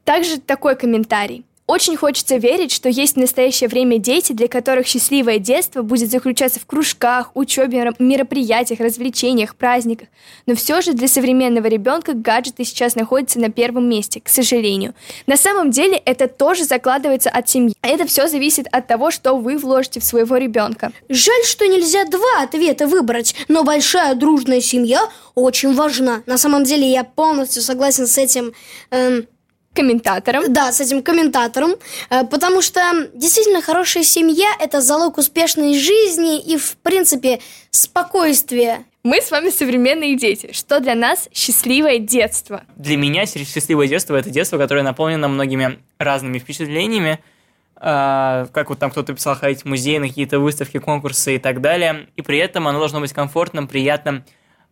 Также 0.04 0.38
такой 0.40 0.76
комментарий. 0.76 1.44
Очень 1.72 1.96
хочется 1.96 2.36
верить, 2.36 2.70
что 2.70 2.90
есть 2.90 3.14
в 3.14 3.18
настоящее 3.18 3.66
время 3.66 3.96
дети, 3.96 4.34
для 4.34 4.46
которых 4.46 4.86
счастливое 4.86 5.38
детство 5.38 5.80
будет 5.80 6.10
заключаться 6.10 6.60
в 6.60 6.66
кружках, 6.66 7.30
учебе, 7.32 7.94
мероприятиях, 7.98 8.78
развлечениях, 8.78 9.56
праздниках. 9.56 10.08
Но 10.44 10.54
все 10.54 10.82
же 10.82 10.92
для 10.92 11.08
современного 11.08 11.68
ребенка 11.68 12.12
гаджеты 12.12 12.66
сейчас 12.66 12.94
находятся 12.94 13.40
на 13.40 13.50
первом 13.50 13.88
месте, 13.88 14.20
к 14.20 14.28
сожалению. 14.28 14.92
На 15.26 15.38
самом 15.38 15.70
деле 15.70 15.96
это 15.96 16.28
тоже 16.28 16.64
закладывается 16.64 17.30
от 17.30 17.48
семьи. 17.48 17.74
Это 17.80 18.06
все 18.06 18.28
зависит 18.28 18.66
от 18.70 18.86
того, 18.86 19.10
что 19.10 19.38
вы 19.38 19.56
вложите 19.56 20.00
в 20.00 20.04
своего 20.04 20.36
ребенка. 20.36 20.92
Жаль, 21.08 21.44
что 21.46 21.66
нельзя 21.66 22.04
два 22.04 22.42
ответа 22.42 22.86
выбрать, 22.86 23.34
но 23.48 23.64
большая 23.64 24.14
дружная 24.14 24.60
семья 24.60 25.08
очень 25.34 25.74
важна. 25.74 26.22
На 26.26 26.36
самом 26.36 26.64
деле 26.64 26.92
я 26.92 27.02
полностью 27.02 27.62
согласен 27.62 28.06
с 28.06 28.18
этим... 28.18 28.52
эм, 28.90 29.26
Комментатором. 29.74 30.52
Да, 30.52 30.70
с 30.70 30.80
этим 30.80 31.02
комментатором, 31.02 31.74
э, 32.10 32.24
потому 32.24 32.60
что 32.60 32.80
действительно 33.14 33.62
хорошая 33.62 34.02
семья– 34.02 34.48
это 34.60 34.80
залог 34.80 35.18
успешной 35.18 35.78
жизни 35.78 36.40
и, 36.40 36.58
в 36.58 36.76
принципе, 36.76 37.40
спокойствия. 37.70 38.84
Мы 39.02 39.20
с 39.20 39.30
вами 39.30 39.50
современные 39.50 40.16
дети. 40.16 40.52
Что 40.52 40.78
для 40.78 40.94
нас 40.94 41.28
счастливое 41.32 41.98
детство? 41.98 42.64
Для 42.76 42.96
меня 42.96 43.26
счастливое 43.26 43.88
детство– 43.88 44.14
это 44.16 44.30
детство, 44.30 44.58
которое 44.58 44.82
наполнено 44.82 45.26
многими 45.26 45.78
разными 45.98 46.38
впечатлениями, 46.38 47.18
а, 47.76 48.46
как 48.52 48.68
вот 48.68 48.78
там 48.78 48.90
кто-то 48.90 49.12
писал, 49.14 49.34
ходить 49.34 49.62
в 49.62 49.64
музей, 49.64 49.98
на 49.98 50.06
какие-то 50.06 50.38
выставки, 50.38 50.78
конкурсы 50.78 51.34
и 51.34 51.38
так 51.38 51.60
далее. 51.60 52.08
И 52.14 52.22
при 52.22 52.38
этом 52.38 52.68
оно 52.68 52.78
должно 52.78 53.00
быть 53.00 53.12
комфортным, 53.12 53.66
приятным, 53.66 54.24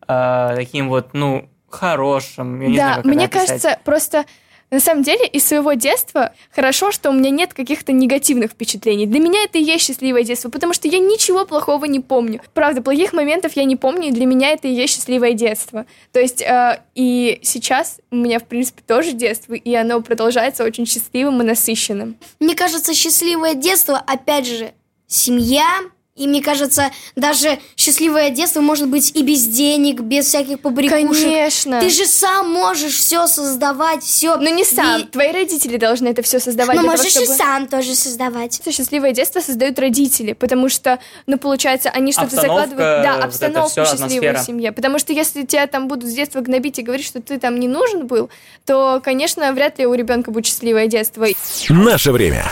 а, 0.07 0.55
таким 0.55 0.87
вот, 0.87 1.13
ну, 1.13 1.49
хорошим. 1.69 2.61
Я 2.61 2.67
не 2.67 2.77
да, 2.77 2.83
знаю, 2.83 3.03
как 3.03 3.05
мне 3.05 3.27
кажется, 3.27 3.79
просто 3.83 4.25
на 4.71 4.79
самом 4.79 5.03
деле 5.03 5.27
из 5.27 5.45
своего 5.45 5.73
детства 5.73 6.33
хорошо, 6.49 6.91
что 6.91 7.09
у 7.09 7.13
меня 7.13 7.29
нет 7.29 7.53
каких-то 7.53 7.91
негативных 7.91 8.51
впечатлений. 8.51 9.05
Для 9.05 9.19
меня 9.19 9.43
это 9.43 9.57
и 9.57 9.63
есть 9.63 9.85
счастливое 9.85 10.23
детство, 10.23 10.49
потому 10.49 10.73
что 10.73 10.87
я 10.87 10.99
ничего 10.99 11.45
плохого 11.45 11.85
не 11.85 11.99
помню. 11.99 12.41
Правда, 12.53 12.81
плохих 12.81 13.11
моментов 13.11 13.53
я 13.55 13.65
не 13.65 13.75
помню, 13.75 14.07
и 14.07 14.11
для 14.11 14.25
меня 14.25 14.51
это 14.51 14.69
и 14.69 14.73
есть 14.73 14.95
счастливое 14.95 15.33
детство. 15.33 15.85
То 16.13 16.21
есть 16.21 16.41
э, 16.41 16.81
и 16.95 17.39
сейчас 17.43 17.99
у 18.11 18.15
меня, 18.15 18.39
в 18.39 18.45
принципе, 18.45 18.81
тоже 18.85 19.11
детство, 19.11 19.53
и 19.53 19.73
оно 19.75 20.01
продолжается 20.01 20.63
очень 20.63 20.85
счастливым 20.85 21.41
и 21.41 21.45
насыщенным. 21.45 22.15
Мне 22.39 22.55
кажется, 22.55 22.93
счастливое 22.93 23.55
детство, 23.55 23.97
опять 23.97 24.47
же, 24.47 24.71
семья. 25.07 25.81
И 26.21 26.27
мне 26.27 26.41
кажется, 26.43 26.91
даже 27.15 27.57
счастливое 27.75 28.29
детство 28.29 28.61
может 28.61 28.87
быть 28.87 29.11
и 29.15 29.23
без 29.23 29.47
денег, 29.47 30.01
без 30.01 30.27
всяких 30.27 30.59
побрякушек. 30.59 31.23
Конечно. 31.23 31.79
Ты 31.81 31.89
же 31.89 32.05
сам 32.05 32.51
можешь 32.51 32.93
все 32.93 33.25
создавать, 33.25 34.03
все. 34.03 34.35
Но 34.37 34.49
не 34.49 34.63
сам. 34.63 35.07
Твои 35.07 35.31
родители 35.31 35.77
должны 35.77 36.09
это 36.09 36.21
все 36.21 36.39
создавать. 36.39 36.75
Но 36.75 36.83
того, 36.83 36.91
можешь 36.95 37.07
и 37.07 37.09
чтобы- 37.09 37.33
сам 37.33 37.67
тоже 37.67 37.95
создавать. 37.95 38.61
Счастливое 38.71 39.13
детство 39.13 39.39
создают 39.39 39.79
родители, 39.79 40.33
потому 40.33 40.69
что, 40.69 40.99
ну, 41.25 41.39
получается, 41.39 41.89
они 41.89 42.11
что-то 42.11 42.27
Обстановка, 42.35 42.67
закладывают. 42.67 43.03
Да, 43.03 43.15
вот 43.15 43.25
обстановку 43.25 43.69
всё, 43.71 43.85
счастливой 43.85 44.43
семье. 44.45 44.71
Потому 44.71 44.99
что 44.99 45.13
если 45.13 45.43
тебя 45.43 45.65
там 45.65 45.87
будут 45.87 46.07
с 46.07 46.13
детства 46.13 46.41
гнобить 46.41 46.77
и 46.77 46.83
говорить, 46.83 47.07
что 47.07 47.19
ты 47.19 47.39
там 47.39 47.59
не 47.59 47.67
нужен 47.67 48.05
был, 48.05 48.29
то, 48.67 49.01
конечно, 49.03 49.51
вряд 49.53 49.79
ли 49.79 49.87
у 49.87 49.93
ребенка 49.95 50.29
будет 50.29 50.45
счастливое 50.45 50.85
детство. 50.85 51.25
Наше 51.69 52.11
время. 52.11 52.45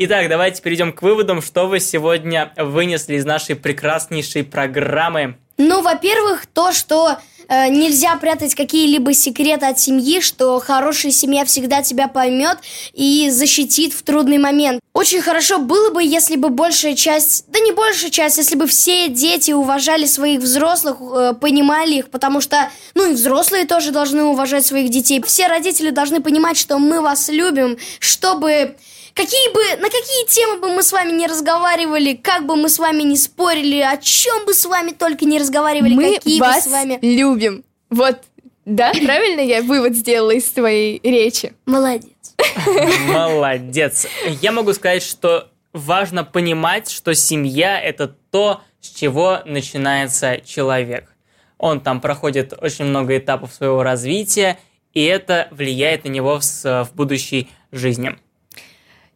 Итак, 0.00 0.28
давайте 0.28 0.62
перейдем 0.62 0.92
к 0.92 1.02
выводам, 1.02 1.42
что 1.42 1.66
вы 1.66 1.80
сегодня 1.80 2.52
вынесли 2.56 3.16
из 3.16 3.24
нашей 3.24 3.56
прекраснейшей 3.56 4.44
программы. 4.44 5.38
Ну, 5.56 5.82
во-первых, 5.82 6.46
то, 6.46 6.70
что 6.70 7.18
э, 7.48 7.68
нельзя 7.68 8.14
прятать 8.14 8.54
какие-либо 8.54 9.12
секреты 9.12 9.66
от 9.66 9.80
семьи, 9.80 10.20
что 10.20 10.60
хорошая 10.60 11.10
семья 11.10 11.44
всегда 11.44 11.82
тебя 11.82 12.06
поймет 12.06 12.58
и 12.92 13.28
защитит 13.30 13.92
в 13.92 14.04
трудный 14.04 14.38
момент. 14.38 14.78
Очень 14.92 15.20
хорошо 15.20 15.58
было 15.58 15.90
бы, 15.90 16.04
если 16.04 16.36
бы 16.36 16.50
большая 16.50 16.94
часть, 16.94 17.46
да 17.48 17.58
не 17.58 17.72
большая 17.72 18.10
часть, 18.10 18.38
если 18.38 18.54
бы 18.54 18.68
все 18.68 19.08
дети 19.08 19.50
уважали 19.50 20.06
своих 20.06 20.38
взрослых, 20.38 20.98
э, 21.00 21.32
понимали 21.40 21.96
их, 21.96 22.10
потому 22.10 22.40
что, 22.40 22.70
ну 22.94 23.10
и 23.10 23.14
взрослые 23.14 23.64
тоже 23.64 23.90
должны 23.90 24.22
уважать 24.22 24.64
своих 24.64 24.90
детей. 24.90 25.20
Все 25.26 25.48
родители 25.48 25.90
должны 25.90 26.20
понимать, 26.20 26.56
что 26.56 26.78
мы 26.78 27.00
вас 27.00 27.28
любим, 27.28 27.78
чтобы 27.98 28.76
Какие 29.14 29.52
бы, 29.52 29.80
на 29.80 29.88
какие 29.88 30.26
темы 30.26 30.60
бы 30.60 30.68
мы 30.70 30.82
с 30.82 30.92
вами 30.92 31.12
не 31.12 31.26
разговаривали, 31.26 32.14
как 32.14 32.46
бы 32.46 32.56
мы 32.56 32.68
с 32.68 32.78
вами 32.78 33.02
не 33.02 33.16
спорили, 33.16 33.80
о 33.80 33.96
чем 33.96 34.44
бы 34.46 34.54
с 34.54 34.64
вами 34.64 34.90
только 34.92 35.24
не 35.24 35.38
разговаривали, 35.38 35.94
Мы 35.94 36.14
какие 36.14 36.40
вас 36.40 36.64
бы 36.64 36.70
с 36.70 36.72
вами... 36.72 36.98
любим. 37.02 37.64
Вот, 37.90 38.18
да, 38.64 38.92
правильно 38.92 39.40
я 39.40 39.62
вывод 39.62 39.94
сделала 39.96 40.32
из 40.32 40.44
твоей 40.50 41.00
речи? 41.02 41.54
Молодец. 41.64 42.12
Молодец. 43.08 44.06
Я 44.42 44.52
могу 44.52 44.72
сказать, 44.74 45.02
что 45.02 45.48
важно 45.72 46.24
понимать, 46.24 46.90
что 46.90 47.14
семья– 47.14 47.80
это 47.82 48.14
то, 48.30 48.60
с 48.80 48.90
чего 48.90 49.40
начинается 49.44 50.40
человек. 50.44 51.14
Он 51.56 51.80
там 51.80 52.00
проходит 52.00 52.54
очень 52.60 52.84
много 52.84 53.16
этапов 53.16 53.52
своего 53.52 53.82
развития, 53.82 54.58
и 54.92 55.02
это 55.04 55.48
влияет 55.50 56.04
на 56.04 56.08
него 56.08 56.38
в, 56.38 56.42
в 56.64 56.90
будущей 56.94 57.48
жизни. 57.72 58.18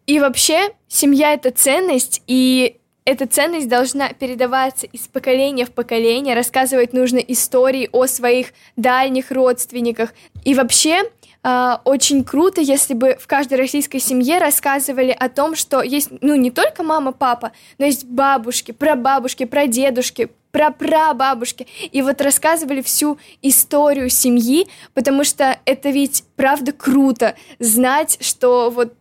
И 0.07 0.19
вообще, 0.19 0.71
семья— 0.89 1.33
это 1.35 1.51
ценность, 1.51 2.23
и 2.27 2.79
эта 3.05 3.27
ценность 3.27 3.69
должна 3.69 4.13
передаваться 4.13 4.87
из 4.87 5.03
поколения 5.09 5.65
в 5.65 5.71
поколение, 5.73 6.35
рассказывать 6.35 6.93
нужно 6.93 7.19
истории 7.19 7.89
о 7.93 8.07
своих 8.07 8.49
дальних 8.77 9.31
родственниках. 9.31 10.15
И 10.45 10.55
вообще, 10.55 11.03
Uh, 11.45 11.81
очень 11.85 12.23
круто, 12.23 12.61
если 12.61 12.95
бы 12.95 13.19
в 13.21 13.27
каждой 13.27 13.59
российской 13.59 13.99
семье 13.99 14.39
рассказывали 14.39 15.11
о 15.11 15.29
том, 15.29 15.57
что 15.57 15.83
есть, 15.83 16.09
ну, 16.21 16.37
не 16.37 16.53
только 16.53 16.85
мама, 16.85 17.11
папа, 17.11 17.51
но 17.79 17.85
есть 17.85 18.05
бабушки, 18.05 18.71
прабабушки, 18.71 19.45
прадедушки, 19.45 20.31
прапрабабушки. 20.53 21.67
И 21.91 22.01
вот 22.01 22.21
рассказывали 22.21 22.81
всю 22.81 23.19
историю 23.41 24.09
семьи, 24.09 24.69
потому 24.95 25.25
что 25.25 25.59
это 25.65 25.91
ведь 25.91 26.23
правда 26.37 26.71
круто 26.71 27.35
знать, 27.59 28.19
что 28.21 28.71
вот 28.71 28.95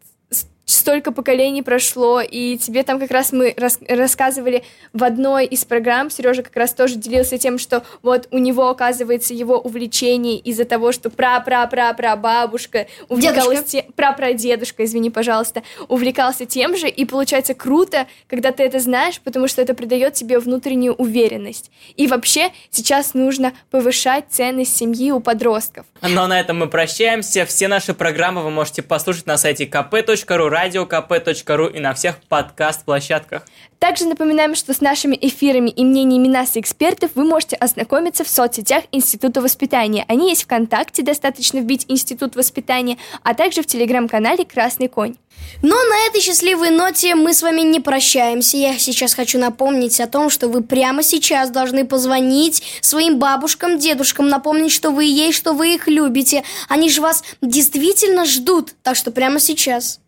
столько 0.81 1.11
поколений 1.11 1.61
прошло, 1.61 2.21
и 2.21 2.57
тебе 2.57 2.83
там 2.83 2.99
как 2.99 3.11
раз 3.11 3.31
мы 3.31 3.53
рас 3.55 3.79
рассказывали 3.87 4.63
в 4.93 5.03
одной 5.03 5.45
из 5.45 5.63
программ, 5.63 6.09
Сережа 6.09 6.41
как 6.41 6.55
раз 6.55 6.73
тоже 6.73 6.95
делился 6.95 7.37
тем, 7.37 7.59
что 7.59 7.83
вот 8.01 8.27
у 8.31 8.39
него, 8.39 8.67
оказывается, 8.67 9.33
его 9.33 9.59
увлечение 9.59 10.37
из-за 10.39 10.65
того, 10.65 10.91
что 10.91 11.11
пра-пра-пра-пра 11.11 12.15
бабушка 12.15 12.87
увлекалась 13.09 13.63
тем, 13.63 13.85
пра-пра-дедушка, 13.95 14.83
извини, 14.83 15.11
пожалуйста, 15.11 15.61
увлекался 15.87 16.45
тем 16.45 16.75
же, 16.75 16.89
и 16.89 17.05
получается 17.05 17.53
круто, 17.53 18.07
когда 18.27 18.51
ты 18.51 18.63
это 18.63 18.79
знаешь, 18.79 19.19
потому 19.21 19.47
что 19.47 19.61
это 19.61 19.75
придает 19.75 20.15
тебе 20.15 20.39
внутреннюю 20.39 20.95
уверенность. 20.95 21.69
И 21.95 22.07
вообще 22.07 22.49
сейчас 22.71 23.13
нужно 23.13 23.53
повышать 23.69 24.25
ценность 24.29 24.75
семьи 24.75 25.11
у 25.11 25.19
подростков. 25.19 25.85
Но 26.01 26.25
на 26.25 26.39
этом 26.39 26.57
мы 26.57 26.67
прощаемся. 26.67 27.45
Все 27.45 27.67
наши 27.67 27.93
программы 27.93 28.41
вы 28.41 28.49
можете 28.49 28.81
послушать 28.81 29.27
на 29.27 29.37
сайте 29.37 29.65
kp.ru, 29.65 30.49
radiokp.ru 30.71 31.71
и 31.71 31.79
на 31.79 31.93
всех 31.93 32.17
подкаст-площадках. 32.29 33.43
Также 33.79 34.05
напоминаем, 34.05 34.53
что 34.53 34.73
с 34.73 34.81
нашими 34.81 35.17
эфирами 35.19 35.69
и 35.71 35.83
мнениями 35.83 36.27
нас 36.27 36.55
и 36.55 36.59
экспертов 36.59 37.11
вы 37.15 37.23
можете 37.23 37.55
ознакомиться 37.55 38.23
в 38.23 38.29
соцсетях 38.29 38.83
Института 38.91 39.41
воспитания. 39.41 40.05
Они 40.07 40.29
есть 40.29 40.43
ВКонтакте, 40.43 41.01
достаточно 41.01 41.59
вбить 41.59 41.85
Институт 41.87 42.35
воспитания, 42.35 42.97
а 43.23 43.33
также 43.33 43.63
в 43.63 43.65
телеграм-канале 43.65 44.45
«Красный 44.45 44.87
конь». 44.87 45.15
Но 45.63 45.75
на 45.75 46.07
этой 46.07 46.21
счастливой 46.21 46.69
ноте 46.69 47.15
мы 47.15 47.33
с 47.33 47.41
вами 47.41 47.61
не 47.61 47.79
прощаемся. 47.79 48.57
Я 48.57 48.77
сейчас 48.77 49.13
хочу 49.13 49.39
напомнить 49.39 49.99
о 49.99 50.07
том, 50.07 50.29
что 50.29 50.47
вы 50.47 50.61
прямо 50.61 51.01
сейчас 51.01 51.49
должны 51.49 51.85
позвонить 51.85 52.61
своим 52.81 53.17
бабушкам, 53.17 53.79
дедушкам, 53.79 54.29
напомнить, 54.29 54.71
что 54.71 54.91
вы 54.91 55.05
есть, 55.05 55.37
что 55.37 55.53
вы 55.53 55.73
их 55.73 55.87
любите. 55.87 56.43
Они 56.69 56.89
же 56.89 57.01
вас 57.01 57.23
действительно 57.41 58.25
ждут. 58.25 58.73
Так 58.83 58.95
что 58.95 59.09
прямо 59.11 59.39
сейчас 59.39 60.00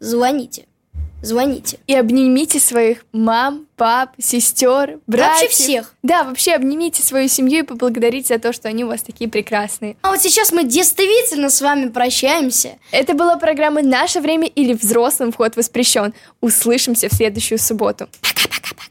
звоните. 0.00 0.66
Звоните. 1.22 1.78
И 1.86 1.94
обнимите 1.94 2.60
своих 2.60 3.04
мам, 3.12 3.66
пап, 3.76 4.10
сестер, 4.18 5.00
братьев. 5.06 5.42
Вообще 5.42 5.48
всех. 5.48 5.94
Да, 6.02 6.24
вообще 6.24 6.52
обнимите 6.52 7.02
свою 7.02 7.28
семью 7.28 7.60
и 7.60 7.62
поблагодарите 7.62 8.34
за 8.34 8.38
то, 8.38 8.52
что 8.52 8.68
они 8.68 8.84
у 8.84 8.88
вас 8.88 9.02
такие 9.02 9.28
прекрасные. 9.28 9.96
А 10.02 10.10
вот 10.10 10.20
сейчас 10.20 10.52
мы 10.52 10.64
действительно 10.64 11.48
с 11.48 11.60
вами 11.60 11.88
прощаемся. 11.88 12.76
Это 12.92 13.14
была 13.14 13.36
программа 13.38 13.82
«Наше 13.82 14.20
время» 14.20 14.46
или 14.46 14.74
«Взрослым 14.74 15.32
вход 15.32 15.56
воспрещен». 15.56 16.12
Услышимся 16.40 17.08
в 17.08 17.14
следующую 17.14 17.58
субботу. 17.58 18.08
Пока-пока-пока. 18.20 18.82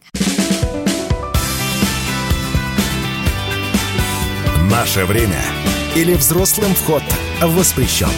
«Наше 4.69 5.05
время» 5.05 5.41
или 5.95 6.15
«Взрослым 6.15 6.73
вход 6.73 7.03
воспрещен». 7.41 8.09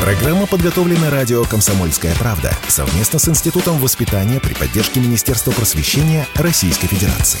Программа 0.00 0.46
подготовлена 0.46 1.10
радио 1.10 1.44
«Комсомольская 1.44 2.14
правда» 2.16 2.52
совместно 2.68 3.18
с 3.18 3.28
Институтом 3.28 3.78
воспитания 3.78 4.40
при 4.40 4.52
поддержке 4.52 5.00
Министерства 5.00 5.52
просвещения 5.52 6.28
Российской 6.34 6.86
Федерации. 6.86 7.40